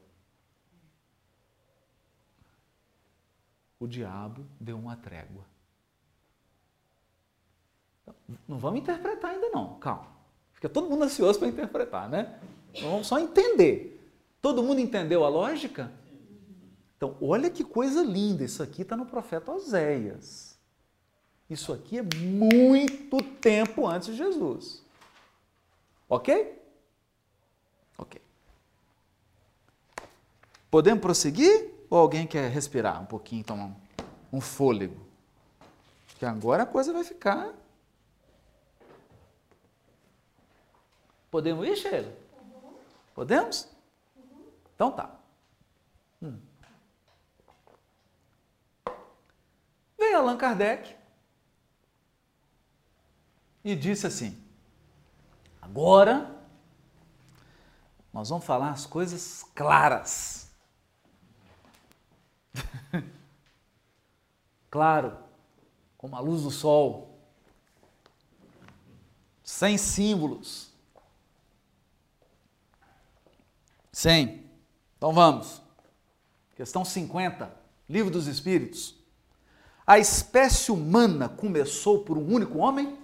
O 3.79 3.87
diabo 3.87 4.47
deu 4.59 4.79
uma 4.79 4.97
trégua. 4.97 5.45
Não 8.49 8.59
vamos 8.59 8.81
interpretar 8.81 9.33
ainda 9.33 9.49
não, 9.51 9.79
calma. 9.79 10.09
Fica 10.53 10.69
todo 10.69 10.89
mundo 10.89 11.05
ansioso 11.05 11.39
para 11.39 11.49
interpretar, 11.49 12.09
né? 12.09 12.41
Então 12.73 12.91
vamos 12.91 13.07
só 13.07 13.19
entender. 13.19 13.93
Todo 14.41 14.63
mundo 14.63 14.81
entendeu 14.81 15.25
a 15.25 15.29
lógica? 15.29 15.93
Então, 16.97 17.17
olha 17.21 17.51
que 17.51 17.63
coisa 17.63 18.03
linda. 18.03 18.45
Isso 18.45 18.63
aqui 18.63 18.83
está 18.83 18.97
no 18.97 19.05
profeta 19.05 19.53
Oséias. 19.53 20.59
Isso 21.49 21.73
aqui 21.73 21.99
é 21.99 22.03
muito 22.03 23.23
tempo 23.23 23.87
antes 23.87 24.09
de 24.09 24.17
Jesus. 24.17 24.85
Ok? 26.09 26.57
Ok. 27.99 28.21
Podemos 30.71 31.01
prosseguir? 31.01 31.75
Ou 31.89 31.99
alguém 31.99 32.27
quer 32.27 32.51
respirar 32.51 33.01
um 33.01 33.07
pouquinho, 33.07 33.45
tomar 33.45 33.71
um, 34.33 34.41
fôlego? 34.41 35.07
Que 36.19 36.27
agora 36.27 36.65
a 36.65 36.67
coisa 36.67 36.93
vai 36.93 37.05
ficar. 37.05 37.53
Podemos 41.31 41.67
ir, 41.67 41.77
Sheila? 41.77 42.13
Podemos? 43.15 43.69
Então 44.75 44.91
tá. 44.91 45.15
Hum. 46.23 46.39
Veio 49.99 50.19
Allan 50.19 50.37
Kardec 50.37 50.95
e 53.65 53.75
disse 53.75 54.07
assim: 54.07 54.39
agora 55.61 56.36
nós 58.17 58.31
vamos 58.31 58.47
falar 58.47 58.71
as 58.71 58.87
coisas 58.87 59.45
claras. 59.55 60.51
claro, 64.71 65.19
como 65.99 66.17
a 66.17 66.21
luz 66.21 66.45
do 66.45 66.51
sol, 66.51 67.21
sem 69.45 69.77
símbolos, 69.77 70.71
sem 73.93 74.49
então 74.97 75.13
vamos. 75.13 75.61
Questão 76.57 76.87
50, 76.87 77.55
Livro 77.87 78.11
dos 78.11 78.27
Espíritos. 78.27 78.95
A 79.87 79.99
espécie 79.99 80.73
humana 80.73 81.29
começou 81.29 82.03
por 82.03 82.17
um 82.17 82.33
único 82.33 82.57
homem? 82.61 82.99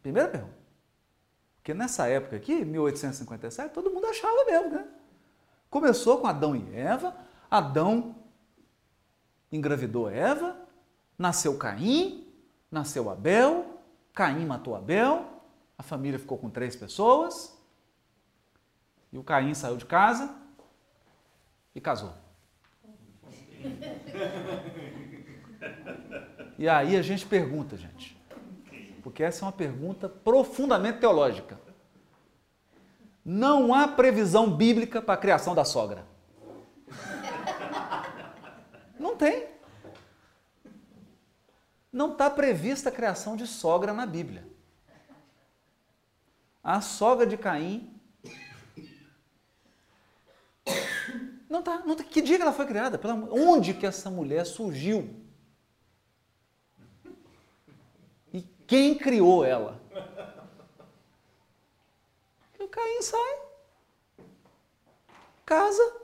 Primeira 0.00 0.30
pergunta. 0.30 0.61
Porque 1.62 1.72
nessa 1.72 2.08
época 2.08 2.34
aqui, 2.34 2.64
1857, 2.64 3.72
todo 3.72 3.88
mundo 3.88 4.08
achava 4.08 4.44
mesmo, 4.44 4.70
né? 4.70 4.84
Começou 5.70 6.18
com 6.18 6.26
Adão 6.26 6.56
e 6.56 6.76
Eva, 6.76 7.16
Adão 7.48 8.16
engravidou 9.50 10.10
Eva, 10.10 10.56
nasceu 11.16 11.56
Caim, 11.56 12.26
nasceu 12.68 13.08
Abel, 13.08 13.80
Caim 14.12 14.44
matou 14.44 14.74
Abel, 14.74 15.24
a 15.78 15.84
família 15.84 16.18
ficou 16.18 16.36
com 16.36 16.50
três 16.50 16.74
pessoas, 16.74 17.56
e 19.12 19.16
o 19.16 19.22
Caim 19.22 19.54
saiu 19.54 19.76
de 19.76 19.86
casa 19.86 20.34
e 21.76 21.80
casou. 21.80 22.12
E 26.58 26.68
aí 26.68 26.96
a 26.96 27.02
gente 27.02 27.24
pergunta, 27.24 27.76
gente, 27.76 28.11
porque 29.02 29.22
essa 29.22 29.44
é 29.44 29.46
uma 29.46 29.52
pergunta 29.52 30.08
profundamente 30.08 31.00
teológica. 31.00 31.60
Não 33.24 33.74
há 33.74 33.86
previsão 33.88 34.50
bíblica 34.50 35.02
para 35.02 35.14
a 35.14 35.16
criação 35.16 35.54
da 35.54 35.64
sogra. 35.64 36.06
Não 38.98 39.16
tem. 39.16 39.48
Não 41.92 42.12
está 42.12 42.30
prevista 42.30 42.88
a 42.88 42.92
criação 42.92 43.36
de 43.36 43.46
sogra 43.46 43.92
na 43.92 44.06
Bíblia. 44.06 44.46
A 46.62 46.80
sogra 46.80 47.26
de 47.26 47.36
Caim 47.36 47.92
Não 51.52 51.62
tá, 51.62 51.82
não 51.84 51.94
tá. 51.94 52.02
Que 52.02 52.22
dia 52.22 52.36
que 52.36 52.42
ela 52.42 52.52
foi 52.54 52.64
criada? 52.64 52.98
Onde 53.30 53.74
que 53.74 53.84
essa 53.84 54.10
mulher 54.10 54.46
surgiu? 54.46 55.22
E 58.32 58.40
quem 58.66 58.96
criou 58.96 59.44
ela? 59.44 59.80
o 62.58 62.68
Caim 62.68 63.02
sai, 63.02 63.38
casa, 65.44 65.96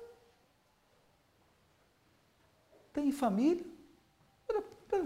tem 2.92 3.12
família. 3.12 3.64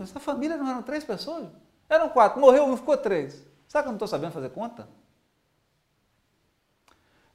Essa 0.01 0.21
família 0.21 0.57
não 0.57 0.69
eram 0.69 0.83
três 0.83 1.05
pessoas? 1.05 1.49
Eram 1.89 2.09
quatro, 2.09 2.41
morreu 2.41 2.65
um, 2.65 2.77
ficou 2.77 2.97
três. 2.97 3.45
Sabe 3.69 3.85
que 3.85 3.89
eu 3.89 3.93
não 3.93 3.97
estou 3.97 4.09
sabendo 4.09 4.33
fazer 4.33 4.51
conta? 4.51 4.89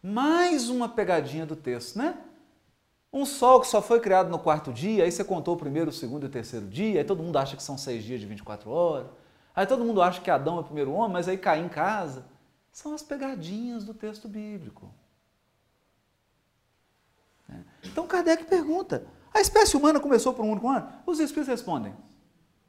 Mais 0.02 0.70
uma 0.70 0.88
pegadinha 0.90 1.46
do 1.46 1.56
texto, 1.56 1.98
né? 1.98 2.18
Um 3.12 3.26
sol 3.26 3.62
que 3.62 3.68
só 3.68 3.82
foi 3.82 4.00
criado 4.00 4.30
no 4.30 4.40
quarto 4.40 4.72
dia, 4.72 5.04
aí 5.04 5.12
você 5.12 5.24
contou 5.24 5.56
o 5.56 5.58
primeiro, 5.58 5.90
o 5.90 5.94
segundo 5.94 6.24
e 6.24 6.26
o 6.28 6.32
terceiro 6.32 6.68
dia, 6.68 7.00
aí 7.00 7.06
todo 7.06 7.24
mundo 7.24 7.38
acha 7.38 7.56
que 7.56 7.64
são 7.64 7.78
seis 7.78 8.04
dias 8.04 8.20
de 8.20 8.26
24 8.26 8.70
horas, 8.70 9.08
aí 9.58 9.66
todo 9.66 9.84
mundo 9.84 10.04
acha 10.04 10.22
que 10.22 10.30
Adão 10.30 10.58
é 10.58 10.60
o 10.62 10.64
primeiro 10.64 10.92
homem, 10.92 11.14
mas 11.14 11.28
aí 11.28 11.38
cai 11.38 11.60
em 11.60 11.68
casa. 11.68 12.24
São 12.72 12.94
as 12.94 13.02
pegadinhas 13.02 13.84
do 13.84 13.92
texto 13.92 14.28
bíblico. 14.28 14.94
É. 17.50 17.60
Então 17.84 18.08
Kardec 18.08 18.46
pergunta: 18.46 19.08
a 19.34 19.42
espécie 19.42 19.76
humana 19.76 20.00
começou 20.00 20.32
por 20.32 20.46
um 20.46 20.52
único 20.52 20.70
ano? 20.70 20.88
Os 21.08 21.20
espíritos 21.20 21.48
respondem: 21.48 21.96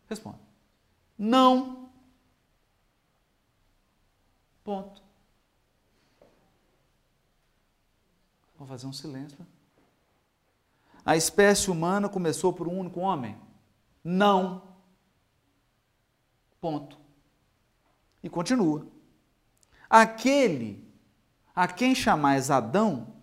respondem. 0.09 0.41
Não. 1.19 1.91
Ponto. 4.65 5.03
Vou 8.59 8.67
fazer 8.67 8.87
um 8.87 8.93
silêncio. 8.93 9.47
A 11.05 11.17
espécie 11.17 11.71
humana 11.71 12.09
começou 12.09 12.53
por 12.53 12.67
um 12.67 12.79
único 12.79 13.01
homem? 13.01 13.37
Não. 14.03 14.68
Ponto. 16.61 16.99
E 18.23 18.29
continua. 18.29 18.87
Aquele 19.89 20.87
a 21.55 21.67
quem 21.67 21.95
chamais 21.95 22.51
Adão 22.51 23.15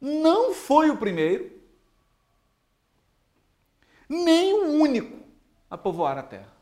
não 0.00 0.54
foi 0.54 0.90
o 0.90 0.96
primeiro, 0.96 1.60
nem 4.08 4.52
o 4.54 4.80
único 4.80 5.18
a 5.68 5.76
povoar 5.76 6.18
a 6.18 6.22
terra. 6.22 6.60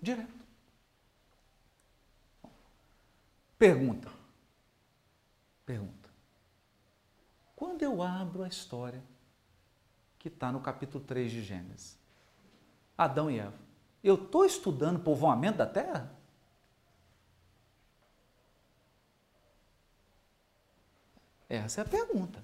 Direto. 0.00 0.46
Pergunta: 3.58 4.10
Pergunta. 5.66 6.08
Quando 7.56 7.82
eu 7.82 8.00
abro 8.00 8.44
a 8.44 8.48
história 8.48 9.02
que 10.28 10.36
está 10.36 10.52
no 10.52 10.60
capítulo 10.60 11.02
3 11.04 11.30
de 11.30 11.42
Gênesis, 11.42 11.98
Adão 12.96 13.30
e 13.30 13.38
Eva, 13.38 13.58
eu 14.02 14.14
estou 14.14 14.44
estudando 14.44 15.00
povoamento 15.00 15.58
da 15.58 15.66
terra? 15.66 16.14
Essa 21.48 21.80
é 21.80 21.84
a 21.84 21.88
pergunta. 21.88 22.42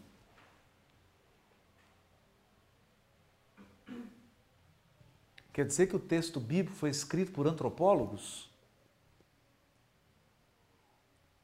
Quer 5.53 5.67
dizer 5.67 5.87
que 5.87 5.95
o 5.95 6.01
texto 6.01 6.41
bíblico 6.41 6.77
foi 6.77 6.91
escrito 6.91 7.33
por 7.33 7.47
antropólogos? 7.47 8.51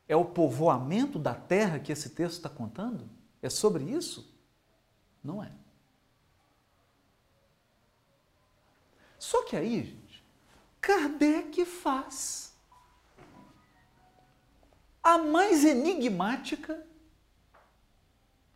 É 0.08 0.16
o 0.16 0.24
povoamento 0.24 1.18
da 1.18 1.34
terra 1.34 1.78
que 1.78 1.92
esse 1.92 2.10
texto 2.10 2.36
está 2.38 2.48
contando? 2.48 3.08
É 3.40 3.48
sobre 3.48 3.84
isso? 3.84 4.34
Não 5.22 5.44
é. 5.44 5.59
Só 9.20 9.44
que 9.44 9.54
aí, 9.54 9.84
gente, 9.84 10.24
Kardec 10.80 11.66
faz 11.66 12.58
a 15.02 15.18
mais 15.18 15.62
enigmática 15.62 16.86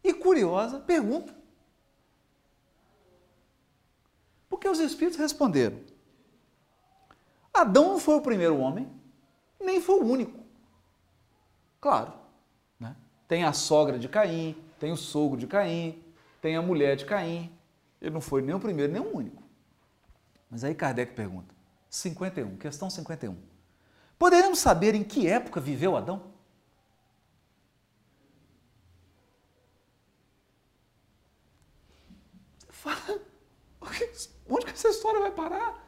e 0.02 0.14
curiosa 0.14 0.80
pergunta. 0.80 1.36
Porque 4.48 4.66
os 4.66 4.78
espíritos 4.78 5.18
responderam: 5.18 5.78
Adão 7.52 7.90
não 7.90 7.98
foi 7.98 8.14
o 8.14 8.22
primeiro 8.22 8.56
homem, 8.56 8.90
nem 9.60 9.82
foi 9.82 9.96
o 9.96 10.06
único. 10.06 10.42
Claro, 11.78 12.14
né? 12.80 12.96
tem 13.28 13.44
a 13.44 13.52
sogra 13.52 13.98
de 13.98 14.08
Caim, 14.08 14.56
tem 14.80 14.92
o 14.92 14.96
sogro 14.96 15.38
de 15.38 15.46
Caim, 15.46 16.02
tem 16.40 16.56
a 16.56 16.62
mulher 16.62 16.96
de 16.96 17.04
Caim. 17.04 17.52
Ele 18.00 18.14
não 18.14 18.22
foi 18.22 18.40
nem 18.40 18.54
o 18.54 18.60
primeiro, 18.60 18.90
nem 18.90 19.02
o 19.02 19.14
único. 19.14 19.43
Mas 20.54 20.62
aí 20.62 20.72
Kardec 20.72 21.14
pergunta: 21.14 21.52
51, 21.90 22.56
questão 22.58 22.88
51. 22.88 23.36
Poderemos 24.16 24.60
saber 24.60 24.94
em 24.94 25.02
que 25.02 25.26
época 25.26 25.60
viveu 25.60 25.96
Adão? 25.96 26.32
Fala, 32.68 33.20
onde 34.48 34.64
que 34.64 34.70
essa 34.70 34.90
história 34.90 35.18
vai 35.18 35.32
parar? 35.32 35.84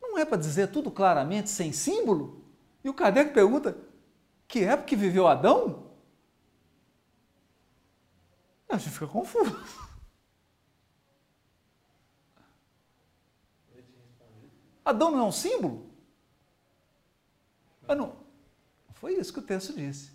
Não 0.00 0.16
é 0.16 0.24
para 0.24 0.38
dizer 0.38 0.68
tudo 0.68 0.90
claramente, 0.90 1.50
sem 1.50 1.74
símbolo? 1.74 2.42
E 2.82 2.88
o 2.88 2.94
Kardec 2.94 3.34
pergunta: 3.34 3.76
que 4.48 4.64
época 4.64 4.88
que 4.88 4.96
viveu 4.96 5.28
Adão? 5.28 5.92
A 8.66 8.78
gente 8.78 8.92
fica 8.92 9.06
confuso. 9.06 9.81
Adão 14.84 15.10
não 15.10 15.20
é 15.20 15.24
um 15.24 15.32
símbolo? 15.32 15.90
Ah, 17.86 17.94
não. 17.94 18.16
Foi 18.94 19.14
isso 19.14 19.32
que 19.32 19.38
o 19.38 19.42
texto 19.42 19.72
disse. 19.72 20.12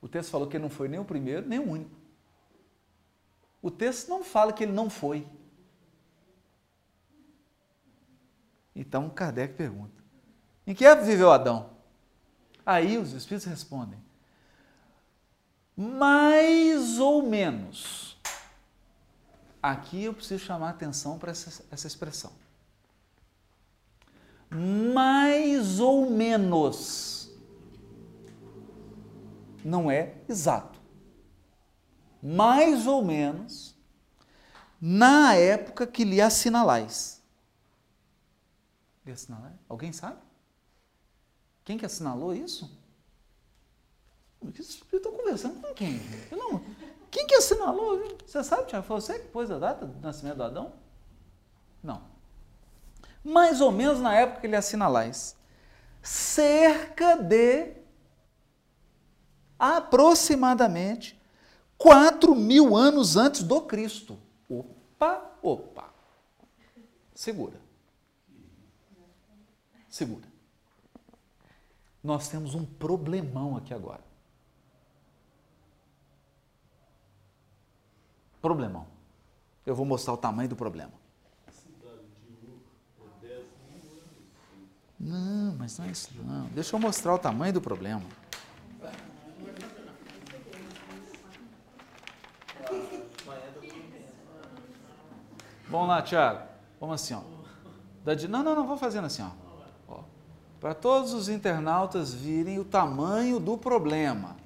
O 0.00 0.08
texto 0.08 0.30
falou 0.30 0.48
que 0.48 0.56
ele 0.56 0.62
não 0.62 0.70
foi 0.70 0.88
nem 0.88 0.98
o 0.98 1.04
primeiro, 1.04 1.46
nem 1.46 1.58
o 1.58 1.70
único. 1.70 1.94
O 3.62 3.70
texto 3.70 4.08
não 4.08 4.24
fala 4.24 4.52
que 4.52 4.64
ele 4.64 4.72
não 4.72 4.88
foi. 4.88 5.26
Então 8.74 9.10
Kardec 9.10 9.54
pergunta: 9.54 10.02
em 10.66 10.74
que 10.74 10.84
época 10.84 11.06
viveu 11.06 11.30
Adão? 11.30 11.70
Aí 12.64 12.96
os 12.96 13.12
Espíritos 13.12 13.46
respondem: 13.46 13.98
mais 15.76 16.98
ou 16.98 17.22
menos. 17.22 18.09
Aqui 19.62 20.04
eu 20.04 20.14
preciso 20.14 20.44
chamar 20.44 20.70
atenção 20.70 21.18
para 21.18 21.30
essa, 21.30 21.64
essa 21.70 21.86
expressão. 21.86 22.32
Mais 24.50 25.78
ou 25.78 26.10
menos. 26.10 27.30
Não 29.64 29.90
é 29.90 30.14
exato. 30.28 30.80
Mais 32.22 32.86
ou 32.86 33.04
menos 33.04 33.76
na 34.80 35.34
época 35.34 35.86
que 35.86 36.04
lhe 36.04 36.20
assinalais. 36.20 37.22
Lhe 39.04 39.12
assinalais? 39.12 39.54
Alguém 39.68 39.92
sabe? 39.92 40.18
Quem 41.64 41.76
que 41.76 41.84
assinalou 41.84 42.34
isso? 42.34 42.78
Eu 44.42 44.96
estou 44.96 45.12
conversando 45.12 45.60
com 45.60 45.74
quem? 45.74 46.00
Não, 46.30 46.64
quem 47.10 47.26
que 47.26 47.34
assinalou? 47.34 48.16
Você 48.24 48.44
sabe, 48.44 48.66
Tiago? 48.66 48.86
Foi 48.86 49.00
você 49.00 49.18
que 49.18 49.28
pôs 49.28 49.50
a 49.50 49.58
data 49.58 49.86
do 49.86 50.00
nascimento 50.00 50.36
do 50.36 50.42
Adão? 50.44 50.72
Não. 51.82 52.02
Mais 53.24 53.60
ou 53.60 53.72
menos 53.72 54.00
na 54.00 54.14
época 54.14 54.40
que 54.40 54.46
ele 54.46 54.56
assinalais. 54.56 55.36
Cerca 56.02 57.16
de 57.16 57.74
aproximadamente 59.58 61.20
4 61.76 62.34
mil 62.34 62.76
anos 62.76 63.16
antes 63.16 63.42
do 63.42 63.60
Cristo. 63.62 64.18
Opa, 64.48 65.36
opa. 65.42 65.90
Segura. 67.14 67.60
Segura. 69.88 70.26
Nós 72.02 72.28
temos 72.28 72.54
um 72.54 72.64
problemão 72.64 73.56
aqui 73.56 73.74
agora. 73.74 74.09
Problemão. 78.40 78.86
Eu 79.66 79.74
vou 79.74 79.84
mostrar 79.84 80.14
o 80.14 80.16
tamanho 80.16 80.48
do 80.48 80.56
problema. 80.56 80.92
Não, 84.98 85.54
mas 85.56 85.78
não 85.78 85.86
é 85.86 85.90
isso 85.90 86.10
não. 86.22 86.46
Deixa 86.48 86.76
eu 86.76 86.80
mostrar 86.80 87.14
o 87.14 87.18
tamanho 87.18 87.54
do 87.54 87.60
problema. 87.60 88.02
Vamos 95.68 95.88
lá, 95.88 96.02
Tiago. 96.02 96.48
Vamos 96.80 96.96
assim, 96.96 97.14
ó. 97.14 97.22
Não, 98.28 98.42
não, 98.42 98.54
não, 98.56 98.66
vou 98.66 98.76
fazendo 98.76 99.04
assim, 99.06 99.22
ó. 99.22 99.30
ó. 99.88 100.00
Para 100.58 100.74
todos 100.74 101.14
os 101.14 101.28
internautas 101.28 102.12
virem 102.12 102.58
o 102.58 102.64
tamanho 102.64 103.38
do 103.38 103.56
problema. 103.56 104.36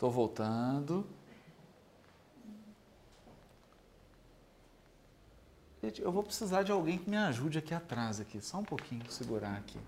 Estou 0.00 0.10
voltando. 0.10 1.06
Gente, 5.82 6.00
eu 6.00 6.10
vou 6.10 6.22
precisar 6.22 6.62
de 6.62 6.72
alguém 6.72 6.96
que 6.96 7.10
me 7.10 7.18
ajude 7.18 7.58
aqui 7.58 7.74
atrás, 7.74 8.18
aqui. 8.18 8.40
Só 8.40 8.60
um 8.60 8.64
pouquinho, 8.64 9.04
segurar 9.12 9.58
aqui. 9.58 9.78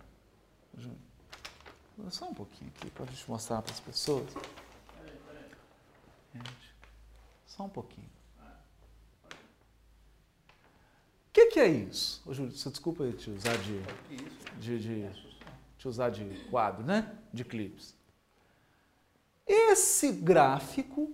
Só 2.11 2.29
um 2.29 2.35
pouquinho 2.35 2.71
aqui, 2.77 2.91
para 2.91 3.05
a 3.05 3.07
gente 3.07 3.25
mostrar 3.27 3.63
para 3.63 3.73
as 3.73 3.81
pessoas. 3.81 4.31
Gente, 6.35 6.75
só 7.47 7.63
um 7.63 7.71
pouquinho. 7.71 8.11
O 8.39 8.45
que, 11.33 11.47
que, 11.47 11.59
é 11.59 11.69
isso? 11.69 12.23
Ô, 12.27 12.35
Júlio, 12.35 12.53
você 12.53 12.69
desculpa 12.69 13.11
te 13.13 13.31
usar 13.31 13.57
de, 13.57 13.81
de, 14.61 14.79
de, 14.79 15.11
te 15.79 15.89
usar 15.89 16.11
de 16.11 16.23
quadro, 16.51 16.85
né? 16.85 17.19
De 17.33 17.47
clipes. 17.47 18.02
Esse 19.47 20.13
gráfico 20.13 21.13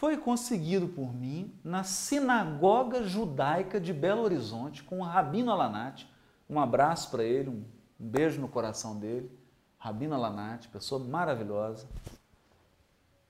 foi 0.00 0.16
conseguido 0.16 0.88
por 0.88 1.14
mim 1.14 1.54
na 1.62 1.84
Sinagoga 1.84 3.04
Judaica 3.04 3.78
de 3.78 3.92
Belo 3.92 4.22
Horizonte 4.22 4.82
com 4.82 5.00
o 5.00 5.04
Rabino 5.04 5.50
Alanati. 5.50 6.08
Um 6.48 6.58
abraço 6.58 7.10
para 7.10 7.22
ele, 7.22 7.50
um 7.50 7.64
beijo 7.98 8.40
no 8.40 8.48
coração 8.48 8.98
dele. 8.98 9.30
Rabino 9.78 10.14
Alanati, 10.14 10.68
pessoa 10.68 11.02
maravilhosa, 11.02 11.86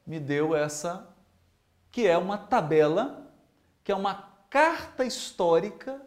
me 0.06 0.18
deu 0.18 0.56
essa, 0.56 1.08
que 1.90 2.06
é 2.06 2.18
uma 2.18 2.38
tabela, 2.38 3.32
que 3.84 3.92
é 3.92 3.94
uma 3.94 4.14
carta 4.48 5.04
histórica 5.04 6.00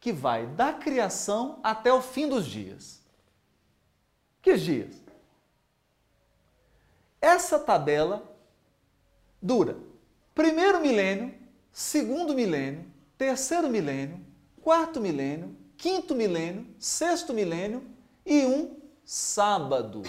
que 0.00 0.12
vai 0.12 0.46
da 0.46 0.72
criação 0.72 1.58
até 1.62 1.92
o 1.92 2.00
fim 2.00 2.28
dos 2.28 2.46
dias. 2.46 3.02
Que 4.42 4.56
dias? 4.56 5.07
Essa 7.20 7.58
tabela 7.58 8.22
dura 9.40 9.76
primeiro 10.34 10.80
milênio, 10.80 11.34
segundo 11.72 12.32
milênio, 12.32 12.84
terceiro 13.16 13.68
milênio, 13.68 14.24
quarto 14.62 15.00
milênio, 15.00 15.56
quinto 15.76 16.14
milênio, 16.14 16.66
sexto 16.78 17.34
milênio 17.34 17.84
e 18.24 18.46
um 18.46 18.76
sábado 19.04 20.02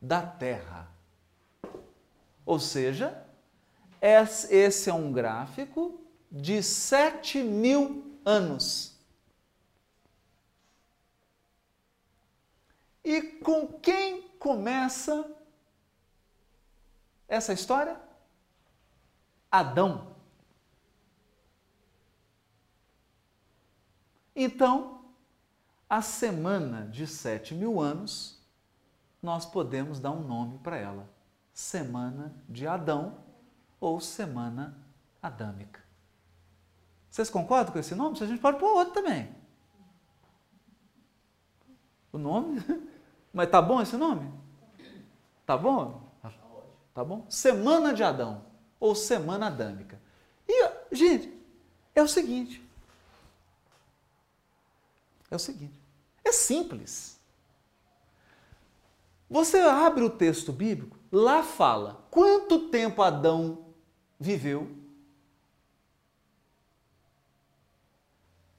da 0.00 0.20
Terra. 0.20 0.90
Ou 2.44 2.58
seja, 2.58 3.24
esse 4.02 4.90
é 4.90 4.92
um 4.92 5.12
gráfico 5.12 6.00
de 6.30 6.62
sete 6.62 7.42
mil 7.42 8.18
anos. 8.24 8.91
E 13.04 13.20
com 13.20 13.66
quem 13.80 14.28
começa 14.38 15.28
essa 17.26 17.52
história? 17.52 18.00
Adão. 19.50 20.14
Então, 24.34 25.04
a 25.88 26.00
semana 26.00 26.86
de 26.88 27.06
sete 27.06 27.54
mil 27.54 27.80
anos, 27.80 28.40
nós 29.22 29.44
podemos 29.44 30.00
dar 30.00 30.10
um 30.10 30.22
nome 30.22 30.58
para 30.58 30.76
ela: 30.76 31.08
Semana 31.52 32.34
de 32.48 32.66
Adão 32.66 33.18
ou 33.80 34.00
Semana 34.00 34.78
Adâmica. 35.20 35.82
Vocês 37.10 37.28
concordam 37.28 37.72
com 37.72 37.78
esse 37.78 37.94
nome? 37.94 38.16
A 38.22 38.26
gente 38.26 38.40
pode 38.40 38.58
pôr 38.58 38.74
outro 38.74 38.94
também. 38.94 39.34
O 42.10 42.18
nome? 42.18 42.58
Mas 43.32 43.50
tá 43.50 43.62
bom 43.62 43.80
esse 43.80 43.96
nome? 43.96 44.30
Tá 45.46 45.56
bom? 45.56 46.02
Tá 46.94 47.02
bom? 47.02 47.24
Semana 47.28 47.94
de 47.94 48.02
Adão 48.02 48.44
ou 48.78 48.94
semana 48.94 49.46
adâmica. 49.46 49.98
E, 50.46 50.70
gente, 50.90 51.32
é 51.94 52.02
o 52.02 52.08
seguinte. 52.08 52.62
É 55.30 55.36
o 55.36 55.38
seguinte. 55.38 55.80
É 56.24 56.30
simples. 56.30 57.18
Você 59.30 59.58
abre 59.60 60.04
o 60.04 60.10
texto 60.10 60.52
bíblico, 60.52 60.98
lá 61.10 61.42
fala 61.42 62.06
quanto 62.10 62.68
tempo 62.68 63.00
Adão 63.00 63.64
viveu, 64.20 64.70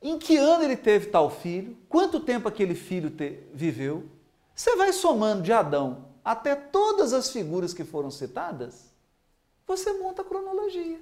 em 0.02 0.18
que 0.18 0.36
ano 0.36 0.64
ele 0.64 0.76
teve 0.76 1.12
tal 1.12 1.30
filho, 1.30 1.78
quanto 1.88 2.20
tempo 2.20 2.48
aquele 2.48 2.74
filho 2.74 3.12
te, 3.12 3.44
viveu. 3.54 4.10
Você 4.56 4.76
vai 4.76 4.94
somando 4.94 5.42
de 5.42 5.52
Adão 5.52 6.14
até 6.24 6.56
todas 6.56 7.12
as 7.12 7.30
figuras 7.30 7.74
que 7.74 7.84
foram 7.84 8.10
citadas, 8.10 8.90
você 9.66 9.94
monta 9.94 10.22
a 10.22 10.26
cronologia. 10.26 11.02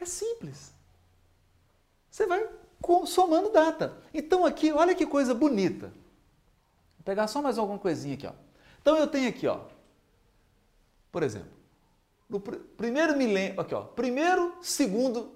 É 0.00 0.04
simples. 0.04 0.72
Você 2.10 2.26
vai 2.26 2.48
somando 3.06 3.50
data. 3.50 3.96
Então 4.12 4.44
aqui, 4.44 4.72
olha 4.72 4.94
que 4.94 5.06
coisa 5.06 5.34
bonita. 5.34 5.86
Vou 5.86 7.04
pegar 7.04 7.26
só 7.28 7.40
mais 7.40 7.58
alguma 7.58 7.78
coisinha 7.78 8.14
aqui, 8.14 8.26
ó. 8.26 8.32
Então 8.80 8.96
eu 8.96 9.06
tenho 9.06 9.28
aqui, 9.28 9.46
ó. 9.46 9.60
Por 11.10 11.22
exemplo, 11.22 11.50
no 12.28 12.40
pr 12.40 12.56
primeiro 12.76 13.16
milênio, 13.16 13.60
aqui, 13.60 13.74
ó, 13.74 13.82
primeiro, 13.82 14.56
segundo 14.60 15.34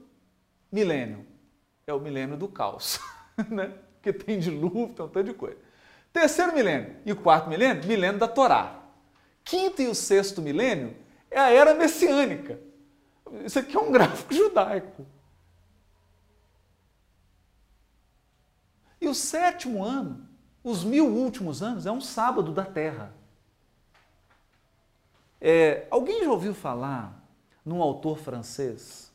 milênio 0.70 1.29
é 1.90 1.94
o 1.94 2.00
milênio 2.00 2.36
do 2.36 2.48
caos, 2.48 3.00
né? 3.48 3.74
Porque 3.94 4.12
tem 4.12 4.38
dilúvio, 4.38 4.94
tem 4.94 5.04
um 5.04 5.08
tanto 5.08 5.24
de 5.24 5.34
coisa. 5.34 5.58
Terceiro 6.12 6.54
milênio 6.54 6.96
e 7.04 7.12
o 7.12 7.16
quarto 7.16 7.48
milênio, 7.48 7.86
milênio 7.86 8.18
da 8.18 8.26
Torá. 8.26 8.80
Quinto 9.44 9.82
e 9.82 9.86
o 9.86 9.94
sexto 9.94 10.40
milênio 10.40 10.96
é 11.30 11.38
a 11.38 11.50
era 11.50 11.74
messiânica. 11.74 12.58
Isso 13.44 13.58
aqui 13.58 13.76
é 13.76 13.80
um 13.80 13.90
gráfico 13.92 14.34
judaico. 14.34 15.06
E 19.00 19.08
o 19.08 19.14
sétimo 19.14 19.84
ano, 19.84 20.28
os 20.62 20.84
mil 20.84 21.06
últimos 21.06 21.62
anos, 21.62 21.86
é 21.86 21.92
um 21.92 22.00
sábado 22.00 22.52
da 22.52 22.64
terra. 22.64 23.14
É, 25.40 25.86
alguém 25.90 26.22
já 26.22 26.30
ouviu 26.30 26.52
falar 26.52 27.24
num 27.64 27.80
autor 27.80 28.18
francês 28.18 29.09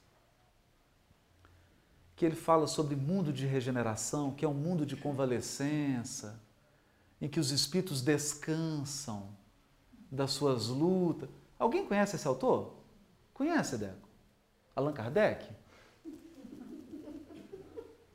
que 2.15 2.25
ele 2.25 2.35
fala 2.35 2.65
sobre 2.65 2.95
mundo 2.95 3.33
de 3.33 3.45
regeneração, 3.45 4.31
que 4.31 4.45
é 4.45 4.47
um 4.47 4.53
mundo 4.53 4.85
de 4.85 4.95
convalescença, 4.95 6.41
em 7.21 7.27
que 7.27 7.39
os 7.39 7.51
espíritos 7.51 8.01
descansam 8.01 9.29
das 10.09 10.31
suas 10.31 10.67
lutas. 10.67 11.29
Alguém 11.59 11.85
conhece 11.85 12.15
esse 12.15 12.27
autor? 12.27 12.75
Conhece, 13.33 13.77
Deco? 13.77 14.07
Allan 14.75 14.93
Kardec? 14.93 15.49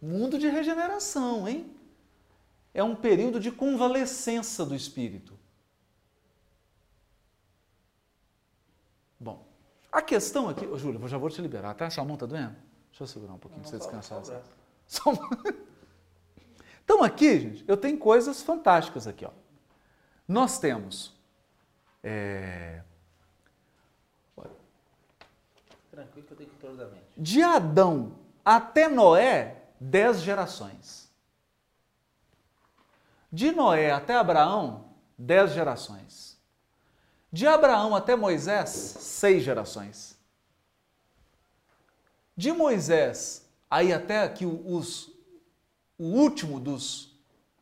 Mundo 0.00 0.38
de 0.38 0.48
regeneração, 0.48 1.46
hein? 1.46 1.76
É 2.72 2.82
um 2.82 2.96
período 2.96 3.38
de 3.38 3.50
convalescença 3.50 4.64
do 4.64 4.74
espírito. 4.74 5.38
Bom, 9.18 9.46
a 9.92 10.00
questão 10.00 10.48
aqui, 10.48 10.64
ô 10.64 10.78
Júlia, 10.78 10.98
eu 10.98 11.08
já 11.08 11.18
vou 11.18 11.28
te 11.28 11.42
liberar, 11.42 11.74
tá? 11.74 11.90
Sua 11.90 12.04
mão 12.04 12.16
tá 12.16 12.24
doendo? 12.24 12.69
Deixa 13.00 13.02
eu 13.02 13.06
segurar 13.06 13.32
um 13.32 13.38
pouquinho 13.38 13.62
para 13.62 13.70
você 13.70 13.78
descansar. 13.78 14.22
Só, 14.86 15.14
só... 15.14 15.20
Então 16.84 17.02
aqui, 17.04 17.38
gente, 17.38 17.64
eu 17.68 17.76
tenho 17.76 17.96
coisas 17.96 18.42
fantásticas 18.42 19.06
aqui, 19.06 19.24
ó. 19.24 19.30
Nós 20.26 20.58
temos 20.58 21.16
é... 22.02 22.82
Tranquilo 25.90 26.26
que 26.26 26.32
eu 26.32 26.36
tenho 26.36 26.50
controle 26.50 26.76
da 26.76 26.86
mente. 26.88 27.04
De 27.16 27.42
Adão 27.42 28.18
até 28.44 28.88
Noé, 28.88 29.62
dez 29.80 30.20
gerações. 30.20 31.10
De 33.32 33.52
Noé 33.52 33.92
até 33.92 34.16
Abraão, 34.16 34.92
dez 35.16 35.52
gerações. 35.52 36.38
De 37.32 37.46
Abraão 37.46 37.94
até 37.94 38.16
Moisés, 38.16 38.70
seis 38.70 39.42
gerações. 39.44 40.19
De 42.40 42.54
Moisés, 42.54 43.46
aí 43.70 43.92
até 43.92 44.26
que 44.26 44.46
os, 44.46 45.10
o 45.98 46.04
último 46.04 46.58
dos 46.58 47.14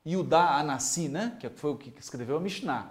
Yudá 0.06 0.56
Anassi, 0.56 1.08
né? 1.08 1.36
que 1.40 1.50
foi 1.50 1.72
o 1.72 1.76
que 1.76 1.92
escreveu 1.98 2.36
a 2.36 2.40
Mishnah, 2.40 2.88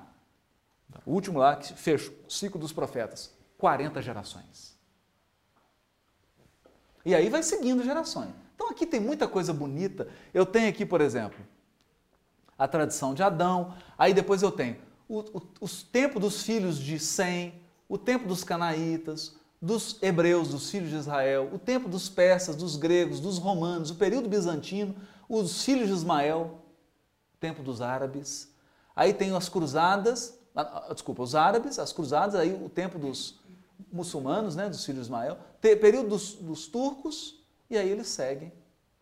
o 1.06 1.14
último 1.14 1.40
lá 1.40 1.56
que 1.56 1.74
fecha 1.74 2.12
o 2.28 2.30
ciclo 2.30 2.60
dos 2.60 2.74
profetas, 2.74 3.34
40 3.58 4.02
gerações. 4.02 4.78
E 7.06 7.16
aí 7.16 7.30
vai 7.30 7.42
seguindo 7.42 7.82
gerações. 7.86 8.34
Então 8.54 8.70
aqui 8.70 8.86
tem 8.86 9.00
muita 9.00 9.26
coisa 9.26 9.54
bonita. 9.54 10.10
Eu 10.34 10.46
tenho 10.46 10.68
aqui, 10.68 10.86
por 10.86 11.00
exemplo, 11.00 11.40
a 12.60 12.68
tradição 12.68 13.14
de 13.14 13.24
Adão, 13.24 13.74
aí 13.98 14.14
depois 14.14 14.42
eu 14.42 14.52
tenho 14.52 14.76
o, 15.08 15.20
o, 15.20 15.42
os 15.62 15.84
tempos 15.84 16.22
dos 16.22 16.44
filhos 16.44 16.78
de 16.78 17.00
Sem, 17.00 17.62
o 17.88 17.98
tempo 17.98 18.28
dos 18.28 18.44
canaítas, 18.44 19.38
dos 19.62 19.98
hebreus, 20.02 20.50
dos 20.50 20.70
filhos 20.70 20.90
de 20.90 20.96
Israel, 20.96 21.50
o 21.52 21.58
tempo 21.58 21.90
dos 21.90 22.08
persas, 22.08 22.56
dos 22.56 22.76
gregos, 22.76 23.20
dos 23.20 23.38
romanos, 23.38 23.90
o 23.90 23.96
período 23.96 24.30
bizantino, 24.30 24.96
os 25.28 25.64
filhos 25.64 25.88
de 25.88 25.94
Ismael, 25.94 26.62
o 27.34 27.38
tempo 27.40 27.64
dos 27.64 27.82
árabes. 27.82 28.52
Aí 28.96 29.14
tem 29.14 29.36
as 29.36 29.50
cruzadas, 29.50 30.38
ah, 30.56 30.86
ah, 30.90 30.94
desculpa, 30.94 31.24
os 31.24 31.36
árabes, 31.36 31.80
as 31.80 31.92
cruzadas, 31.92 32.36
aí 32.36 32.54
o 32.54 32.70
tempo 32.70 32.98
dos 33.00 33.40
muçulmanos, 33.92 34.56
né, 34.56 34.70
dos 34.70 34.86
filhos 34.86 35.02
de 35.02 35.08
Ismael, 35.08 35.38
período 35.60 36.10
dos, 36.10 36.34
dos 36.34 36.68
turcos, 36.68 37.44
e 37.70 37.78
aí 37.78 37.90
eles 37.90 38.08
seguem 38.08 38.52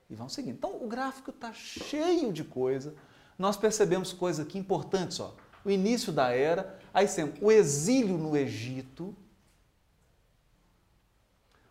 e 0.10 0.16
vão 0.16 0.30
seguindo. 0.30 0.56
Então 0.56 0.84
o 0.84 0.88
gráfico 0.88 1.32
está 1.32 1.54
cheio 1.54 2.32
de 2.32 2.44
coisa. 2.44 2.96
Nós 3.38 3.58
percebemos 3.58 4.14
coisas 4.14 4.46
aqui 4.46 4.58
importantes, 4.58 5.20
ó. 5.20 5.34
O 5.64 5.70
início 5.70 6.14
da 6.14 6.30
era, 6.30 6.80
aí 6.94 7.08
sempre 7.08 7.44
o 7.44 7.52
exílio 7.52 8.18
no 8.18 8.38
Egito, 8.38 9.16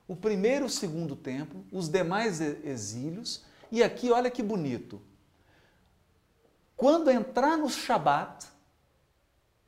o 0.07 0.15
primeiro 0.15 0.65
e 0.65 0.69
o 0.69 0.71
segundo 0.71 1.17
templo, 1.17 1.65
os 1.73 1.89
demais 1.89 2.41
exílios, 2.41 3.45
e 3.71 3.83
aqui 3.83 4.11
olha 4.11 4.31
que 4.31 4.43
bonito. 4.43 5.01
Quando 6.77 7.11
entrar 7.11 7.57
no 7.57 7.69
Shabat, 7.71 8.47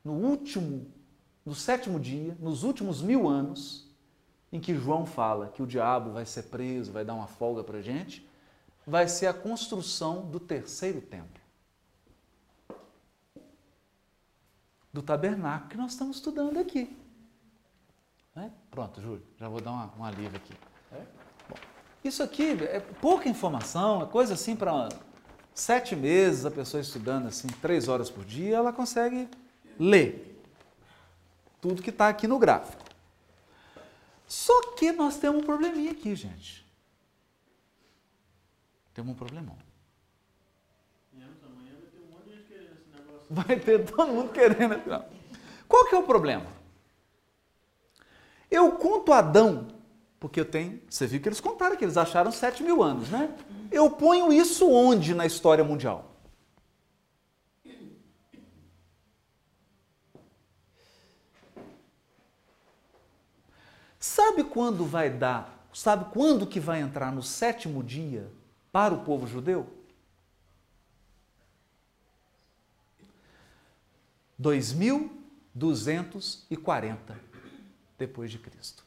no 0.03 0.13
último, 0.13 0.91
no 1.45 1.55
sétimo 1.55 1.99
dia, 1.99 2.37
nos 2.39 2.63
últimos 2.63 3.01
mil 3.01 3.27
anos, 3.27 3.87
em 4.51 4.59
que 4.59 4.75
João 4.75 5.05
fala 5.05 5.49
que 5.49 5.61
o 5.61 5.67
diabo 5.67 6.11
vai 6.11 6.25
ser 6.25 6.43
preso, 6.43 6.91
vai 6.91 7.03
dar 7.03 7.13
uma 7.13 7.27
folga 7.27 7.63
para 7.63 7.79
a 7.79 7.81
gente, 7.81 8.27
vai 8.85 9.07
ser 9.07 9.27
a 9.27 9.33
construção 9.33 10.29
do 10.29 10.39
terceiro 10.39 11.01
templo. 11.01 11.41
Do 14.93 15.01
tabernáculo 15.01 15.69
que 15.69 15.77
nós 15.77 15.91
estamos 15.91 16.17
estudando 16.17 16.57
aqui. 16.57 16.95
Né? 18.37 18.51
Pronto, 18.69 19.01
Júlio, 19.01 19.23
já 19.39 19.49
vou 19.49 19.59
dar 19.59 19.71
uma, 19.71 19.91
um 19.97 20.03
alívio 20.05 20.37
aqui. 20.37 20.53
É? 20.91 21.01
Bom, 21.49 21.55
isso 22.03 22.21
aqui 22.21 22.51
é 22.65 22.79
pouca 22.79 23.27
informação, 23.27 24.03
é 24.03 24.05
coisa 24.05 24.35
assim 24.35 24.55
para 24.55 24.89
sete 25.55 25.95
meses 25.95 26.45
a 26.45 26.51
pessoa 26.51 26.79
estudando 26.79 27.27
assim, 27.27 27.47
três 27.59 27.87
horas 27.87 28.11
por 28.11 28.23
dia, 28.23 28.57
ela 28.57 28.71
consegue 28.71 29.27
ler 29.79 30.39
tudo 31.59 31.81
que 31.81 31.89
está 31.89 32.09
aqui 32.09 32.27
no 32.27 32.37
gráfico. 32.37 32.83
Só 34.27 34.75
que 34.75 34.91
nós 34.91 35.17
temos 35.17 35.41
um 35.41 35.43
probleminha 35.43 35.89
aqui, 35.89 36.15
gente. 36.15 36.63
Temos 38.93 39.13
um 39.13 39.15
problemão. 39.15 39.57
Vai 43.31 43.59
ter 43.59 43.83
todo 43.83 44.13
mundo 44.13 44.31
querendo. 44.31 44.79
Qual 45.67 45.89
que 45.89 45.95
é 45.95 45.97
o 45.97 46.03
problema? 46.03 46.56
Eu 48.49 48.71
conto 48.73 49.11
Adão, 49.11 49.67
porque 50.19 50.39
eu 50.39 50.45
tenho. 50.45 50.81
Você 50.89 51.05
viu 51.05 51.21
que 51.21 51.27
eles 51.27 51.39
contaram 51.39 51.75
que 51.75 51.83
eles 51.83 51.97
acharam 51.97 52.31
7 52.31 52.63
mil 52.63 52.81
anos, 52.81 53.09
né? 53.09 53.35
Eu 53.71 53.91
ponho 53.91 54.31
isso 54.31 54.69
onde 54.69 55.13
na 55.13 55.25
história 55.25 55.63
mundial? 55.63 56.15
Sabe 63.99 64.43
quando 64.43 64.85
vai 64.85 65.09
dar, 65.09 65.67
sabe 65.73 66.13
quando 66.13 66.47
que 66.47 66.59
vai 66.59 66.79
entrar 66.79 67.11
no 67.11 67.21
sétimo 67.21 67.83
dia 67.83 68.31
para 68.71 68.93
o 68.93 69.03
povo 69.03 69.27
judeu? 69.27 69.67
2240 74.39 77.26
depois 77.97 78.31
de 78.31 78.37
Cristo. 78.37 78.85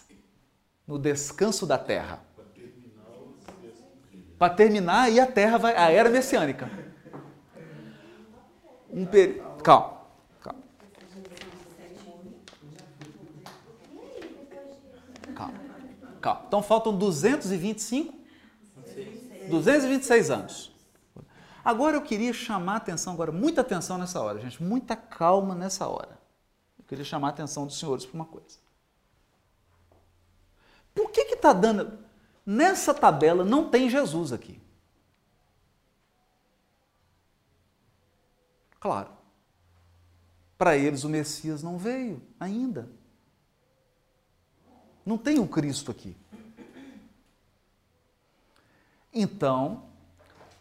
no 0.93 0.99
descanso 0.99 1.67
da 1.67 1.79
terra. 1.79 2.21
Para 4.39 4.53
terminar, 4.53 5.11
e 5.11 5.19
a 5.19 5.27
terra 5.27 5.57
vai, 5.57 5.75
a 5.75 5.91
era 5.91 6.11
messiânica. 6.11 6.71
Um 8.91 9.07
peri... 9.07 9.43
Calma, 9.65 10.03
calma. 10.43 10.61
Calma, 15.35 15.55
calma. 16.21 16.43
Então 16.47 16.63
faltam 16.63 16.95
225 16.99 18.21
226 19.49 20.31
anos. 20.31 20.73
Agora 21.65 21.97
eu 21.97 22.03
queria 22.03 22.35
chamar 22.35 22.75
a 22.75 22.77
atenção, 22.77 23.15
agora, 23.15 23.33
muita 23.33 23.63
atenção 23.63 23.97
nessa 23.97 24.21
hora, 24.21 24.39
gente, 24.41 24.63
muita 24.63 24.95
calma 24.95 25.55
nessa 25.55 25.87
hora. 25.87 26.19
Eu 26.79 26.85
queria 26.85 27.05
chamar 27.05 27.29
a 27.29 27.31
atenção 27.31 27.67
dos 27.67 27.79
senhores 27.79 28.05
para 28.05 28.15
uma 28.15 28.27
coisa. 28.27 28.62
Por 30.95 31.11
que 31.11 31.25
que 31.25 31.35
está 31.35 31.53
dando... 31.53 31.99
Nessa 32.45 32.93
tabela 32.93 33.45
não 33.45 33.71
tem 33.71 33.89
Jesus 33.89 34.33
aqui. 34.33 34.61
Claro. 38.81 39.11
Para 40.59 40.77
eles 40.77 41.05
o 41.05 41.09
Messias 41.09 41.63
não 41.63 41.79
veio 41.79 42.21
ainda. 42.39 42.89
Não 45.07 45.17
tem 45.17 45.39
o 45.39 45.47
Cristo 45.47 45.93
aqui. 45.93 46.17
Então, 49.13 49.85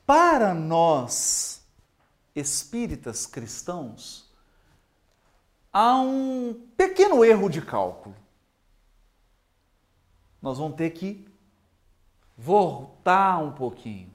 para 0.05 0.53
nós 0.53 1.63
espíritas 2.35 3.25
cristãos, 3.25 4.29
há 5.71 5.95
um 5.99 6.67
pequeno 6.75 7.23
erro 7.25 7.49
de 7.49 7.61
cálculo. 7.61 8.15
Nós 10.41 10.57
vamos 10.57 10.75
ter 10.75 10.89
que 10.89 11.27
voltar 12.35 13.37
um 13.37 13.51
pouquinho. 13.51 14.11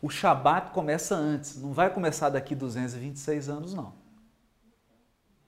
O 0.00 0.08
Shabat 0.08 0.70
começa 0.70 1.14
antes, 1.14 1.60
não 1.60 1.72
vai 1.72 1.92
começar 1.92 2.30
daqui 2.30 2.54
226 2.54 3.48
anos, 3.48 3.74
não. 3.74 3.92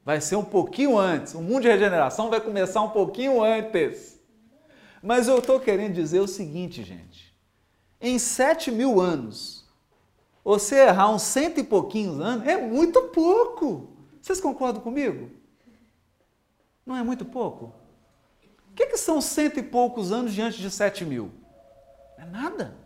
Vai 0.04 0.20
ser 0.20 0.36
um 0.36 0.44
pouquinho 0.44 0.98
antes. 0.98 1.32
O 1.34 1.40
mundo 1.40 1.62
de 1.62 1.68
regeneração 1.68 2.28
vai 2.28 2.40
começar 2.40 2.82
um 2.82 2.90
pouquinho 2.90 3.42
antes. 3.42 4.20
Mas 5.02 5.28
eu 5.28 5.38
estou 5.38 5.60
querendo 5.60 5.94
dizer 5.94 6.20
o 6.20 6.28
seguinte, 6.28 6.82
gente. 6.82 7.32
Em 8.00 8.18
sete 8.18 8.70
mil 8.70 9.00
anos, 9.00 9.64
você 10.44 10.86
errar 10.86 11.08
uns 11.10 11.22
cento 11.22 11.60
e 11.60 11.64
pouquinhos 11.64 12.20
anos 12.20 12.46
é 12.46 12.56
muito 12.60 13.00
pouco. 13.04 13.96
Vocês 14.20 14.40
concordam 14.40 14.82
comigo? 14.82 15.30
Não 16.84 16.96
é 16.96 17.02
muito 17.02 17.24
pouco? 17.24 17.72
O 18.70 18.74
que, 18.74 18.86
que 18.86 18.96
são 18.96 19.20
cento 19.20 19.58
e 19.58 19.62
poucos 19.62 20.10
anos 20.10 20.32
diante 20.32 20.58
de 20.60 20.70
sete 20.70 21.04
mil? 21.04 21.30
É 22.16 22.24
nada. 22.24 22.76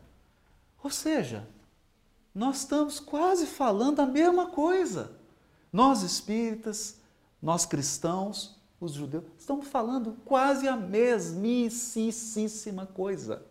Ou 0.82 0.90
seja, 0.90 1.47
nós 2.34 2.59
estamos 2.59 3.01
quase 3.01 3.47
falando 3.47 4.01
a 4.01 4.07
mesma 4.07 4.47
coisa. 4.49 5.12
Nós 5.72 6.03
espíritas, 6.03 7.01
nós 7.40 7.64
cristãos, 7.64 8.61
os 8.80 8.92
judeus, 8.92 9.24
estão 9.38 9.62
falando 9.62 10.16
quase 10.24 10.68
a 10.68 10.76
mesmíssima 10.76 12.05
coisa. 12.86 13.47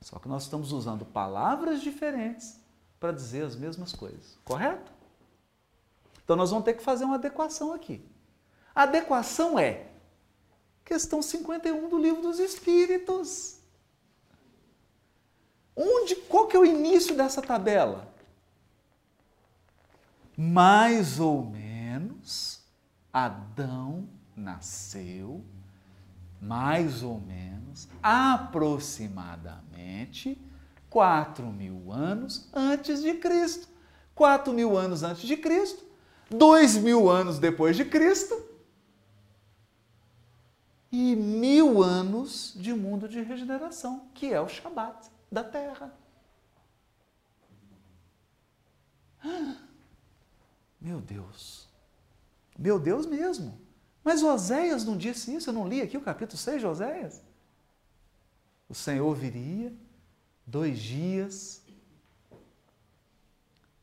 Só 0.00 0.18
que 0.18 0.28
nós 0.28 0.44
estamos 0.44 0.72
usando 0.72 1.04
palavras 1.04 1.82
diferentes 1.82 2.60
para 3.00 3.12
dizer 3.12 3.44
as 3.44 3.56
mesmas 3.56 3.92
coisas, 3.92 4.38
correto? 4.44 4.95
Então 6.26 6.34
nós 6.34 6.50
vamos 6.50 6.64
ter 6.64 6.74
que 6.74 6.82
fazer 6.82 7.04
uma 7.04 7.14
adequação 7.14 7.72
aqui. 7.72 8.04
A 8.74 8.82
adequação 8.82 9.56
é 9.56 9.86
questão 10.84 11.22
51 11.22 11.88
do 11.88 11.96
livro 11.96 12.20
dos 12.20 12.40
Espíritos. 12.40 13.60
Onde, 15.76 16.16
qual 16.16 16.48
que 16.48 16.56
é 16.56 16.58
o 16.58 16.64
início 16.64 17.16
dessa 17.16 17.40
tabela? 17.40 18.12
Mais 20.36 21.20
ou 21.20 21.44
menos 21.44 22.60
Adão 23.12 24.08
nasceu 24.34 25.44
mais 26.40 27.02
ou 27.02 27.20
menos, 27.20 27.88
aproximadamente, 28.02 30.40
4 30.90 31.46
mil 31.46 31.92
anos 31.92 32.48
antes 32.52 33.00
de 33.00 33.14
Cristo. 33.14 33.68
4 34.14 34.52
mil 34.52 34.76
anos 34.76 35.02
antes 35.02 35.26
de 35.26 35.34
Cristo, 35.36 35.85
2 36.30 36.78
mil 36.78 37.08
anos 37.08 37.38
depois 37.38 37.76
de 37.76 37.84
Cristo 37.84 38.34
e 40.90 41.14
mil 41.14 41.82
anos 41.82 42.52
de 42.56 42.72
mundo 42.72 43.08
de 43.08 43.20
regeneração, 43.22 44.08
que 44.14 44.32
é 44.32 44.40
o 44.40 44.48
Shabat 44.48 45.10
da 45.30 45.44
Terra. 45.44 45.94
Meu 50.80 51.00
Deus! 51.00 51.68
Meu 52.58 52.78
Deus 52.78 53.06
mesmo. 53.06 53.60
Mas 54.02 54.22
Oséias 54.22 54.84
não 54.84 54.96
disse 54.96 55.34
isso, 55.34 55.50
eu 55.50 55.54
não 55.54 55.68
li 55.68 55.82
aqui 55.82 55.96
o 55.96 56.00
capítulo 56.00 56.38
6 56.38 56.60
de 56.60 56.66
Oséias. 56.66 57.20
O 58.68 58.74
Senhor 58.74 59.14
viria 59.14 59.72
dois 60.46 60.78
dias, 60.78 61.62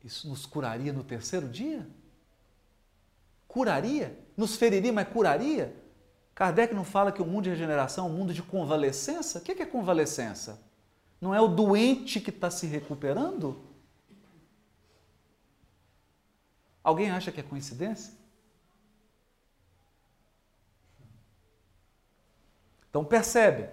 isso 0.03 0.27
nos 0.27 0.45
curaria 0.45 0.91
no 0.91 1.03
terceiro 1.03 1.47
dia? 1.47 1.87
Curaria? 3.53 4.19
Nos 4.35 4.55
feriria, 4.55 4.91
mas 4.91 5.07
curaria? 5.07 5.79
Kardec 6.33 6.73
não 6.73 6.83
fala 6.83 7.11
que 7.11 7.21
o 7.21 7.25
mundo 7.25 7.43
de 7.43 7.51
regeneração 7.51 8.07
é 8.07 8.09
um 8.09 8.11
mundo 8.11 8.33
de 8.33 8.41
convalescença? 8.41 9.37
O 9.37 9.41
que 9.43 9.61
é 9.61 9.65
convalescença? 9.65 10.59
Não 11.21 11.35
é 11.35 11.39
o 11.39 11.47
doente 11.47 12.19
que 12.19 12.31
está 12.31 12.49
se 12.49 12.65
recuperando? 12.65 13.63
Alguém 16.83 17.11
acha 17.11 17.31
que 17.31 17.41
é 17.41 17.43
coincidência? 17.43 18.15
Então 22.89 23.05
percebe, 23.05 23.69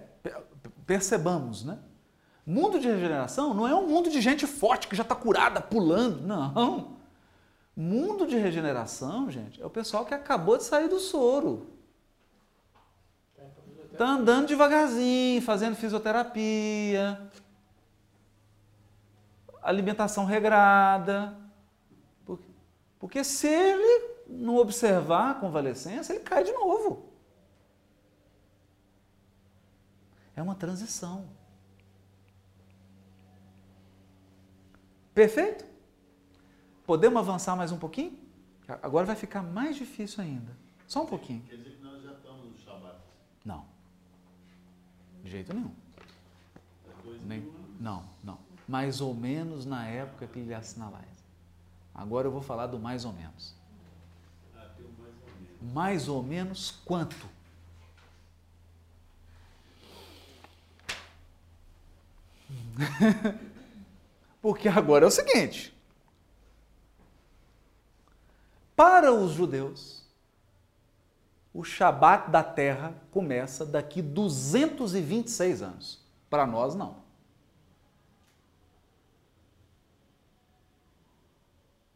percebamos, 0.85 1.65
né? 1.65 1.79
Mundo 2.45 2.79
de 2.79 2.87
regeneração 2.87 3.55
não 3.55 3.67
é 3.67 3.73
um 3.73 3.87
mundo 3.87 4.11
de 4.11 4.21
gente 4.21 4.45
forte 4.45 4.87
que 4.87 4.95
já 4.95 5.01
está 5.01 5.15
curada, 5.15 5.59
pulando, 5.59 6.21
não. 6.21 7.00
Mundo 7.81 8.27
de 8.27 8.37
regeneração, 8.37 9.31
gente, 9.31 9.59
é 9.59 9.65
o 9.65 9.69
pessoal 9.69 10.05
que 10.05 10.13
acabou 10.13 10.55
de 10.55 10.63
sair 10.63 10.87
do 10.87 10.99
soro. 10.99 11.65
Está 13.91 14.05
andando 14.05 14.49
devagarzinho, 14.49 15.41
fazendo 15.41 15.75
fisioterapia, 15.75 17.19
alimentação 19.63 20.25
regrada. 20.25 21.35
Porque 22.99 23.23
se 23.23 23.47
ele 23.47 24.13
não 24.27 24.57
observar 24.57 25.31
a 25.31 25.33
convalescência, 25.33 26.13
ele 26.13 26.23
cai 26.23 26.43
de 26.43 26.51
novo. 26.51 27.09
É 30.35 30.41
uma 30.43 30.53
transição. 30.53 31.27
Perfeito? 35.15 35.70
Podemos 36.91 37.21
avançar 37.21 37.55
mais 37.55 37.71
um 37.71 37.77
pouquinho? 37.77 38.19
Agora 38.67 39.05
vai 39.05 39.15
ficar 39.15 39.41
mais 39.41 39.77
difícil 39.77 40.21
ainda. 40.21 40.51
Só 40.85 41.03
um 41.03 41.05
pouquinho. 41.05 41.41
Quer 41.43 41.55
dizer 41.55 41.77
que 41.77 41.81
nós 41.81 42.03
já 42.03 42.11
estamos 42.11 42.51
no 42.51 42.57
Shabat. 42.57 42.97
Não. 43.45 43.65
De 45.23 45.31
jeito 45.31 45.53
nenhum. 45.53 45.71
Nem, 47.25 47.49
não, 47.79 48.03
não. 48.21 48.37
Mais 48.67 48.99
ou 48.99 49.13
menos 49.13 49.65
na 49.65 49.87
época 49.87 50.27
que 50.27 50.39
ele 50.39 50.53
assinala. 50.53 50.99
Agora 51.95 52.27
eu 52.27 52.31
vou 52.33 52.41
falar 52.41 52.67
do 52.67 52.77
mais 52.77 53.05
ou 53.05 53.13
menos. 53.13 53.55
Mais 55.61 56.09
ou 56.09 56.21
menos 56.21 56.71
quanto? 56.83 57.15
Porque 64.41 64.67
agora 64.67 65.05
é 65.05 65.07
o 65.07 65.11
seguinte: 65.11 65.73
para 68.81 69.13
os 69.13 69.33
judeus, 69.33 70.03
o 71.53 71.63
Shabat 71.63 72.31
da 72.31 72.43
terra 72.43 72.95
começa 73.11 73.63
daqui 73.63 74.01
226 74.01 75.61
anos. 75.61 76.03
Para 76.27 76.47
nós, 76.47 76.73
não. 76.73 77.03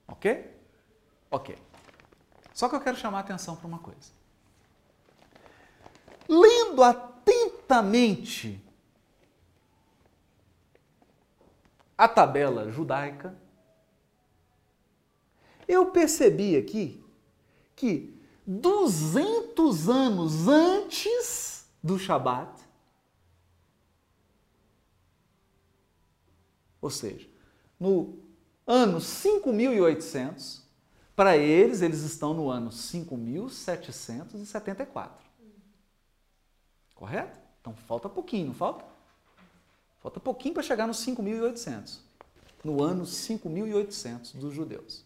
Ok? 0.07 0.55
Ok. 1.31 1.57
Só 2.53 2.69
que 2.69 2.75
eu 2.75 2.81
quero 2.81 2.97
chamar 2.97 3.17
a 3.17 3.21
atenção 3.21 3.55
para 3.55 3.65
uma 3.65 3.79
coisa. 3.79 4.11
Lendo 6.29 6.83
atentamente 6.83 8.63
a 11.97 12.07
tabela 12.07 12.69
judaica, 12.69 13.35
eu 15.67 15.87
percebi 15.87 16.55
aqui 16.55 17.03
que 17.75 18.15
200 18.45 19.89
anos 19.89 20.47
antes 20.47 21.67
do 21.81 21.99
Shabat, 21.99 22.63
ou 26.81 26.89
seja, 26.89 27.29
no 27.79 28.19
ano 28.67 28.99
5800, 28.99 30.65
para 31.15 31.37
eles, 31.37 31.81
eles 31.81 32.01
estão 32.01 32.33
no 32.33 32.49
ano 32.49 32.69
5774. 32.71 35.23
Correto? 36.93 37.39
Então 37.61 37.73
falta 37.73 38.09
pouquinho, 38.09 38.47
não 38.47 38.53
falta? 38.53 38.83
Falta 39.99 40.19
pouquinho 40.19 40.53
para 40.53 40.63
chegar 40.63 40.85
nos 40.87 40.97
5.800, 40.97 41.99
no 42.63 42.83
ano 42.83 43.05
5.800 43.05 44.35
dos 44.35 44.53
judeus. 44.53 45.04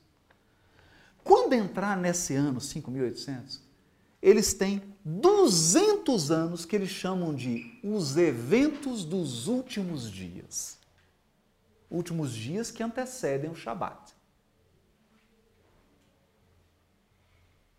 Quando 1.29 1.53
entrar 1.53 1.95
nesse 1.95 2.33
ano 2.33 2.59
5.800, 2.59 3.59
eles 4.19 4.51
têm 4.55 4.81
200 5.05 6.31
anos 6.31 6.65
que 6.65 6.75
eles 6.75 6.89
chamam 6.89 7.35
de 7.35 7.79
os 7.83 8.17
eventos 8.17 9.05
dos 9.05 9.47
últimos 9.47 10.09
dias. 10.09 10.79
Últimos 11.87 12.33
dias 12.33 12.71
que 12.71 12.81
antecedem 12.81 13.51
o 13.51 13.53
Shabat. 13.53 14.11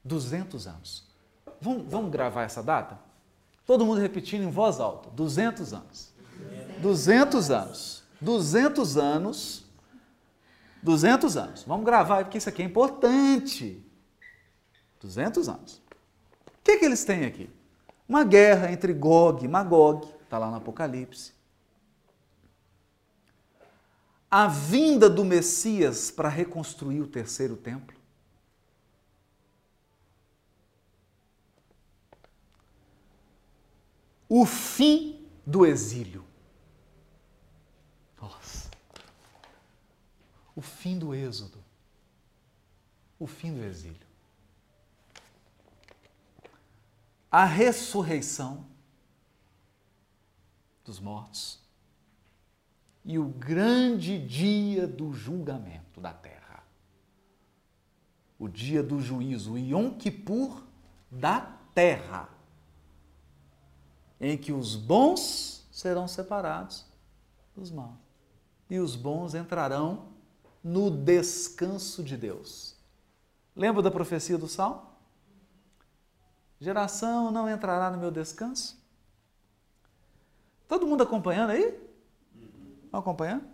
200 0.05 0.68
anos. 0.68 1.09
Vamos, 1.61 1.90
vamos 1.90 2.12
gravar 2.12 2.44
essa 2.44 2.62
data? 2.62 3.01
Todo 3.66 3.84
mundo 3.84 4.01
repetindo 4.01 4.44
em 4.44 4.51
voz 4.51 4.78
alta: 4.78 5.11
200 5.11 5.72
anos. 5.72 6.14
200 6.80 7.51
anos. 7.51 8.05
200 8.20 8.96
anos. 8.96 9.64
200 10.83 11.37
anos. 11.37 11.64
Vamos 11.64 11.85
gravar 11.85 12.24
porque 12.24 12.39
isso 12.39 12.49
aqui 12.49 12.62
é 12.62 12.64
importante. 12.64 13.85
200 15.01 15.49
anos. 15.49 15.83
O 16.47 16.62
que, 16.62 16.78
que 16.78 16.85
eles 16.85 17.05
têm 17.05 17.24
aqui? 17.24 17.51
Uma 18.09 18.24
guerra 18.24 18.72
entre 18.72 18.93
Gog 18.93 19.45
e 19.45 19.49
Magog, 19.49 20.07
está 20.24 20.39
lá 20.39 20.51
no 20.51 20.57
Apocalipse. 20.57 21.33
A 24.31 24.47
vinda 24.47 25.11
do 25.11 25.24
Messias 25.24 26.11
para 26.11 26.28
reconstruir 26.28 27.01
o 27.01 27.07
terceiro 27.07 27.57
templo. 27.57 27.99
O 34.28 34.47
fim 34.47 35.26
do 35.45 35.66
exílio. 35.66 36.30
O 40.61 40.62
fim 40.62 40.98
do 40.98 41.14
êxodo, 41.14 41.56
o 43.18 43.26
fim 43.26 43.54
do 43.54 43.64
exílio. 43.64 44.06
A 47.30 47.46
ressurreição 47.46 48.66
dos 50.84 51.00
mortos 51.00 51.58
e 53.06 53.18
o 53.18 53.24
grande 53.24 54.18
dia 54.18 54.86
do 54.86 55.14
julgamento 55.14 55.98
da 55.98 56.12
terra. 56.12 56.62
O 58.38 58.46
dia 58.46 58.82
do 58.82 59.00
juízo, 59.00 59.56
Yom 59.56 59.94
Kippur 59.94 60.62
da 61.11 61.40
terra, 61.74 62.28
em 64.20 64.36
que 64.36 64.52
os 64.52 64.76
bons 64.76 65.66
serão 65.72 66.06
separados 66.06 66.84
dos 67.56 67.70
maus 67.70 67.96
e 68.68 68.78
os 68.78 68.94
bons 68.94 69.34
entrarão 69.34 70.09
no 70.62 70.90
descanso 70.90 72.02
de 72.02 72.16
Deus. 72.16 72.76
Lembra 73.54 73.82
da 73.82 73.90
profecia 73.90 74.38
do 74.38 74.48
Salmo? 74.48 74.82
Geração 76.61 77.30
não 77.30 77.48
entrará 77.48 77.90
no 77.90 77.98
meu 77.98 78.11
descanso? 78.11 78.78
Todo 80.68 80.86
mundo 80.86 81.02
acompanhando 81.02 81.50
aí? 81.50 81.80
Estão 82.84 83.00
acompanhando? 83.00 83.44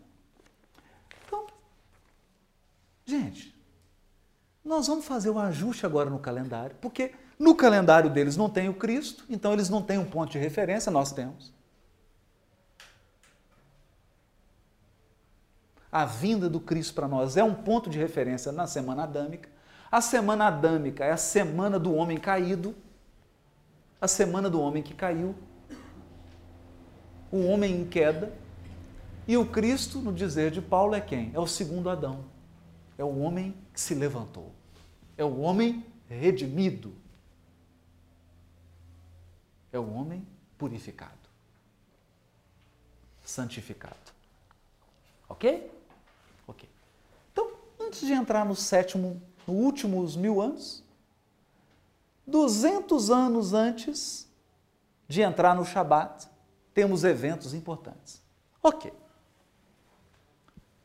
Então, 1.24 1.46
gente, 3.04 3.54
nós 4.64 4.86
vamos 4.86 5.07
fazer 5.07 5.30
o 5.30 5.38
ajuste 5.38 5.86
agora 5.86 6.11
no 6.11 6.18
calendário, 6.18 6.76
porque 6.80 7.14
no 7.38 7.54
calendário 7.54 8.11
deles 8.11 8.36
não 8.36 8.50
tem 8.50 8.68
o 8.68 8.74
Cristo, 8.74 9.24
então 9.28 9.52
eles 9.52 9.68
não 9.68 9.80
têm 9.80 9.98
um 9.98 10.04
ponto 10.04 10.32
de 10.32 10.38
referência, 10.38 10.90
nós 10.90 11.12
temos. 11.12 11.55
A 15.97 16.05
vinda 16.05 16.47
do 16.47 16.61
Cristo 16.61 16.92
para 16.92 17.09
nós 17.09 17.38
é 17.38 17.42
um 17.42 17.55
ponto 17.55 17.88
de 17.88 17.99
referência 17.99 18.53
na 18.53 18.66
semana 18.66 19.05
adâmica. 19.05 19.49
A 19.90 20.03
semana 20.03 20.49
adâmica 20.49 21.03
é 21.03 21.11
a 21.11 21.16
semana 21.16 21.78
do 21.78 21.94
homem 21.94 22.18
caído, 22.18 22.74
a 23.99 24.07
semana 24.07 24.51
do 24.51 24.61
homem 24.61 24.82
que 24.82 24.92
caiu, 24.92 25.34
o 27.32 27.47
homem 27.47 27.80
em 27.80 27.86
queda. 27.86 28.30
E 29.26 29.38
o 29.38 29.47
Cristo, 29.47 29.99
no 30.01 30.12
dizer 30.12 30.51
de 30.51 30.61
Paulo, 30.61 30.94
é 30.94 31.01
quem? 31.01 31.30
É 31.32 31.40
o 31.40 31.47
segundo 31.47 31.88
Adão. 31.88 32.26
É 32.99 33.03
o 33.03 33.18
homem 33.20 33.57
que 33.72 33.80
se 33.80 33.94
levantou. 33.94 34.53
É 35.16 35.24
o 35.24 35.40
homem 35.40 35.82
redimido. 36.11 36.92
É 39.72 39.78
o 39.78 39.90
homem 39.94 40.26
purificado, 40.59 41.30
santificado. 43.22 43.97
Ok? 45.26 45.76
Antes 47.87 48.01
de 48.01 48.12
entrar 48.12 48.45
no 48.45 48.57
sétimo, 48.57 49.22
no 49.47 49.55
últimos 49.55 50.16
mil 50.16 50.41
anos, 50.41 50.82
200 52.26 53.11
anos 53.11 53.55
antes 53.55 54.28
de 55.07 55.22
entrar 55.22 55.55
no 55.55 55.64
Shabat, 55.64 56.28
temos 56.74 57.05
eventos 57.05 57.55
importantes. 57.55 58.20
Ok. 58.61 58.93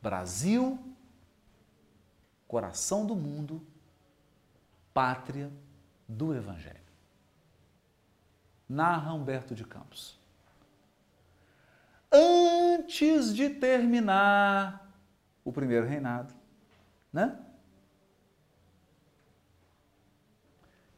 Brasil, 0.00 0.78
coração 2.46 3.04
do 3.04 3.16
mundo, 3.16 3.60
pátria 4.94 5.50
do 6.06 6.32
Evangelho. 6.32 6.78
Narra 8.68 9.12
Humberto 9.12 9.56
de 9.56 9.64
Campos. 9.64 10.20
Antes 12.12 13.34
de 13.34 13.50
terminar 13.50 14.88
o 15.44 15.52
primeiro 15.52 15.86
reinado, 15.86 16.41
né? 17.12 17.38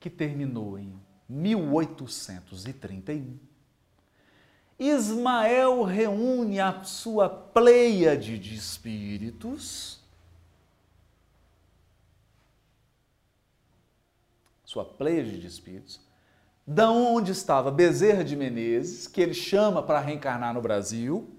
que 0.05 0.11
terminou 0.11 0.79
em 0.79 0.95
1831. 1.27 3.39
Ismael 4.79 5.83
reúne 5.83 6.61
a 6.61 6.85
sua 6.85 7.27
pleiade 7.27 8.39
de 8.39 8.55
espíritos, 8.55 9.99
sua 14.63 14.85
pleiade 14.85 15.41
de 15.41 15.47
espíritos, 15.47 16.03
da 16.67 16.91
onde 16.91 17.33
estava 17.33 17.71
Bezerra 17.71 18.23
de 18.23 18.37
Menezes, 18.37 19.07
que 19.07 19.23
ele 19.23 19.33
chama 19.33 19.83
para 19.83 20.01
reencarnar 20.01 20.53
no 20.53 20.61
Brasil, 20.61 21.35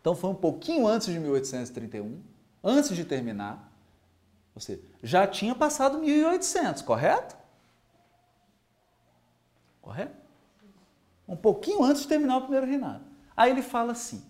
então 0.00 0.16
foi 0.16 0.30
um 0.30 0.34
pouquinho 0.34 0.88
antes 0.88 1.06
de 1.06 1.20
1831, 1.20 2.20
antes 2.64 2.96
de 2.96 3.04
terminar. 3.04 3.70
Seja, 4.56 4.82
já 5.02 5.26
tinha 5.26 5.54
passado 5.54 5.98
1800, 5.98 6.80
correto? 6.82 7.36
Correto? 9.82 10.16
Um 11.28 11.36
pouquinho 11.36 11.82
antes 11.82 12.02
de 12.02 12.08
terminar 12.08 12.38
o 12.38 12.42
primeiro 12.42 12.66
reinado. 12.66 13.04
Aí 13.36 13.50
ele 13.50 13.62
fala 13.62 13.92
assim: 13.92 14.24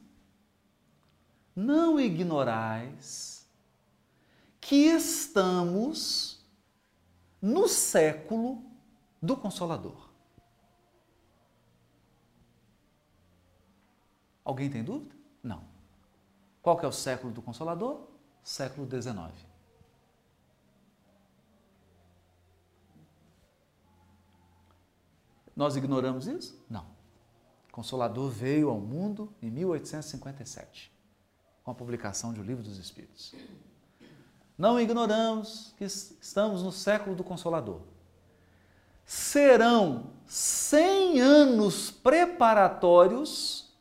Não 1.55 2.01
ignorais 2.01 3.47
que 4.61 4.87
estamos 4.87 6.43
no 7.41 7.69
século 7.69 8.65
do 9.21 9.37
Consolador. 9.37 10.09
Alguém 14.43 14.71
tem 14.71 14.83
dúvida? 14.83 15.15
Não. 15.43 15.65
Qual 16.63 16.79
que 16.79 16.85
é 16.85 16.89
o 16.89 16.93
século 16.93 17.33
do 17.33 17.43
Consolador? 17.43 18.14
Século 18.45 18.87
XIX. 18.87 19.33
Nós 25.57 25.77
ignoramos 25.77 26.27
isso? 26.27 26.63
Não. 26.69 26.87
Consolador 27.73 28.31
veio 28.31 28.69
ao 28.69 28.79
mundo 28.79 29.33
em 29.43 29.51
1857, 29.51 30.93
com 31.65 31.71
a 31.71 31.75
publicação 31.75 32.33
de 32.33 32.41
O 32.41 32.45
Livro 32.45 32.63
dos 32.63 32.79
Espíritos. 32.79 33.35
Não 34.57 34.79
ignoramos 34.79 35.75
que 35.77 35.85
estamos 35.85 36.63
no 36.63 36.71
século 36.71 37.17
do 37.17 37.25
Consolador. 37.25 37.81
Serão 39.05 40.13
100 40.27 41.21
anos 41.21 41.91
preparatórios 41.91 43.75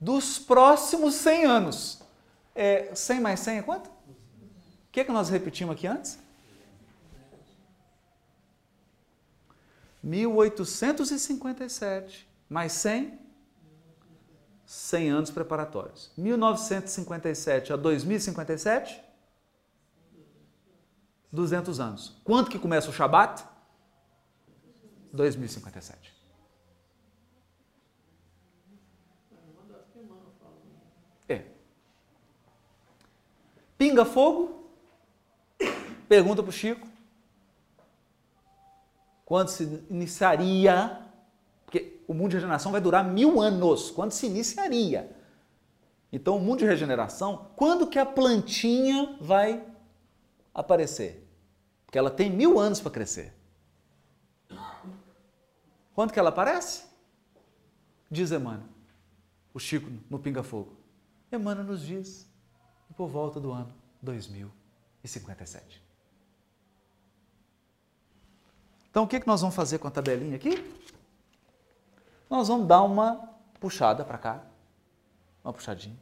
dos 0.00 0.38
próximos 0.38 1.14
100 1.14 1.44
anos. 1.44 2.01
É, 2.54 2.94
100 2.94 3.20
mais 3.20 3.40
100 3.40 3.58
é 3.58 3.62
quanto? 3.62 3.88
O 3.88 3.92
que, 4.92 5.00
é 5.00 5.04
que 5.04 5.12
nós 5.12 5.30
repetimos 5.30 5.74
aqui 5.74 5.86
antes? 5.86 6.18
1857 10.02 12.28
mais 12.48 12.72
100, 12.72 13.20
100 14.66 15.10
anos 15.10 15.30
preparatórios. 15.30 16.10
1957 16.16 17.72
a 17.72 17.76
2057, 17.76 19.00
200 21.30 21.78
anos. 21.80 22.20
Quanto 22.24 22.50
que 22.50 22.58
começa 22.58 22.90
o 22.90 22.92
Shabat? 22.92 23.44
2057. 25.12 26.12
É. 31.28 31.44
Pinga 33.82 34.04
fogo? 34.04 34.70
Pergunta 36.08 36.40
para 36.40 36.50
o 36.50 36.52
Chico 36.52 36.86
quando 39.24 39.48
se 39.48 39.64
iniciaria, 39.90 41.00
porque 41.64 42.00
o 42.06 42.14
mundo 42.14 42.30
de 42.30 42.36
regeneração 42.36 42.70
vai 42.70 42.80
durar 42.80 43.02
mil 43.04 43.40
anos, 43.40 43.90
quando 43.90 44.12
se 44.12 44.26
iniciaria. 44.26 45.16
Então, 46.12 46.36
o 46.36 46.40
mundo 46.40 46.60
de 46.60 46.64
regeneração, 46.64 47.50
quando 47.56 47.88
que 47.88 47.98
a 47.98 48.06
plantinha 48.06 49.18
vai 49.20 49.66
aparecer? 50.54 51.28
Porque 51.84 51.98
ela 51.98 52.10
tem 52.10 52.30
mil 52.30 52.60
anos 52.60 52.78
para 52.78 52.92
crescer. 52.92 53.34
Quando 55.92 56.12
que 56.12 56.20
ela 56.20 56.28
aparece? 56.28 56.84
Diz 58.08 58.30
Emmanuel, 58.30 58.68
o 59.52 59.58
Chico 59.58 59.90
no 60.08 60.20
Pinga 60.20 60.44
Fogo. 60.44 60.76
Emmanuel 61.32 61.66
nos 61.66 61.82
diz 61.82 62.31
por 62.96 63.08
volta 63.08 63.40
do 63.40 63.52
ano 63.52 63.72
2057. 64.02 65.82
Então, 68.90 69.04
o 69.04 69.08
que, 69.08 69.26
nós 69.26 69.40
vamos 69.40 69.56
fazer 69.56 69.78
com 69.78 69.88
a 69.88 69.90
tabelinha 69.90 70.36
aqui? 70.36 70.62
Nós 72.28 72.48
vamos 72.48 72.66
dar 72.66 72.82
uma 72.82 73.28
puxada 73.58 74.04
para 74.04 74.18
cá, 74.18 74.44
uma 75.42 75.52
puxadinha. 75.52 75.98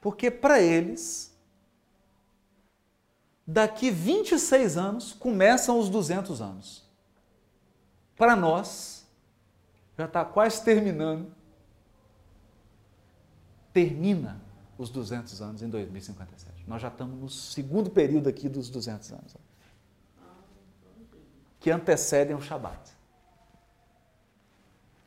Porque 0.00 0.30
para 0.30 0.60
eles, 0.60 1.36
daqui 3.46 3.90
26 3.90 4.78
anos 4.78 5.12
começam 5.12 5.78
os 5.78 5.90
200 5.90 6.40
anos. 6.40 6.88
Para 8.16 8.34
nós, 8.34 9.06
já 9.98 10.06
está 10.06 10.24
quase 10.24 10.64
terminando. 10.64 11.30
Termina 13.72 14.40
os 14.76 14.90
200 14.90 15.40
anos 15.42 15.62
em 15.62 15.68
2057. 15.68 16.64
Nós 16.66 16.80
já 16.80 16.88
estamos 16.88 17.18
no 17.18 17.28
segundo 17.28 17.90
período 17.90 18.28
aqui 18.28 18.48
dos 18.48 18.70
200 18.70 19.12
anos, 19.12 19.36
que 21.58 21.70
antecedem 21.70 22.34
o 22.34 22.40
Shabat. 22.40 22.98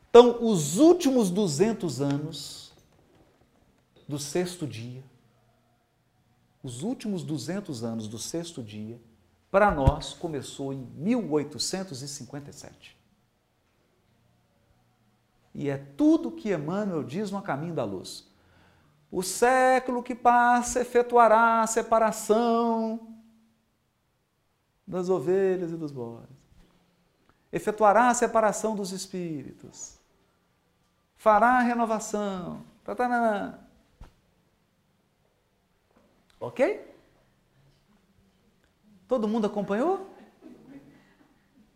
Então, 0.08 0.44
os 0.44 0.78
últimos 0.78 1.28
200 1.28 2.00
anos 2.00 2.72
do 4.06 4.18
sexto 4.18 4.66
dia, 4.66 5.02
os 6.62 6.84
últimos 6.84 7.24
200 7.24 7.82
anos 7.82 8.06
do 8.06 8.18
sexto 8.18 8.62
dia, 8.62 9.00
para 9.50 9.72
nós 9.72 10.14
começou 10.14 10.72
em 10.72 10.86
1857. 10.96 12.96
E 15.52 15.68
é 15.68 15.76
tudo 15.76 16.30
que 16.30 16.52
Emmanuel 16.52 17.02
diz 17.02 17.30
no 17.30 17.42
Caminho 17.42 17.74
da 17.74 17.84
Luz. 17.84 18.32
O 19.10 19.22
século 19.22 20.02
que 20.02 20.14
passa 20.14 20.80
efetuará 20.80 21.62
a 21.62 21.66
separação 21.66 23.14
das 24.86 25.08
ovelhas 25.08 25.72
e 25.72 25.76
dos 25.76 25.92
bodes. 25.92 26.36
Efetuará 27.52 28.08
a 28.08 28.14
separação 28.14 28.74
dos 28.74 28.90
espíritos. 28.90 29.98
Fará 31.16 31.58
a 31.58 31.60
renovação. 31.60 32.64
Ok? 36.40 36.94
Todo 39.06 39.28
mundo 39.28 39.46
acompanhou? 39.46 40.10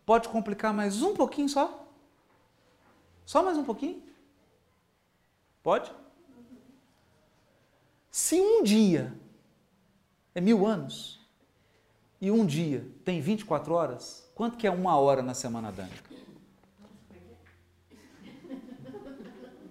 Pode 0.05 0.27
complicar 0.29 0.73
mais 0.73 1.01
um 1.01 1.13
pouquinho 1.13 1.47
só? 1.47 1.87
Só 3.25 3.43
mais 3.43 3.57
um 3.57 3.63
pouquinho? 3.63 4.03
Pode? 5.63 5.91
Se 8.11 8.41
um 8.41 8.63
dia 8.63 9.13
é 10.33 10.41
mil 10.41 10.65
anos 10.65 11.19
e 12.19 12.31
um 12.31 12.45
dia 12.45 12.85
tem 13.05 13.21
24 13.21 13.73
horas, 13.73 14.29
quanto 14.33 14.57
que 14.57 14.65
é 14.65 14.71
uma 14.71 14.97
hora 14.97 15.21
na 15.21 15.33
semana 15.33 15.71
dânica? 15.71 16.09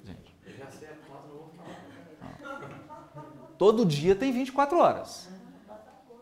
Gente. 0.05 0.35
Todo 3.59 3.85
dia 3.85 4.15
tem 4.15 4.31
24 4.31 4.79
horas. 4.79 5.29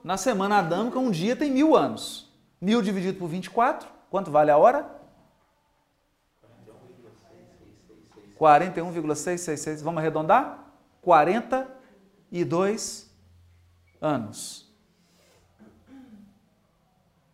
Na 0.02 0.16
semana 0.16 0.58
adâmica, 0.58 0.98
um 0.98 1.10
dia 1.10 1.36
tem 1.36 1.50
mil 1.50 1.76
anos. 1.76 2.32
Mil 2.58 2.80
dividido 2.80 3.18
por 3.18 3.28
24, 3.28 3.88
quanto 4.08 4.30
vale 4.30 4.50
a 4.50 4.56
hora? 4.56 4.90
41,666. 8.36 9.82
Vamos 9.82 9.98
arredondar? 9.98 10.64
40 11.02 11.75
e 12.30 12.44
dois 12.44 13.10
anos. 14.00 14.66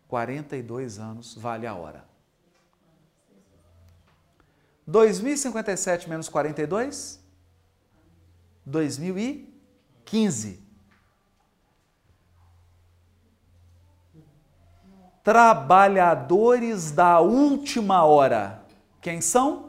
42 0.07 0.99
anos 0.99 1.33
vale 1.35 1.65
a 1.65 1.73
hora. 1.73 2.05
2057 4.85 6.09
menos 6.09 6.29
42? 6.29 7.19
2015. 8.65 10.61
Trabalhadores 15.23 16.91
da 16.91 17.19
última 17.21 18.03
hora. 18.03 18.63
Quem 19.01 19.21
são? 19.21 19.62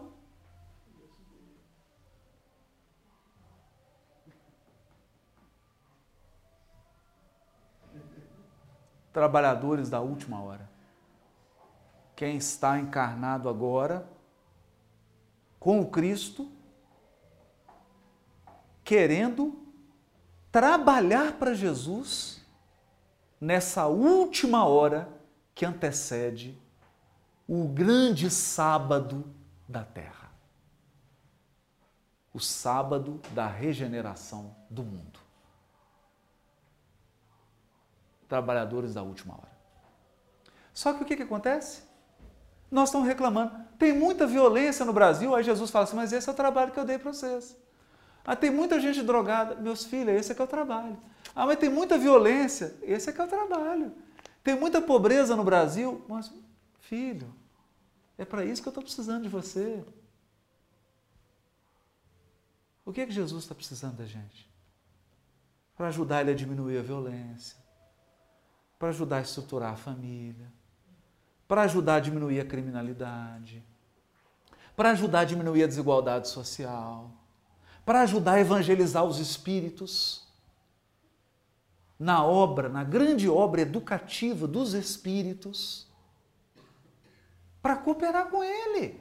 Trabalhadores 9.14 9.88
da 9.88 10.00
última 10.00 10.42
hora. 10.42 10.68
Quem 12.16 12.36
está 12.36 12.78
encarnado 12.78 13.48
agora 13.48 14.06
com 15.58 15.80
o 15.80 15.86
Cristo, 15.86 16.50
querendo 18.84 19.58
trabalhar 20.52 21.38
para 21.38 21.54
Jesus 21.54 22.44
nessa 23.40 23.86
última 23.86 24.66
hora 24.66 25.08
que 25.54 25.64
antecede 25.64 26.60
o 27.48 27.68
grande 27.68 28.28
sábado 28.28 29.32
da 29.68 29.84
terra. 29.84 30.32
O 32.32 32.40
sábado 32.40 33.20
da 33.30 33.46
regeneração 33.46 34.54
do 34.68 34.82
mundo. 34.82 35.23
Trabalhadores 38.34 38.94
da 38.94 39.02
última 39.02 39.34
hora. 39.34 39.54
Só 40.72 40.92
que 40.92 41.02
o 41.02 41.06
que, 41.06 41.16
que 41.16 41.22
acontece? 41.22 41.82
Nós 42.68 42.88
estamos 42.88 43.06
reclamando. 43.06 43.52
Tem 43.78 43.92
muita 43.92 44.26
violência 44.26 44.84
no 44.84 44.92
Brasil, 44.92 45.32
aí 45.34 45.44
Jesus 45.44 45.70
fala 45.70 45.84
assim, 45.84 45.94
mas 45.94 46.12
esse 46.12 46.28
é 46.28 46.32
o 46.32 46.34
trabalho 46.34 46.72
que 46.72 46.80
eu 46.80 46.84
dei 46.84 46.98
para 46.98 47.12
vocês. 47.12 47.56
Ah, 48.24 48.34
tem 48.34 48.50
muita 48.50 48.80
gente 48.80 49.02
drogada. 49.02 49.54
Meus 49.54 49.84
filhos, 49.84 50.14
esse 50.16 50.32
é 50.32 50.34
que 50.34 50.42
é 50.42 50.44
o 50.44 50.48
trabalho. 50.48 50.98
Ah, 51.36 51.46
mas 51.46 51.58
tem 51.58 51.68
muita 51.68 51.96
violência. 51.96 52.74
Esse 52.82 53.10
é 53.10 53.12
que 53.12 53.20
é 53.20 53.24
o 53.24 53.28
trabalho. 53.28 53.92
Tem 54.42 54.58
muita 54.58 54.80
pobreza 54.80 55.36
no 55.36 55.44
Brasil. 55.44 56.04
Mas, 56.08 56.32
filho, 56.80 57.32
é 58.18 58.24
para 58.24 58.44
isso 58.44 58.60
que 58.62 58.66
eu 58.66 58.70
estou 58.70 58.82
precisando 58.82 59.22
de 59.22 59.28
você. 59.28 59.84
O 62.84 62.92
que 62.92 63.02
é 63.02 63.06
que 63.06 63.12
Jesus 63.12 63.44
está 63.44 63.54
precisando 63.54 63.96
da 63.96 64.06
gente? 64.06 64.50
Para 65.76 65.88
ajudar 65.88 66.22
ele 66.22 66.32
a 66.32 66.34
diminuir 66.34 66.78
a 66.78 66.82
violência, 66.82 67.63
para 68.78 68.88
ajudar 68.88 69.18
a 69.18 69.22
estruturar 69.22 69.72
a 69.72 69.76
família, 69.76 70.52
para 71.46 71.62
ajudar 71.62 71.96
a 71.96 72.00
diminuir 72.00 72.40
a 72.40 72.44
criminalidade, 72.44 73.62
para 74.76 74.90
ajudar 74.90 75.20
a 75.20 75.24
diminuir 75.24 75.64
a 75.64 75.66
desigualdade 75.66 76.28
social, 76.28 77.10
para 77.84 78.00
ajudar 78.02 78.34
a 78.34 78.40
evangelizar 78.40 79.04
os 79.04 79.18
espíritos. 79.18 80.24
Na 81.98 82.24
obra, 82.24 82.68
na 82.68 82.82
grande 82.82 83.28
obra 83.28 83.60
educativa 83.60 84.48
dos 84.48 84.74
espíritos, 84.74 85.86
para 87.62 87.76
cooperar 87.76 88.26
com 88.26 88.42
ele. 88.42 89.00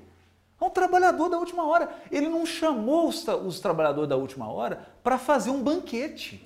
É 0.62 0.66
um 0.66 0.70
trabalhador 0.70 1.28
da 1.28 1.38
última 1.38 1.66
hora. 1.66 1.94
Ele 2.10 2.30
não 2.30 2.46
chamou 2.46 3.10
os, 3.10 3.28
os 3.28 3.60
trabalhadores 3.60 4.08
da 4.08 4.16
última 4.16 4.50
hora 4.50 4.88
para 5.04 5.18
fazer 5.18 5.50
um 5.50 5.62
banquete. 5.62 6.46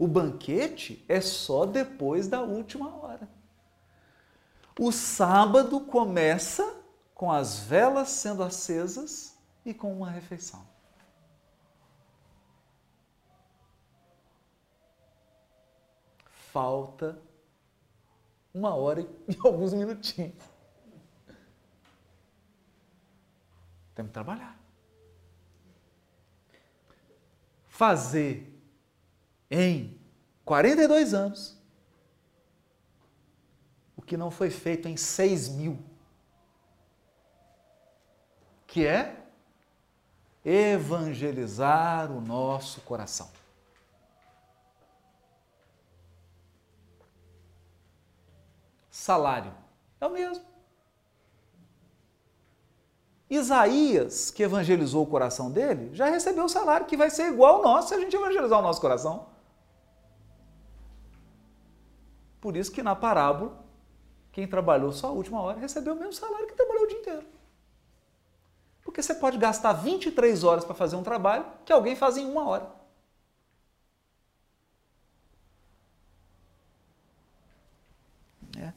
O 0.00 0.08
banquete 0.08 1.04
é 1.06 1.20
só 1.20 1.66
depois 1.66 2.26
da 2.26 2.40
última 2.40 2.88
hora. 2.96 3.28
O 4.78 4.90
sábado 4.90 5.78
começa 5.82 6.74
com 7.14 7.30
as 7.30 7.58
velas 7.58 8.08
sendo 8.08 8.42
acesas 8.42 9.38
e 9.62 9.74
com 9.74 9.92
uma 9.92 10.08
refeição. 10.08 10.66
Falta 16.50 17.20
uma 18.54 18.74
hora 18.74 19.02
e 19.02 19.36
alguns 19.44 19.74
minutinhos. 19.74 20.32
Temos 23.94 24.08
que 24.08 24.14
trabalhar. 24.14 24.58
Fazer 27.68 28.49
em 29.50 29.98
42 30.44 31.12
anos 31.12 31.58
o 33.96 34.02
que 34.02 34.16
não 34.16 34.30
foi 34.30 34.50
feito 34.50 34.88
em 34.88 34.96
6 34.96 35.48
mil, 35.50 35.78
que 38.66 38.86
é 38.86 39.26
evangelizar 40.44 42.10
o 42.10 42.20
nosso 42.20 42.80
coração. 42.80 43.30
Salário 48.90 49.54
é 50.00 50.06
o 50.06 50.10
mesmo. 50.10 50.44
Isaías, 53.28 54.30
que 54.30 54.42
evangelizou 54.42 55.04
o 55.04 55.06
coração 55.06 55.50
dele, 55.50 55.94
já 55.94 56.06
recebeu 56.06 56.44
o 56.44 56.48
salário 56.48 56.86
que 56.86 56.96
vai 56.96 57.10
ser 57.10 57.32
igual 57.32 57.56
ao 57.56 57.62
nosso 57.62 57.88
se 57.88 57.94
a 57.94 58.00
gente 58.00 58.16
evangelizar 58.16 58.58
o 58.58 58.62
nosso 58.62 58.80
coração. 58.80 59.29
Por 62.40 62.56
isso 62.56 62.72
que 62.72 62.82
na 62.82 62.96
parábola, 62.96 63.62
quem 64.32 64.46
trabalhou 64.46 64.92
só 64.92 65.08
a 65.08 65.12
última 65.12 65.40
hora 65.40 65.58
recebeu 65.58 65.94
o 65.94 65.96
mesmo 65.96 66.14
salário 66.14 66.46
que 66.46 66.54
trabalhou 66.54 66.84
o 66.84 66.86
dia 66.86 66.98
inteiro. 66.98 67.26
Porque 68.82 69.02
você 69.02 69.14
pode 69.14 69.36
gastar 69.36 69.72
23 69.74 70.42
horas 70.42 70.64
para 70.64 70.74
fazer 70.74 70.96
um 70.96 71.02
trabalho 71.02 71.44
que 71.64 71.72
alguém 71.72 71.94
faz 71.94 72.16
em 72.16 72.24
uma 72.24 72.48
hora. 72.48 72.66
É. 78.58 78.72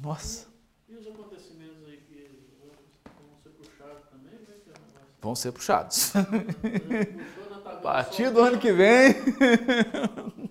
Nossa. 0.00 0.46
E 0.88 0.94
os 0.94 1.06
acontecimentos 1.06 1.84
aí 1.86 1.96
que 1.96 2.46
vão 3.18 3.38
ser 3.42 3.50
puxados 3.50 4.04
também? 4.10 4.34
É 4.34 4.72
vão 5.20 5.34
ser 5.34 5.52
puxados. 5.52 6.12
A 7.64 7.76
partir 7.82 8.30
do 8.30 8.40
ano 8.40 8.58
que 8.58 8.72
vem. 8.72 9.14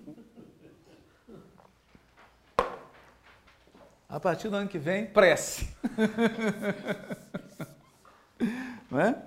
A 4.08 4.20
partir 4.20 4.48
do 4.48 4.54
ano 4.56 4.68
que 4.68 4.78
vem, 4.78 5.06
prece. 5.06 5.68
Não 8.88 9.00
é? 9.00 9.20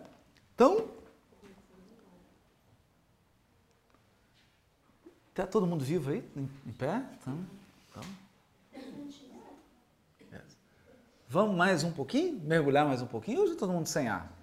Então, 0.56 0.90
está 5.30 5.46
todo 5.46 5.68
mundo 5.68 5.84
vivo 5.84 6.12
aí, 6.12 6.24
em, 6.36 6.48
pé? 6.72 7.04
Então, 7.20 7.46
então. 7.90 8.04
Vamos 11.28 11.56
mais 11.56 11.84
um 11.84 11.92
pouquinho? 11.92 12.40
Mergulhar 12.40 12.88
mais 12.88 13.04
um 13.04 13.06
pouquinho 13.06 13.42
ou 13.42 13.48
já 13.48 13.56
todo 13.56 13.72
mundo 13.72 13.86
sem 13.86 14.08
ar? 14.08 14.34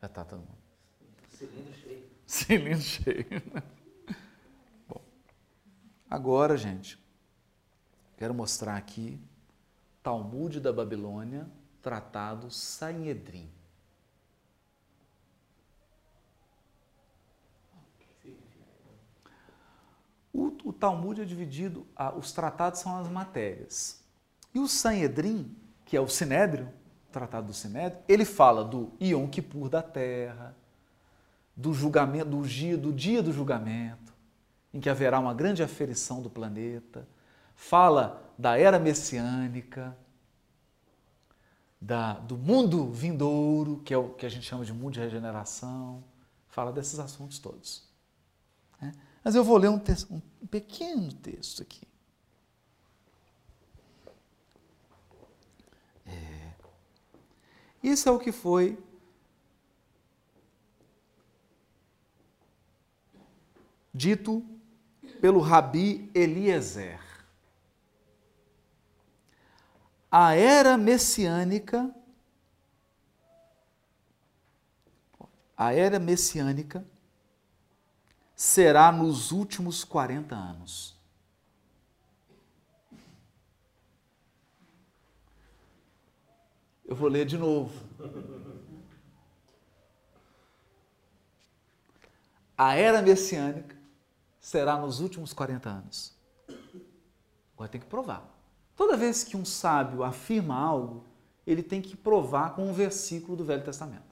Já 0.00 0.06
está 0.06 0.24
todo 0.24 0.38
mundo. 0.38 0.56
Cilindro 1.30 1.74
cheio. 1.74 2.04
Cilindro 2.26 2.82
cheio. 2.82 3.26
Bom, 4.88 5.00
agora, 6.08 6.56
gente, 6.56 6.96
quero 8.16 8.34
mostrar 8.34 8.76
aqui 8.76 9.20
Talmud 10.02 10.60
da 10.60 10.72
Babilônia, 10.72 11.46
Tratado 11.82 12.50
Sanhedrin. 12.50 13.50
O, 20.32 20.52
o 20.64 20.72
Talmud 20.72 21.20
é 21.20 21.24
dividido, 21.24 21.86
os 22.16 22.30
tratados 22.30 22.80
são 22.80 22.98
as 22.98 23.08
matérias. 23.08 24.00
E 24.54 24.58
o 24.58 24.68
Sanhedrin, 24.68 25.56
que 25.84 25.96
é 25.96 26.00
o 26.00 26.08
Sinédrio, 26.08 26.68
o 27.08 27.12
Tratado 27.12 27.48
do 27.48 27.54
Sinédrio, 27.54 28.00
ele 28.06 28.24
fala 28.24 28.64
do 28.64 28.92
Yom 29.00 29.26
Kippur 29.28 29.68
da 29.68 29.82
terra, 29.82 30.54
do 31.56 31.72
julgamento, 31.72 32.30
do 32.30 32.42
dia, 32.42 32.76
do 32.76 32.92
dia 32.92 33.22
do 33.22 33.32
julgamento, 33.32 34.14
em 34.72 34.78
que 34.78 34.90
haverá 34.90 35.18
uma 35.18 35.32
grande 35.32 35.62
aferição 35.62 36.20
do 36.20 36.28
planeta, 36.28 37.08
fala 37.56 38.22
da 38.38 38.56
era 38.56 38.78
messiânica, 38.78 39.96
da, 41.80 42.12
do 42.12 42.36
mundo 42.36 42.92
vindouro, 42.92 43.80
que 43.82 43.92
é 43.92 43.96
o 43.96 44.10
que 44.10 44.26
a 44.26 44.28
gente 44.28 44.46
chama 44.46 44.64
de 44.64 44.72
mundo 44.72 44.94
de 44.94 45.00
regeneração, 45.00 46.04
fala 46.48 46.70
desses 46.70 46.98
assuntos 46.98 47.38
todos. 47.38 47.88
Né? 48.80 48.92
Mas 49.24 49.34
eu 49.34 49.42
vou 49.42 49.56
ler 49.56 49.68
um, 49.68 49.78
texto, 49.78 50.12
um 50.12 50.46
pequeno 50.46 51.12
texto 51.12 51.62
aqui. 51.62 51.86
É. 56.06 56.52
Isso 57.82 58.08
é 58.08 58.12
o 58.12 58.18
que 58.18 58.30
foi 58.30 58.78
dito 63.92 64.44
pelo 65.20 65.40
Rabi 65.40 66.10
Eliezer 66.14 67.05
a 70.10 70.34
era 70.34 70.76
messiânica, 70.76 71.94
a 75.56 75.72
era 75.72 75.98
messiânica 75.98 76.86
será 78.34 78.92
nos 78.92 79.32
últimos 79.32 79.82
40 79.84 80.34
anos. 80.34 80.94
Eu 86.84 86.94
vou 86.94 87.08
ler 87.08 87.26
de 87.26 87.36
novo. 87.36 87.74
A 92.56 92.74
era 92.74 93.02
messiânica 93.02 93.76
será 94.40 94.78
nos 94.78 95.00
últimos 95.00 95.32
40 95.32 95.68
anos. 95.68 96.16
Agora 97.54 97.68
tem 97.68 97.80
que 97.80 97.86
provar. 97.86 98.35
Toda 98.76 98.96
vez 98.96 99.24
que 99.24 99.36
um 99.36 99.44
sábio 99.44 100.04
afirma 100.04 100.54
algo, 100.54 101.04
ele 101.46 101.62
tem 101.62 101.80
que 101.80 101.96
provar 101.96 102.54
com 102.54 102.68
um 102.68 102.74
versículo 102.74 103.34
do 103.36 103.44
Velho 103.44 103.64
Testamento. 103.64 104.04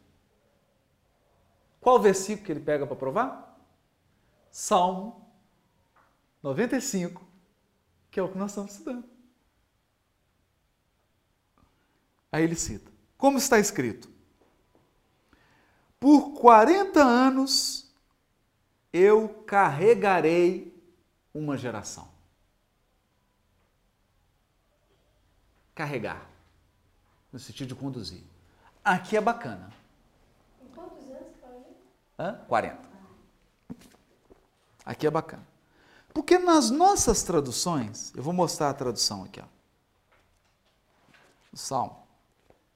Qual 1.81 2.01
versículo 2.01 2.47
que 2.47 2.53
ele 2.53 2.61
pega 2.61 2.87
para 2.87 2.97
provar? 2.97 3.61
Salmo 4.51 5.29
95, 6.43 7.23
que 8.11 8.19
é 8.19 8.23
o 8.23 8.29
que 8.31 8.39
nós 8.39 8.53
estamos 8.53 8.73
estudando. 8.73 9.05
Aí 12.33 12.43
ele 12.43 12.57
cita: 12.57 12.91
Como 13.19 13.37
está 13.37 13.59
escrito? 13.59 14.09
Por 16.01 16.33
40 16.33 17.03
anos 17.03 17.95
eu 18.93 19.29
carregarei 19.47 20.75
uma 21.35 21.59
geração. 21.59 22.14
Carregar, 25.75 26.29
no 27.33 27.39
sentido 27.39 27.69
de 27.69 27.75
conduzir. 27.75 28.23
Aqui 28.85 29.17
é 29.17 29.21
bacana. 29.21 29.73
Em 30.63 30.69
quantos 30.69 31.05
anos? 31.05 31.35
Hã? 32.19 32.41
40. 32.47 32.89
Aqui 34.85 35.07
é 35.07 35.11
bacana. 35.11 35.47
Porque 36.13 36.39
nas 36.39 36.71
nossas 36.71 37.23
traduções, 37.23 38.13
eu 38.15 38.23
vou 38.23 38.33
mostrar 38.33 38.71
a 38.71 38.75
tradução 38.75 39.25
aqui, 39.25 39.41
ó. 39.41 39.47
O 41.53 41.57
Salmo, 41.57 42.07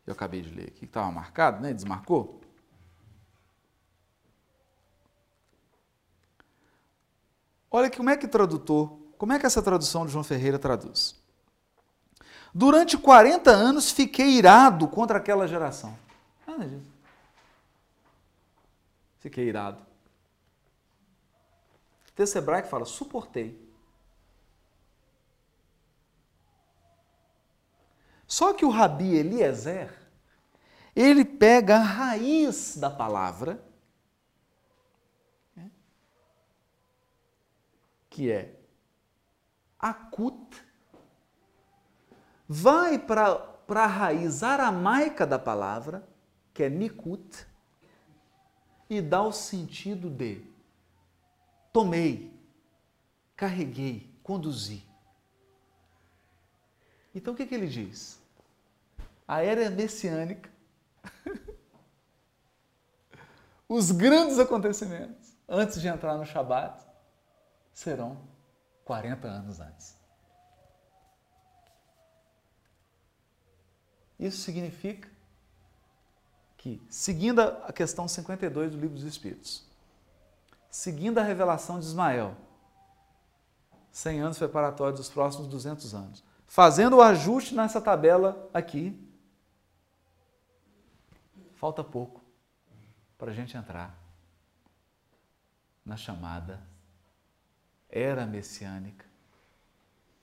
que 0.04 0.10
eu 0.10 0.14
acabei 0.14 0.40
de 0.40 0.50
ler 0.50 0.68
aqui, 0.68 0.80
que 0.80 0.84
estava 0.86 1.10
marcado, 1.10 1.60
né? 1.60 1.72
Desmarcou? 1.72 2.40
Olha 7.70 7.90
como 7.90 8.08
é 8.08 8.16
que 8.16 8.26
tradutor, 8.26 8.98
como 9.18 9.32
é 9.32 9.38
que 9.38 9.44
essa 9.44 9.60
tradução 9.60 10.06
de 10.06 10.12
João 10.12 10.24
Ferreira 10.24 10.58
traduz? 10.58 11.17
Durante 12.58 12.98
40 12.98 13.52
anos 13.52 13.92
fiquei 13.92 14.30
irado 14.30 14.88
contra 14.88 15.18
aquela 15.18 15.46
geração. 15.46 15.96
Nada 16.44 16.66
disso. 16.66 16.92
Fiquei 19.20 19.46
irado. 19.46 19.80
O 22.08 22.12
texto 22.16 22.34
hebraico 22.34 22.66
fala, 22.66 22.84
suportei. 22.84 23.64
Só 28.26 28.52
que 28.52 28.64
o 28.64 28.70
Rabi 28.70 29.14
Eliezer, 29.14 29.96
ele 30.96 31.24
pega 31.24 31.76
a 31.76 31.84
raiz 31.84 32.76
da 32.76 32.90
palavra, 32.90 33.64
né, 35.54 35.70
que 38.10 38.32
é 38.32 38.58
akut, 39.78 40.67
vai 42.48 42.98
para 42.98 43.58
a 43.68 43.86
raiz 43.86 44.42
aramaica 44.42 45.26
da 45.26 45.38
palavra, 45.38 46.08
que 46.54 46.62
é 46.62 46.70
nikut, 46.70 47.46
e 48.88 49.02
dá 49.02 49.22
o 49.22 49.32
sentido 49.32 50.08
de 50.08 50.42
tomei, 51.70 52.32
carreguei, 53.36 54.10
conduzi. 54.22 54.82
Então 57.14 57.34
o 57.34 57.36
que, 57.36 57.44
que 57.44 57.54
ele 57.54 57.66
diz? 57.66 58.18
A 59.26 59.42
era 59.42 59.68
messiânica, 59.68 60.50
os 63.68 63.90
grandes 63.90 64.38
acontecimentos 64.38 65.36
antes 65.46 65.80
de 65.82 65.88
entrar 65.88 66.16
no 66.16 66.24
Shabat 66.24 66.82
serão 67.74 68.18
40 68.84 69.28
anos 69.28 69.60
antes. 69.60 69.97
Isso 74.18 74.38
significa 74.38 75.08
que, 76.56 76.82
seguindo 76.88 77.40
a 77.40 77.72
questão 77.72 78.08
52 78.08 78.72
do 78.72 78.80
Livro 78.80 78.96
dos 78.96 79.04
Espíritos, 79.04 79.64
seguindo 80.70 81.18
a 81.18 81.22
revelação 81.22 81.78
de 81.78 81.86
Ismael, 81.86 82.36
100 83.92 84.20
anos 84.20 84.38
preparatórios 84.38 84.98
dos 84.98 85.08
próximos 85.08 85.46
200 85.46 85.94
anos, 85.94 86.24
fazendo 86.46 86.96
o 86.96 87.02
ajuste 87.02 87.54
nessa 87.54 87.80
tabela 87.80 88.48
aqui, 88.52 88.98
falta 91.54 91.82
pouco 91.84 92.22
para 93.16 93.30
a 93.30 93.34
gente 93.34 93.56
entrar 93.56 93.98
na 95.84 95.96
chamada 95.96 96.60
era 97.88 98.26
messiânica 98.26 99.06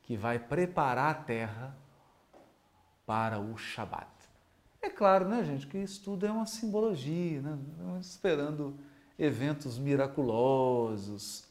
que 0.03 0.15
vai 0.15 0.37
preparar 0.37 1.11
a 1.11 1.23
terra 1.23 1.75
para 3.05 3.39
o 3.39 3.57
Shabat. 3.57 4.07
É 4.81 4.89
claro, 4.89 5.27
né, 5.27 5.43
gente, 5.43 5.65
que 5.67 5.77
isso 5.77 6.03
tudo 6.03 6.25
é 6.25 6.31
uma 6.31 6.45
simbologia, 6.45 7.41
né? 7.41 7.57
esperando 7.99 8.77
eventos 9.17 9.79
miraculosos, 9.79 11.45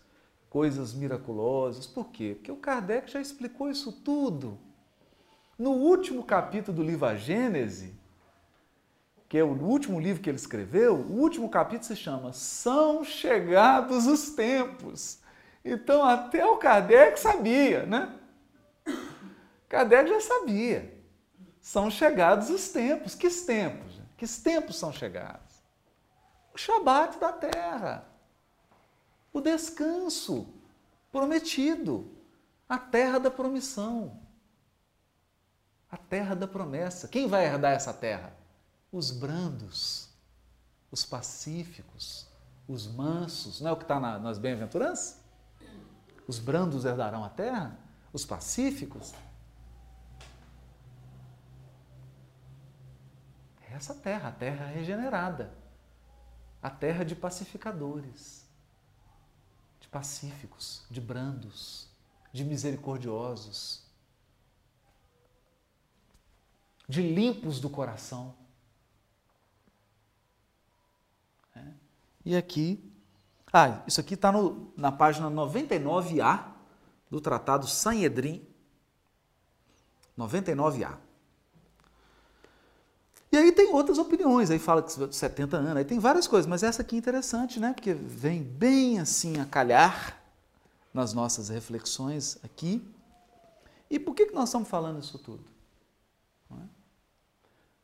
coisas 0.49 0.95
miraculosas. 0.95 1.87
Por 1.87 2.11
quê? 2.11 2.35
Porque 2.37 2.53
o 2.53 2.57
Kardec 2.57 3.11
já 3.11 3.21
explicou 3.21 3.69
isso 3.69 3.91
tudo. 3.91 4.57
No 5.59 5.71
último 5.71 6.23
capítulo 6.23 6.77
do 6.77 6.83
livro 6.83 7.07
A 7.07 7.17
Gênese, 7.17 7.95
que 9.29 9.39
é 9.39 9.43
o 9.43 9.49
último 9.49 9.99
livro 9.99 10.23
que 10.23 10.31
ele 10.31 10.37
escreveu, 10.37 10.95
o 10.95 11.21
último 11.21 11.49
capítulo 11.49 11.85
se 11.85 11.97
chama 11.97 12.33
São 12.33 13.03
Chegados 13.03 14.07
os 14.07 14.31
Tempos. 14.31 15.19
Então, 15.65 16.05
até 16.05 16.47
o 16.47 16.57
Kardec 16.57 17.19
sabia, 17.19 17.85
né? 17.85 18.15
Kardec 19.69 20.09
já 20.09 20.21
sabia. 20.21 20.94
São 21.65 21.91
chegados 21.91 22.51
os 22.51 22.69
tempos. 22.69 23.15
Que 23.15 23.31
tempos? 23.31 23.99
Que 24.19 24.29
tempos 24.29 24.77
são 24.77 24.93
chegados? 24.93 25.65
O 26.53 26.59
Shabat 26.59 27.19
da 27.19 27.33
terra. 27.33 28.07
O 29.33 29.41
descanso 29.41 30.47
prometido. 31.11 32.13
A 32.69 32.77
terra 32.77 33.19
da 33.19 33.31
promissão. 33.31 34.21
A 35.91 35.97
terra 35.97 36.37
da 36.37 36.47
promessa. 36.47 37.09
Quem 37.09 37.27
vai 37.27 37.47
herdar 37.47 37.73
essa 37.73 37.95
terra? 37.95 38.37
Os 38.93 39.11
brandos, 39.11 40.11
os 40.91 41.03
pacíficos, 41.07 42.27
os 42.69 42.87
mansos. 42.87 43.63
Não 43.63 43.71
é 43.71 43.73
o 43.73 43.77
que 43.79 43.85
está 43.85 43.99
na, 43.99 44.19
nas 44.19 44.37
bem-aventuranças? 44.37 45.19
Os 46.29 46.39
brandos 46.39 46.85
herdarão 46.85 47.25
a 47.25 47.31
terra? 47.31 47.79
Os 48.13 48.27
pacíficos? 48.27 49.15
Essa 53.75 53.95
terra, 53.95 54.29
a 54.29 54.33
terra 54.33 54.67
regenerada. 54.67 55.53
A 56.63 56.71
terra 56.71 57.05
de 57.05 57.15
pacificadores, 57.15 58.47
de 59.81 59.89
pacíficos, 59.89 60.87
de 60.91 60.99
brandos, 61.01 61.91
de 62.33 62.43
misericordiosos, 62.43 63.85
de 66.89 67.03
limpos 67.03 67.61
do 67.61 67.69
coração. 67.69 68.35
É. 71.55 71.65
E 72.25 72.35
aqui 72.35 72.95
ah, 73.57 73.85
isso 73.87 74.01
aqui 74.01 74.15
está 74.15 74.33
na 74.77 74.91
página 74.91 75.31
99A 75.31 76.45
do 77.09 77.21
Tratado 77.21 77.69
Sanhedrin. 77.69 78.45
99A. 80.19 80.99
E 83.35 83.37
aí 83.37 83.51
tem 83.51 83.75
outras 83.75 83.99
opiniões, 83.99 84.49
aí 84.49 84.61
fala 84.61 84.81
que 84.81 84.93
70 84.93 85.57
anos, 85.57 85.77
aí 85.77 85.85
tem 85.85 85.99
várias 85.99 86.29
coisas, 86.29 86.47
mas 86.47 86.63
essa 86.63 86.83
aqui 86.83 86.95
é 86.95 86.99
interessante, 87.01 87.59
né? 87.59 87.73
Porque 87.73 87.93
vem 87.93 88.41
bem 88.41 89.01
assim 89.01 89.41
a 89.41 89.45
calhar 89.45 90.23
nas 90.93 91.13
nossas 91.13 91.49
reflexões 91.49 92.39
aqui. 92.45 92.81
E 93.91 93.99
por 93.99 94.15
que, 94.15 94.27
que 94.27 94.35
nós 94.35 94.51
estamos 94.51 94.69
falando 94.69 95.03
isso 95.03 95.19
tudo? 95.19 95.43
É? 96.53 96.63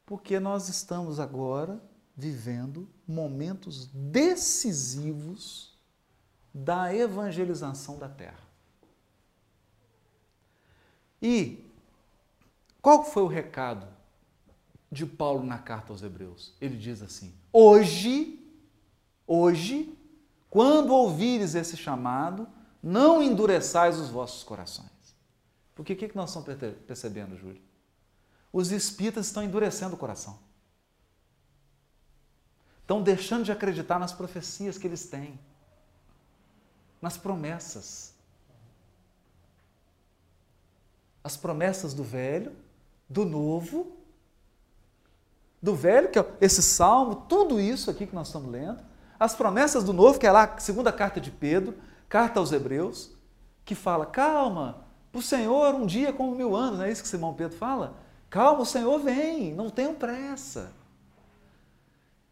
Porque 0.06 0.38
nós 0.38 0.68
estamos 0.68 1.18
agora 1.18 1.82
vivendo 2.16 2.88
momentos 3.04 3.86
decisivos 3.92 5.76
da 6.54 6.94
evangelização 6.94 7.98
da 7.98 8.08
terra. 8.08 8.38
E 11.20 11.68
qual 12.80 13.02
foi 13.02 13.24
o 13.24 13.26
recado 13.26 13.98
de 14.90 15.06
Paulo 15.06 15.44
na 15.44 15.58
carta 15.58 15.92
aos 15.92 16.02
Hebreus? 16.02 16.54
Ele 16.60 16.76
diz 16.76 17.02
assim: 17.02 17.32
Hoje, 17.52 18.44
hoje, 19.26 19.96
quando 20.48 20.92
ouvires 20.92 21.54
esse 21.54 21.76
chamado, 21.76 22.48
não 22.82 23.22
endureçais 23.22 23.98
os 23.98 24.08
vossos 24.08 24.42
corações. 24.42 24.90
Porque 25.74 25.92
o 25.92 25.96
que 25.96 26.14
nós 26.14 26.34
estamos 26.34 26.58
percebendo, 26.86 27.36
Júlio? 27.36 27.60
Os 28.52 28.72
espíritas 28.72 29.26
estão 29.26 29.42
endurecendo 29.42 29.94
o 29.94 29.98
coração 29.98 30.38
estão 32.90 33.00
deixando 33.00 33.44
de 33.44 33.52
acreditar 33.52 34.00
nas 34.00 34.12
profecias 34.12 34.76
que 34.76 34.84
eles 34.84 35.04
têm, 35.04 35.38
nas 37.00 37.16
promessas. 37.16 38.12
As 41.22 41.36
promessas 41.36 41.94
do 41.94 42.02
velho, 42.02 42.52
do 43.08 43.24
novo, 43.24 43.96
do 45.62 45.74
velho, 45.74 46.10
que 46.10 46.18
é 46.18 46.26
esse 46.40 46.62
salmo, 46.62 47.14
tudo 47.28 47.60
isso 47.60 47.90
aqui 47.90 48.06
que 48.06 48.14
nós 48.14 48.28
estamos 48.28 48.50
lendo, 48.50 48.78
as 49.18 49.34
promessas 49.34 49.84
do 49.84 49.92
novo, 49.92 50.18
que 50.18 50.26
é 50.26 50.32
lá 50.32 50.44
a 50.44 50.58
segunda 50.58 50.90
carta 50.90 51.20
de 51.20 51.30
Pedro, 51.30 51.74
carta 52.08 52.40
aos 52.40 52.52
Hebreus, 52.52 53.12
que 53.64 53.74
fala: 53.74 54.06
calma, 54.06 54.84
o 55.12 55.20
Senhor 55.20 55.74
um 55.74 55.84
dia 55.84 56.12
como 56.12 56.34
mil 56.34 56.56
anos, 56.56 56.78
não 56.78 56.86
é 56.86 56.90
isso 56.90 57.02
que 57.02 57.08
Simão 57.08 57.34
Pedro 57.34 57.56
fala? 57.56 57.94
Calma, 58.30 58.62
o 58.62 58.66
Senhor 58.66 58.98
vem, 58.98 59.52
não 59.54 59.68
tenham 59.68 59.94
pressa. 59.94 60.72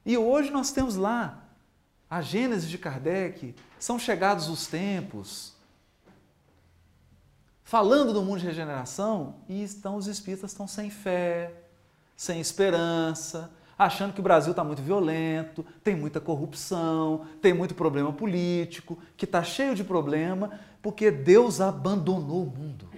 E 0.06 0.16
hoje 0.16 0.50
nós 0.50 0.70
temos 0.70 0.96
lá 0.96 1.42
a 2.08 2.22
Gênese 2.22 2.68
de 2.68 2.78
Kardec, 2.78 3.54
são 3.78 3.98
chegados 3.98 4.48
os 4.48 4.66
tempos. 4.66 5.54
falando 7.62 8.14
do 8.14 8.22
mundo 8.22 8.40
de 8.40 8.46
regeneração 8.46 9.34
e 9.46 9.62
estão 9.62 9.96
os 9.96 10.06
espíritas 10.06 10.52
estão 10.52 10.66
sem 10.66 10.88
fé, 10.88 11.67
sem 12.18 12.40
esperança, 12.40 13.48
achando 13.78 14.12
que 14.12 14.18
o 14.18 14.24
Brasil 14.24 14.50
está 14.50 14.64
muito 14.64 14.82
violento, 14.82 15.64
tem 15.84 15.94
muita 15.94 16.20
corrupção, 16.20 17.24
tem 17.40 17.54
muito 17.54 17.76
problema 17.76 18.12
político, 18.12 18.98
que 19.16 19.24
está 19.24 19.40
cheio 19.44 19.72
de 19.72 19.84
problema, 19.84 20.58
porque 20.82 21.12
Deus 21.12 21.60
abandonou 21.60 22.42
o 22.42 22.50
mundo. 22.50 22.90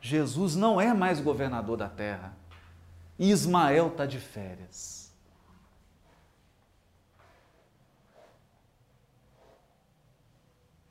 Jesus 0.00 0.54
não 0.54 0.80
é 0.80 0.94
mais 0.94 1.18
governador 1.20 1.78
da 1.78 1.88
terra. 1.88 2.32
Ismael 3.18 3.88
está 3.88 4.06
de 4.06 4.20
férias. 4.20 5.12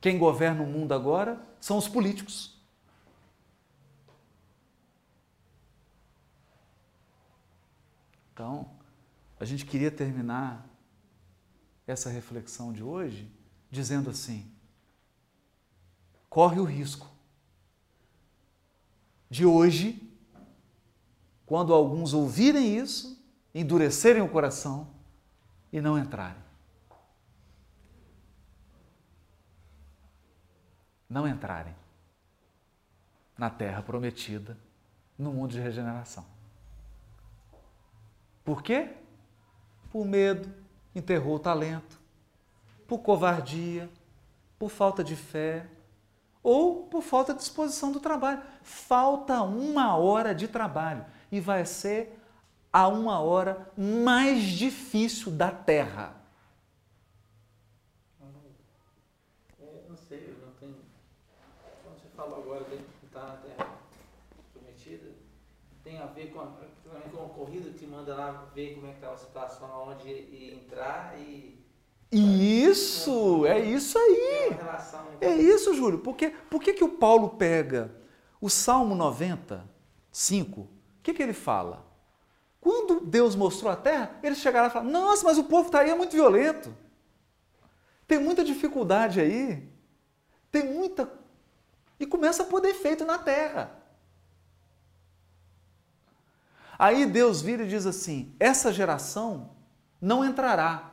Quem 0.02 0.18
governa 0.18 0.62
o 0.62 0.66
mundo 0.66 0.92
agora 0.92 1.40
são 1.58 1.78
os 1.78 1.88
políticos. 1.88 2.53
Então, 8.34 8.68
a 9.38 9.44
gente 9.44 9.64
queria 9.64 9.92
terminar 9.92 10.68
essa 11.86 12.10
reflexão 12.10 12.72
de 12.72 12.82
hoje 12.82 13.30
dizendo 13.70 14.10
assim: 14.10 14.52
corre 16.28 16.58
o 16.58 16.64
risco 16.64 17.08
de 19.30 19.46
hoje, 19.46 20.02
quando 21.46 21.72
alguns 21.72 22.12
ouvirem 22.12 22.76
isso, 22.76 23.24
endurecerem 23.54 24.20
o 24.20 24.28
coração 24.28 24.92
e 25.72 25.80
não 25.80 25.96
entrarem. 25.96 26.42
Não 31.08 31.28
entrarem 31.28 31.74
na 33.38 33.48
terra 33.48 33.80
prometida, 33.80 34.58
no 35.16 35.32
mundo 35.32 35.52
de 35.52 35.60
regeneração. 35.60 36.33
Por 38.44 38.62
quê? 38.62 38.90
Por 39.90 40.04
medo, 40.04 40.52
enterrou 40.94 41.36
o 41.36 41.38
talento, 41.38 41.98
por 42.86 42.98
covardia, 42.98 43.88
por 44.58 44.68
falta 44.70 45.02
de 45.02 45.16
fé 45.16 45.66
ou 46.42 46.86
por 46.86 47.02
falta 47.02 47.32
de 47.32 47.38
disposição 47.38 47.90
do 47.90 48.00
trabalho. 48.00 48.42
Falta 48.62 49.40
uma 49.42 49.96
hora 49.96 50.34
de 50.34 50.46
trabalho 50.46 51.06
e 51.32 51.40
vai 51.40 51.64
ser 51.64 52.18
a 52.70 52.86
uma 52.86 53.20
hora 53.20 53.72
mais 53.76 54.42
difícil 54.42 55.32
da 55.32 55.50
Terra. 55.50 56.14
É, 59.60 59.84
não 59.88 59.96
sei, 59.96 60.36
não 60.44 60.52
tenho. 60.54 60.76
Quando 61.82 61.98
você 61.98 62.08
falou 62.14 62.42
agora 62.42 62.64
de 62.64 63.06
estar 63.06 63.26
na 63.26 63.36
Terra 63.36 63.78
prometida, 64.52 65.12
tem 65.82 65.98
a 65.98 66.06
ver 66.06 66.32
com 66.32 66.40
a, 66.40 66.52
corrida 67.34 67.70
que 67.70 67.86
manda 67.86 68.14
lá 68.14 68.46
ver 68.54 68.74
como 68.74 68.86
é 68.86 68.90
que 68.90 68.96
está 68.96 69.12
a 69.12 69.16
situação, 69.16 69.68
onde 69.88 70.54
entrar 70.54 71.18
e. 71.18 71.62
Isso, 72.10 73.44
é 73.44 73.58
isso 73.58 73.98
aí. 73.98 74.50
relação. 74.50 75.04
É 75.20 75.34
isso, 75.34 75.74
Júlio. 75.74 75.98
Por, 75.98 76.14
que, 76.14 76.30
por 76.30 76.62
que, 76.62 76.72
que 76.72 76.84
o 76.84 76.90
Paulo 76.90 77.30
pega 77.30 77.94
o 78.40 78.48
Salmo 78.48 78.94
90, 78.94 79.68
5? 80.12 80.60
O 80.60 80.68
que, 81.02 81.12
que 81.12 81.22
ele 81.22 81.32
fala? 81.32 81.84
Quando 82.60 83.00
Deus 83.00 83.34
mostrou 83.34 83.70
a 83.70 83.76
terra, 83.76 84.18
eles 84.22 84.38
chegaram 84.38 84.68
e 84.68 84.70
falaram: 84.70 84.90
Nossa, 84.90 85.24
mas 85.24 85.36
o 85.36 85.44
povo 85.44 85.66
está 85.66 85.80
aí, 85.80 85.90
é 85.90 85.94
muito 85.94 86.12
violento. 86.12 86.74
Tem 88.06 88.18
muita 88.18 88.44
dificuldade 88.44 89.20
aí. 89.20 89.68
Tem 90.50 90.64
muita. 90.64 91.10
E 91.98 92.06
começa 92.06 92.42
a 92.42 92.46
pôr 92.46 92.60
defeito 92.60 93.04
na 93.04 93.18
terra. 93.18 93.83
Aí 96.78 97.06
Deus 97.06 97.40
vira 97.40 97.64
e 97.64 97.68
diz 97.68 97.86
assim: 97.86 98.34
Essa 98.38 98.72
geração 98.72 99.50
não 100.00 100.24
entrará. 100.24 100.92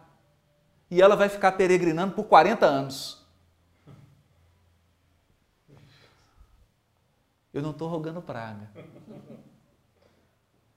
E 0.90 1.02
ela 1.02 1.16
vai 1.16 1.30
ficar 1.30 1.53
peregrinando 1.53 2.14
por 2.14 2.26
40 2.26 2.66
anos. 2.66 3.26
Eu 7.53 7.62
não 7.62 7.72
estou 7.72 7.88
rogando 7.88 8.22
praga. 8.22 8.70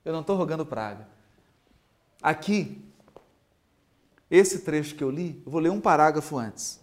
Eu 0.04 0.12
não 0.12 0.20
estou 0.20 0.36
rogando 0.36 0.66
praga. 0.66 1.08
Aqui, 2.22 2.84
esse 4.30 4.60
trecho 4.60 4.94
que 4.94 5.04
eu 5.04 5.10
li, 5.10 5.42
eu 5.44 5.50
vou 5.50 5.60
ler 5.60 5.70
um 5.70 5.80
parágrafo 5.80 6.36
antes. 6.36 6.80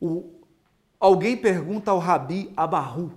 O, 0.00 0.40
alguém 0.98 1.36
pergunta 1.36 1.90
ao 1.90 1.98
Rabi 1.98 2.52
Abarru: 2.56 3.12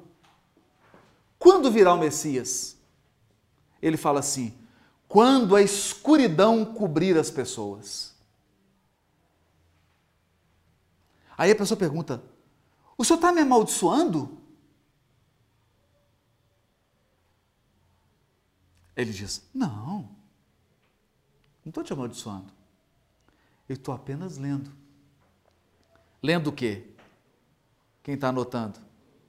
quando 1.38 1.72
virá 1.72 1.94
o 1.94 1.98
Messias? 1.98 2.79
Ele 3.82 3.98
fala 3.98 4.20
assim: 4.20 4.58
quando 5.08 5.56
a 5.56 5.62
escuridão 5.62 6.64
cobrir 6.64 7.18
as 7.18 7.32
pessoas. 7.32 8.16
Aí 11.38 11.52
a 11.52 11.56
pessoa 11.56 11.78
pergunta: 11.78 12.22
o 12.98 13.04
senhor 13.04 13.18
está 13.18 13.32
me 13.32 13.42
amaldiçoando? 13.42 14.38
Ele 18.96 19.12
diz: 19.14 19.50
Não, 19.54 20.10
não 21.64 21.70
estou 21.70 21.84
te 21.84 21.94
amaldiçoando. 21.94 22.52
Eu 23.68 23.76
estou 23.76 23.94
apenas 23.94 24.38
lendo. 24.38 24.72
Lendo 26.22 26.48
o 26.48 26.54
quê? 26.54 26.86
Quem 28.04 28.16
está 28.16 28.28
anotando? 28.30 28.80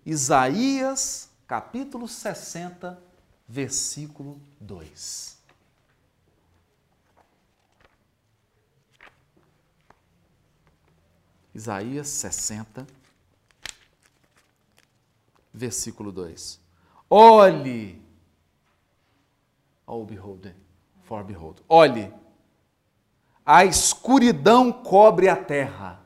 Isaías, 0.05 1.31
capítulo 1.47 2.09
60, 2.09 3.01
versículo 3.51 4.41
2. 4.61 5.37
Isaías 11.53 12.07
60, 12.07 12.87
versículo 15.53 16.13
2. 16.13 16.61
Olhe, 17.11 18.01
oh 19.85 20.05
behold, 20.05 20.55
for 21.03 21.25
behold, 21.25 21.61
olhe, 21.69 22.15
a 23.45 23.65
escuridão 23.65 24.73
cobre 24.73 25.29
a 25.29 25.35
terra, 25.35 26.01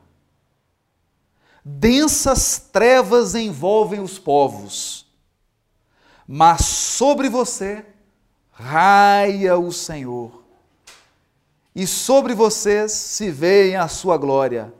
densas 1.63 2.57
trevas 2.57 3.35
envolvem 3.35 3.99
os 3.99 4.17
povos, 4.17 5.04
mas 6.27 6.65
sobre 6.65 7.29
você 7.29 7.85
raia 8.51 9.57
o 9.57 9.71
Senhor, 9.71 10.43
e 11.73 11.85
sobre 11.85 12.33
vocês 12.33 12.91
se 12.93 13.29
vê 13.29 13.75
a 13.75 13.87
sua 13.87 14.17
glória. 14.17 14.73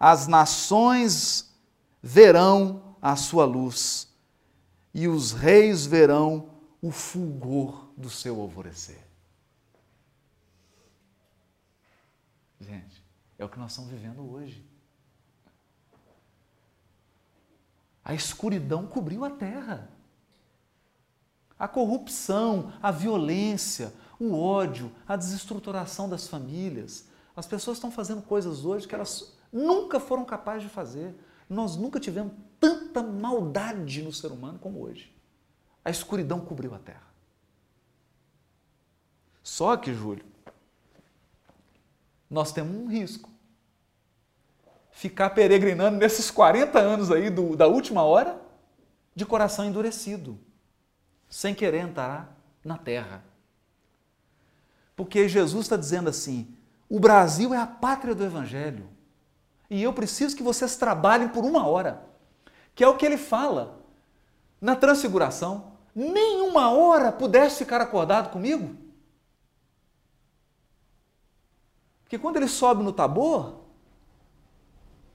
As 0.00 0.26
nações 0.26 1.54
verão 2.02 2.96
a 3.00 3.14
sua 3.14 3.44
luz, 3.44 4.08
e 4.92 5.06
os 5.06 5.32
reis 5.32 5.86
verão 5.86 6.50
o 6.82 6.90
fulgor 6.90 7.88
do 7.96 8.10
seu 8.10 8.40
alvorecer. 8.40 9.02
Gente, 12.60 13.02
é 13.38 13.44
o 13.44 13.48
que 13.48 13.58
nós 13.58 13.70
estamos 13.70 13.90
vivendo 13.90 14.28
hoje. 14.30 14.64
A 18.04 18.12
escuridão 18.12 18.86
cobriu 18.86 19.24
a 19.24 19.30
terra. 19.30 19.93
A 21.58 21.68
corrupção, 21.68 22.72
a 22.82 22.90
violência, 22.90 23.92
o 24.18 24.36
ódio, 24.36 24.90
a 25.06 25.16
desestruturação 25.16 26.08
das 26.08 26.26
famílias. 26.26 27.08
As 27.36 27.46
pessoas 27.46 27.76
estão 27.76 27.90
fazendo 27.90 28.22
coisas 28.22 28.64
hoje 28.64 28.86
que 28.88 28.94
elas 28.94 29.34
nunca 29.52 30.00
foram 30.00 30.24
capazes 30.24 30.62
de 30.62 30.68
fazer. 30.68 31.14
Nós 31.48 31.76
nunca 31.76 32.00
tivemos 32.00 32.32
tanta 32.58 33.02
maldade 33.02 34.02
no 34.02 34.12
ser 34.12 34.32
humano 34.32 34.58
como 34.58 34.80
hoje. 34.80 35.14
A 35.84 35.90
escuridão 35.90 36.40
cobriu 36.40 36.74
a 36.74 36.78
terra. 36.78 37.14
Só 39.42 39.76
que, 39.76 39.92
Júlio, 39.92 40.24
nós 42.30 42.50
temos 42.52 42.74
um 42.74 42.88
risco. 42.88 43.30
Ficar 44.90 45.30
peregrinando 45.30 45.98
nesses 45.98 46.30
40 46.30 46.78
anos 46.78 47.10
aí 47.10 47.28
do, 47.28 47.54
da 47.54 47.66
última 47.66 48.02
hora 48.02 48.40
de 49.14 49.26
coração 49.26 49.64
endurecido, 49.64 50.38
sem 51.34 51.52
querer 51.52 51.78
entrar 51.78 52.32
na 52.64 52.78
terra. 52.78 53.24
Porque 54.94 55.28
Jesus 55.28 55.64
está 55.64 55.76
dizendo 55.76 56.08
assim: 56.08 56.46
o 56.88 57.00
Brasil 57.00 57.52
é 57.52 57.56
a 57.56 57.66
pátria 57.66 58.14
do 58.14 58.24
Evangelho. 58.24 58.88
E 59.68 59.82
eu 59.82 59.92
preciso 59.92 60.36
que 60.36 60.44
vocês 60.44 60.76
trabalhem 60.76 61.26
por 61.28 61.44
uma 61.44 61.66
hora, 61.66 62.04
que 62.72 62.84
é 62.84 62.88
o 62.88 62.96
que 62.96 63.04
ele 63.04 63.16
fala 63.16 63.80
na 64.60 64.76
transfiguração. 64.76 65.72
Nenhuma 65.92 66.70
hora 66.70 67.10
pudesse 67.10 67.58
ficar 67.58 67.80
acordado 67.80 68.30
comigo. 68.30 68.76
Porque 72.04 72.16
quando 72.16 72.36
ele 72.36 72.46
sobe 72.46 72.84
no 72.84 72.92
tabor, 72.92 73.56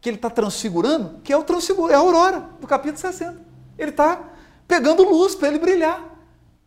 que 0.01 0.09
ele 0.09 0.17
está 0.17 0.29
transfigurando, 0.29 1.21
que 1.21 1.31
é 1.31 1.37
o 1.37 1.45
transfiguro, 1.45 1.93
é 1.93 1.95
a 1.95 1.99
aurora 1.99 2.41
do 2.59 2.67
capítulo 2.67 2.99
60. 2.99 3.39
Ele 3.77 3.91
está 3.91 4.33
pegando 4.67 5.03
luz 5.03 5.33
para 5.33 5.47
ele 5.47 5.59
brilhar. 5.59 6.09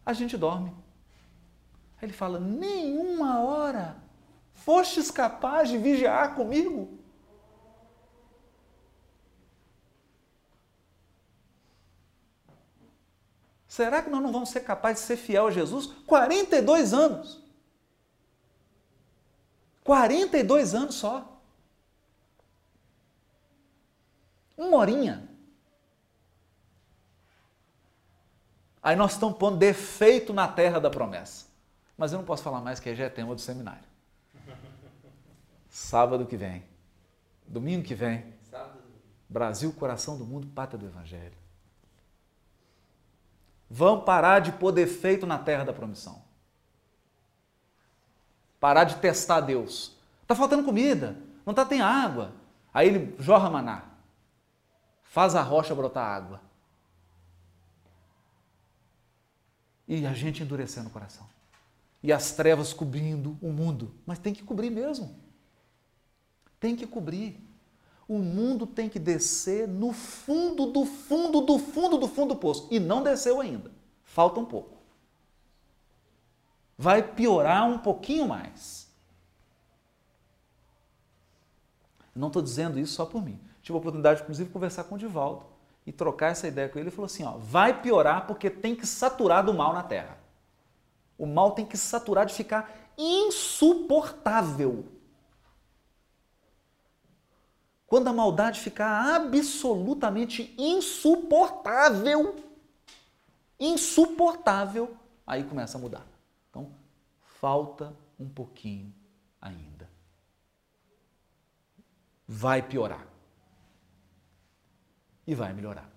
A 0.04 0.12
gente 0.12 0.36
dorme. 0.36 0.72
Ele 2.00 2.12
fala: 2.12 2.40
nenhuma 2.40 3.40
hora 3.40 3.96
fostes 4.54 5.10
capaz 5.10 5.68
de 5.68 5.78
vigiar 5.78 6.34
comigo. 6.34 6.98
Será 13.66 14.02
que 14.02 14.10
nós 14.10 14.22
não 14.22 14.30
vamos 14.30 14.50
ser 14.50 14.60
capazes 14.60 15.00
de 15.00 15.06
ser 15.06 15.16
fiel 15.16 15.46
a 15.46 15.50
Jesus? 15.50 15.86
42 16.06 16.92
anos. 16.92 17.42
42 19.82 20.74
anos 20.74 20.94
só. 20.96 21.40
Uma 24.58 24.76
horinha. 24.76 25.31
Aí 28.82 28.96
nós 28.96 29.12
estamos 29.12 29.38
pondo 29.38 29.56
defeito 29.56 30.32
na 30.32 30.48
terra 30.48 30.80
da 30.80 30.90
promessa. 30.90 31.46
Mas 31.96 32.12
eu 32.12 32.18
não 32.18 32.24
posso 32.24 32.42
falar 32.42 32.60
mais 32.60 32.80
que 32.80 32.94
já 32.94 33.04
é 33.04 33.08
tema 33.08 33.34
do 33.34 33.40
seminário. 33.40 33.84
Sábado 35.68 36.26
que 36.26 36.36
vem. 36.36 36.64
Domingo 37.46 37.84
que 37.84 37.94
vem. 37.94 38.24
Brasil, 39.28 39.72
coração 39.72 40.18
do 40.18 40.24
mundo, 40.24 40.46
pátria 40.48 40.78
do 40.78 40.86
Evangelho. 40.86 41.32
Vamos 43.70 44.04
parar 44.04 44.40
de 44.40 44.52
pôr 44.52 44.72
defeito 44.72 45.26
na 45.26 45.38
terra 45.38 45.64
da 45.64 45.72
promissão. 45.72 46.22
Parar 48.60 48.84
de 48.84 48.96
testar 48.96 49.40
Deus. 49.40 49.96
Está 50.20 50.34
faltando 50.34 50.62
comida, 50.62 51.16
não 51.46 51.52
está 51.52 51.64
tem 51.64 51.80
água. 51.80 52.32
Aí 52.74 52.88
ele 52.88 53.16
jorra 53.18 53.48
maná. 53.48 53.84
Faz 55.02 55.34
a 55.34 55.42
rocha 55.42 55.74
brotar 55.74 56.06
água. 56.06 56.40
E 59.94 60.06
a 60.06 60.14
gente 60.14 60.42
endurecendo 60.42 60.88
o 60.88 60.90
coração. 60.90 61.26
E 62.02 62.10
as 62.10 62.32
trevas 62.32 62.72
cobrindo 62.72 63.36
o 63.42 63.52
mundo. 63.52 63.94
Mas 64.06 64.18
tem 64.18 64.32
que 64.32 64.42
cobrir 64.42 64.70
mesmo. 64.70 65.14
Tem 66.58 66.74
que 66.74 66.86
cobrir. 66.86 67.38
O 68.08 68.16
mundo 68.18 68.66
tem 68.66 68.88
que 68.88 68.98
descer 68.98 69.68
no 69.68 69.92
fundo 69.92 70.64
do 70.64 70.86
fundo 70.86 71.42
do 71.42 71.58
fundo 71.58 71.98
do 71.98 72.08
fundo 72.08 72.32
do 72.32 72.40
poço. 72.40 72.68
E 72.70 72.80
não 72.80 73.02
desceu 73.02 73.38
ainda. 73.38 73.70
Falta 74.02 74.40
um 74.40 74.46
pouco. 74.46 74.78
Vai 76.78 77.02
piorar 77.02 77.68
um 77.68 77.76
pouquinho 77.76 78.26
mais. 78.26 78.90
Não 82.14 82.28
estou 82.28 82.40
dizendo 82.40 82.78
isso 82.78 82.94
só 82.94 83.04
por 83.04 83.22
mim. 83.22 83.38
Tive 83.60 83.76
a 83.76 83.78
oportunidade, 83.78 84.22
inclusive, 84.22 84.46
de 84.48 84.54
conversar 84.54 84.84
com 84.84 84.94
o 84.94 84.98
Divaldo 84.98 85.51
e 85.86 85.92
trocar 85.92 86.32
essa 86.32 86.46
ideia 86.46 86.68
com 86.68 86.78
ele. 86.78 86.88
Ele 86.88 86.94
falou 86.94 87.06
assim: 87.06 87.24
ó, 87.24 87.32
vai 87.38 87.80
piorar 87.80 88.26
porque 88.26 88.48
tem 88.50 88.74
que 88.74 88.86
saturar 88.86 89.44
do 89.44 89.54
mal 89.54 89.72
na 89.72 89.82
terra. 89.82 90.18
O 91.18 91.26
mal 91.26 91.52
tem 91.52 91.66
que 91.66 91.76
saturar 91.76 92.26
de 92.26 92.34
ficar 92.34 92.92
insuportável. 92.96 94.86
Quando 97.86 98.08
a 98.08 98.12
maldade 98.12 98.58
ficar 98.60 99.16
absolutamente 99.16 100.54
insuportável, 100.56 102.36
insuportável, 103.60 104.96
aí 105.26 105.44
começa 105.44 105.76
a 105.76 105.80
mudar. 105.80 106.06
Então, 106.48 106.72
falta 107.20 107.94
um 108.18 108.28
pouquinho 108.28 108.94
ainda. 109.40 109.90
Vai 112.26 112.62
piorar. 112.62 113.11
E 115.26 115.34
vai 115.34 115.52
melhorar. 115.52 115.88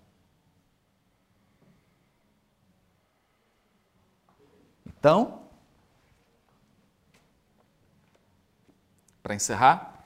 Então, 4.86 5.44
para 9.22 9.36
encerrar, 9.36 10.06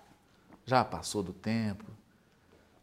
já 0.65 0.83
passou 0.83 1.23
do 1.23 1.33
tempo, 1.33 1.85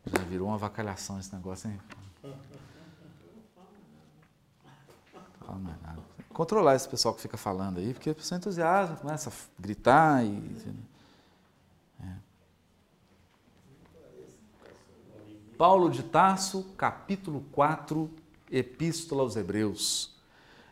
já 0.07 0.23
virou 0.25 0.49
uma 0.49 0.59
vacalhação 0.59 1.19
esse 1.19 1.35
negócio, 1.35 1.71
hein? 1.71 1.81
Não 2.23 2.35
fala 5.41 5.59
mais 5.59 5.81
nada. 5.83 6.03
Controlar 6.33 6.75
esse 6.75 6.89
pessoal 6.89 7.15
que 7.15 7.21
fica 7.21 7.37
falando 7.37 7.79
aí, 7.79 7.93
porque 7.93 8.11
a 8.11 8.15
pessoa 8.15 8.39
entusiasma, 8.39 8.97
começa 8.97 9.31
a 9.31 9.33
gritar 9.61 10.25
e. 10.25 10.96
Paulo 15.57 15.89
de 15.89 16.03
Tarso, 16.03 16.67
capítulo 16.77 17.43
4, 17.53 18.11
Epístola 18.51 19.23
aos 19.23 19.37
Hebreus. 19.37 20.15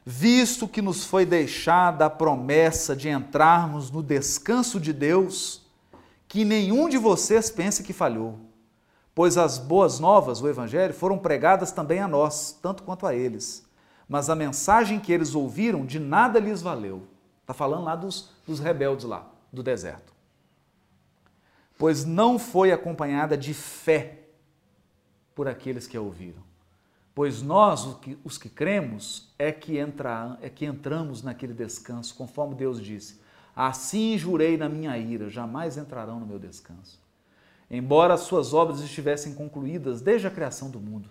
Visto 0.05 0.69
que 0.69 0.83
nos 0.83 1.05
foi 1.05 1.25
deixada 1.25 2.05
a 2.05 2.11
promessa 2.11 2.95
de 2.95 3.09
entrarmos 3.09 3.91
no 3.91 4.03
descanso 4.03 4.79
de 4.79 4.93
Deus, 4.93 5.63
que 6.29 6.45
nenhum 6.45 6.87
de 6.87 6.99
vocês 6.99 7.51
pense 7.51 7.83
que 7.83 7.95
falhou, 7.95 8.39
pois 9.15 9.39
as 9.39 9.57
boas 9.57 9.99
novas, 9.99 10.43
o 10.43 10.49
Evangelho, 10.49 10.93
foram 10.93 11.17
pregadas 11.17 11.73
também 11.73 12.01
a 12.01 12.09
nós, 12.09 12.59
tanto 12.61 12.83
quanto 12.83 13.07
a 13.07 13.15
eles. 13.15 13.65
Mas 14.07 14.29
a 14.29 14.35
mensagem 14.35 15.01
que 15.01 15.13
eles 15.13 15.35
ouviram 15.35 15.87
de 15.87 15.99
nada 15.99 16.39
lhes 16.39 16.61
valeu. 16.61 17.05
Está 17.41 17.55
falando 17.55 17.85
lá 17.85 17.97
dos, 17.97 18.31
dos 18.47 18.61
rebeldes 18.61 19.07
lá, 19.07 19.27
do 19.51 19.63
deserto. 19.63 20.13
Pois 21.79 22.05
não 22.05 22.39
foi 22.39 22.71
acompanhada 22.71 23.35
de 23.35 23.55
fé 23.55 24.24
por 25.35 25.49
aqueles 25.49 25.87
que 25.87 25.97
a 25.97 26.01
ouviram. 26.01 26.43
Pois 27.15 27.43
nós, 27.43 27.85
os 27.85 27.97
que, 27.99 28.19
os 28.25 28.39
que 28.39 28.49
cremos, 28.49 29.33
é 29.39 29.53
que, 29.53 29.79
entra, 29.79 30.37
é 30.43 30.49
que 30.49 30.65
entramos 30.65 31.23
naquele 31.23 31.53
descanso, 31.53 32.15
conforme 32.15 32.55
Deus 32.55 32.81
disse 32.81 33.23
Assim 33.55 34.19
jurei 34.19 34.57
na 34.57 34.69
minha 34.69 34.99
ira, 34.99 35.31
jamais 35.31 35.77
entrarão 35.77 36.19
no 36.19 36.27
meu 36.27 36.39
descanso. 36.39 37.01
Embora 37.71 38.15
as 38.15 38.23
suas 38.23 38.53
obras 38.53 38.81
estivessem 38.81 39.35
concluídas 39.35 40.01
desde 40.01 40.27
a 40.27 40.31
criação 40.31 40.71
do 40.71 40.81
mundo. 40.81 41.09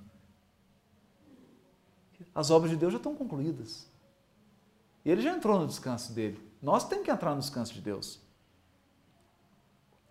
As 2.35 2.51
obras 2.51 2.71
de 2.71 2.77
Deus 2.77 2.91
já 2.91 2.97
estão 2.97 3.15
concluídas. 3.15 3.87
Ele 5.05 5.21
já 5.21 5.35
entrou 5.35 5.59
no 5.59 5.67
descanso 5.67 6.11
dele. 6.13 6.39
Nós 6.61 6.87
temos 6.87 7.05
que 7.05 7.11
entrar 7.11 7.33
no 7.33 7.39
descanso 7.39 7.73
de 7.73 7.81
Deus. 7.81 8.19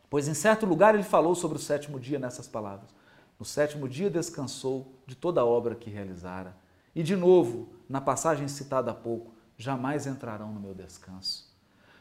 Pois 0.09 0.29
em 0.29 0.35
certo 0.35 0.67
lugar 0.67 0.95
ele 0.95 1.05
falou 1.05 1.35
sobre 1.35 1.57
o 1.59 1.61
sétimo 1.61 1.99
dia 2.01 2.19
nessas 2.19 2.47
palavras. 2.47 2.91
No 3.43 3.47
sétimo 3.47 3.89
dia 3.89 4.09
descansou 4.09 4.95
de 5.05 5.17
toda 5.17 5.41
a 5.41 5.45
obra 5.45 5.75
que 5.75 5.91
realizara. 5.91 6.57
E 6.95 7.03
de 7.03 7.17
novo, 7.17 7.73
na 7.89 8.01
passagem 8.01 8.47
citada 8.47 8.93
há 8.93 8.95
pouco, 8.95 9.35
jamais 9.59 10.07
entrarão 10.07 10.53
no 10.53 10.61
meu 10.61 10.73
descanso. 10.73 11.53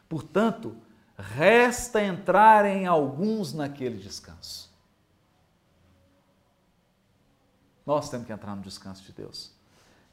Portanto, 0.07 0.77
resta 1.17 1.99
entrarem 1.99 2.85
alguns 2.85 3.55
naquele 3.55 3.97
descanso. 3.97 4.71
Nós 7.87 8.07
temos 8.07 8.27
que 8.27 8.33
entrar 8.33 8.55
no 8.55 8.61
descanso 8.61 9.01
de 9.01 9.11
Deus. 9.11 9.51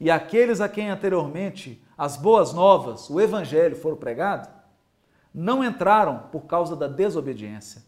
E 0.01 0.11
aqueles 0.11 0.63
a 0.63 0.67
quem 0.67 0.89
anteriormente 0.89 1.85
as 1.99 2.17
boas 2.17 2.55
novas, 2.55 3.11
o 3.11 3.21
evangelho 3.21 3.77
foram 3.77 3.99
pregados, 3.99 4.49
não 5.35 5.63
entraram 5.63 6.21
por 6.33 6.47
causa 6.47 6.75
da 6.75 6.89
desobediência. 6.89 7.87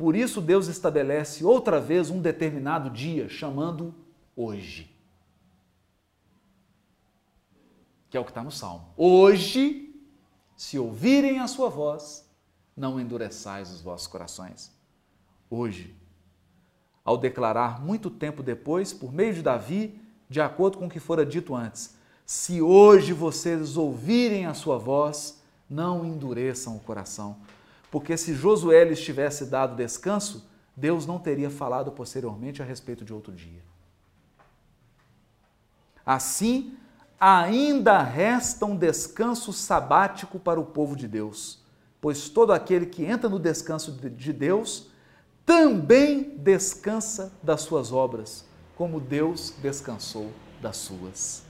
Por 0.00 0.16
isso 0.16 0.40
Deus 0.40 0.66
estabelece 0.66 1.44
outra 1.44 1.78
vez 1.78 2.08
um 2.08 2.22
determinado 2.22 2.88
dia, 2.88 3.28
chamando 3.28 3.94
hoje. 4.34 4.90
Que 8.08 8.16
é 8.16 8.20
o 8.20 8.24
que 8.24 8.30
está 8.30 8.42
no 8.42 8.50
Salmo. 8.50 8.94
Hoje 8.96 9.94
se 10.56 10.78
ouvirem 10.78 11.40
a 11.40 11.46
sua 11.46 11.68
voz, 11.68 12.26
não 12.74 12.98
endureçais 12.98 13.70
os 13.70 13.82
vossos 13.82 14.06
corações. 14.06 14.72
Hoje, 15.50 15.94
ao 17.04 17.18
declarar 17.18 17.84
muito 17.84 18.08
tempo 18.08 18.42
depois, 18.42 18.94
por 18.94 19.12
meio 19.12 19.34
de 19.34 19.42
Davi, 19.42 20.00
de 20.30 20.40
acordo 20.40 20.78
com 20.78 20.86
o 20.86 20.90
que 20.90 20.98
fora 20.98 21.26
dito 21.26 21.54
antes, 21.54 21.94
se 22.24 22.62
hoje 22.62 23.12
vocês 23.12 23.76
ouvirem 23.76 24.46
a 24.46 24.54
sua 24.54 24.78
voz, 24.78 25.42
não 25.68 26.06
endureçam 26.06 26.74
o 26.74 26.80
coração. 26.80 27.36
Porque 27.90 28.16
se 28.16 28.34
Josué 28.34 28.84
lhes 28.84 29.00
tivesse 29.00 29.46
dado 29.46 29.74
descanso, 29.74 30.48
Deus 30.76 31.06
não 31.06 31.18
teria 31.18 31.50
falado 31.50 31.90
posteriormente 31.90 32.62
a 32.62 32.64
respeito 32.64 33.04
de 33.04 33.12
outro 33.12 33.32
dia. 33.32 33.62
Assim, 36.06 36.74
ainda 37.18 38.02
resta 38.02 38.64
um 38.64 38.76
descanso 38.76 39.52
sabático 39.52 40.38
para 40.38 40.58
o 40.58 40.64
povo 40.64 40.96
de 40.96 41.06
Deus, 41.06 41.62
pois 42.00 42.28
todo 42.28 42.52
aquele 42.52 42.86
que 42.86 43.04
entra 43.04 43.28
no 43.28 43.38
descanso 43.38 43.92
de 43.92 44.32
Deus 44.32 44.88
também 45.44 46.36
descansa 46.38 47.32
das 47.42 47.62
suas 47.62 47.92
obras, 47.92 48.46
como 48.76 49.00
Deus 49.00 49.52
descansou 49.60 50.32
das 50.62 50.76
suas. 50.76 51.42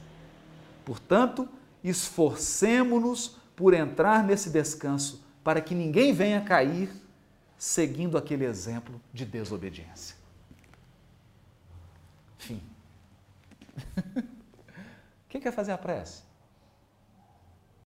Portanto, 0.84 1.48
esforcemo-nos 1.84 3.36
por 3.54 3.74
entrar 3.74 4.24
nesse 4.24 4.50
descanso, 4.50 5.19
para 5.42 5.60
que 5.60 5.74
ninguém 5.74 6.12
venha 6.12 6.40
cair 6.40 6.90
seguindo 7.56 8.16
aquele 8.16 8.44
exemplo 8.44 9.00
de 9.12 9.24
desobediência. 9.24 10.16
Fim. 12.38 12.62
Quem 15.28 15.40
quer 15.40 15.52
fazer 15.52 15.72
a 15.72 15.78
prece? 15.78 16.22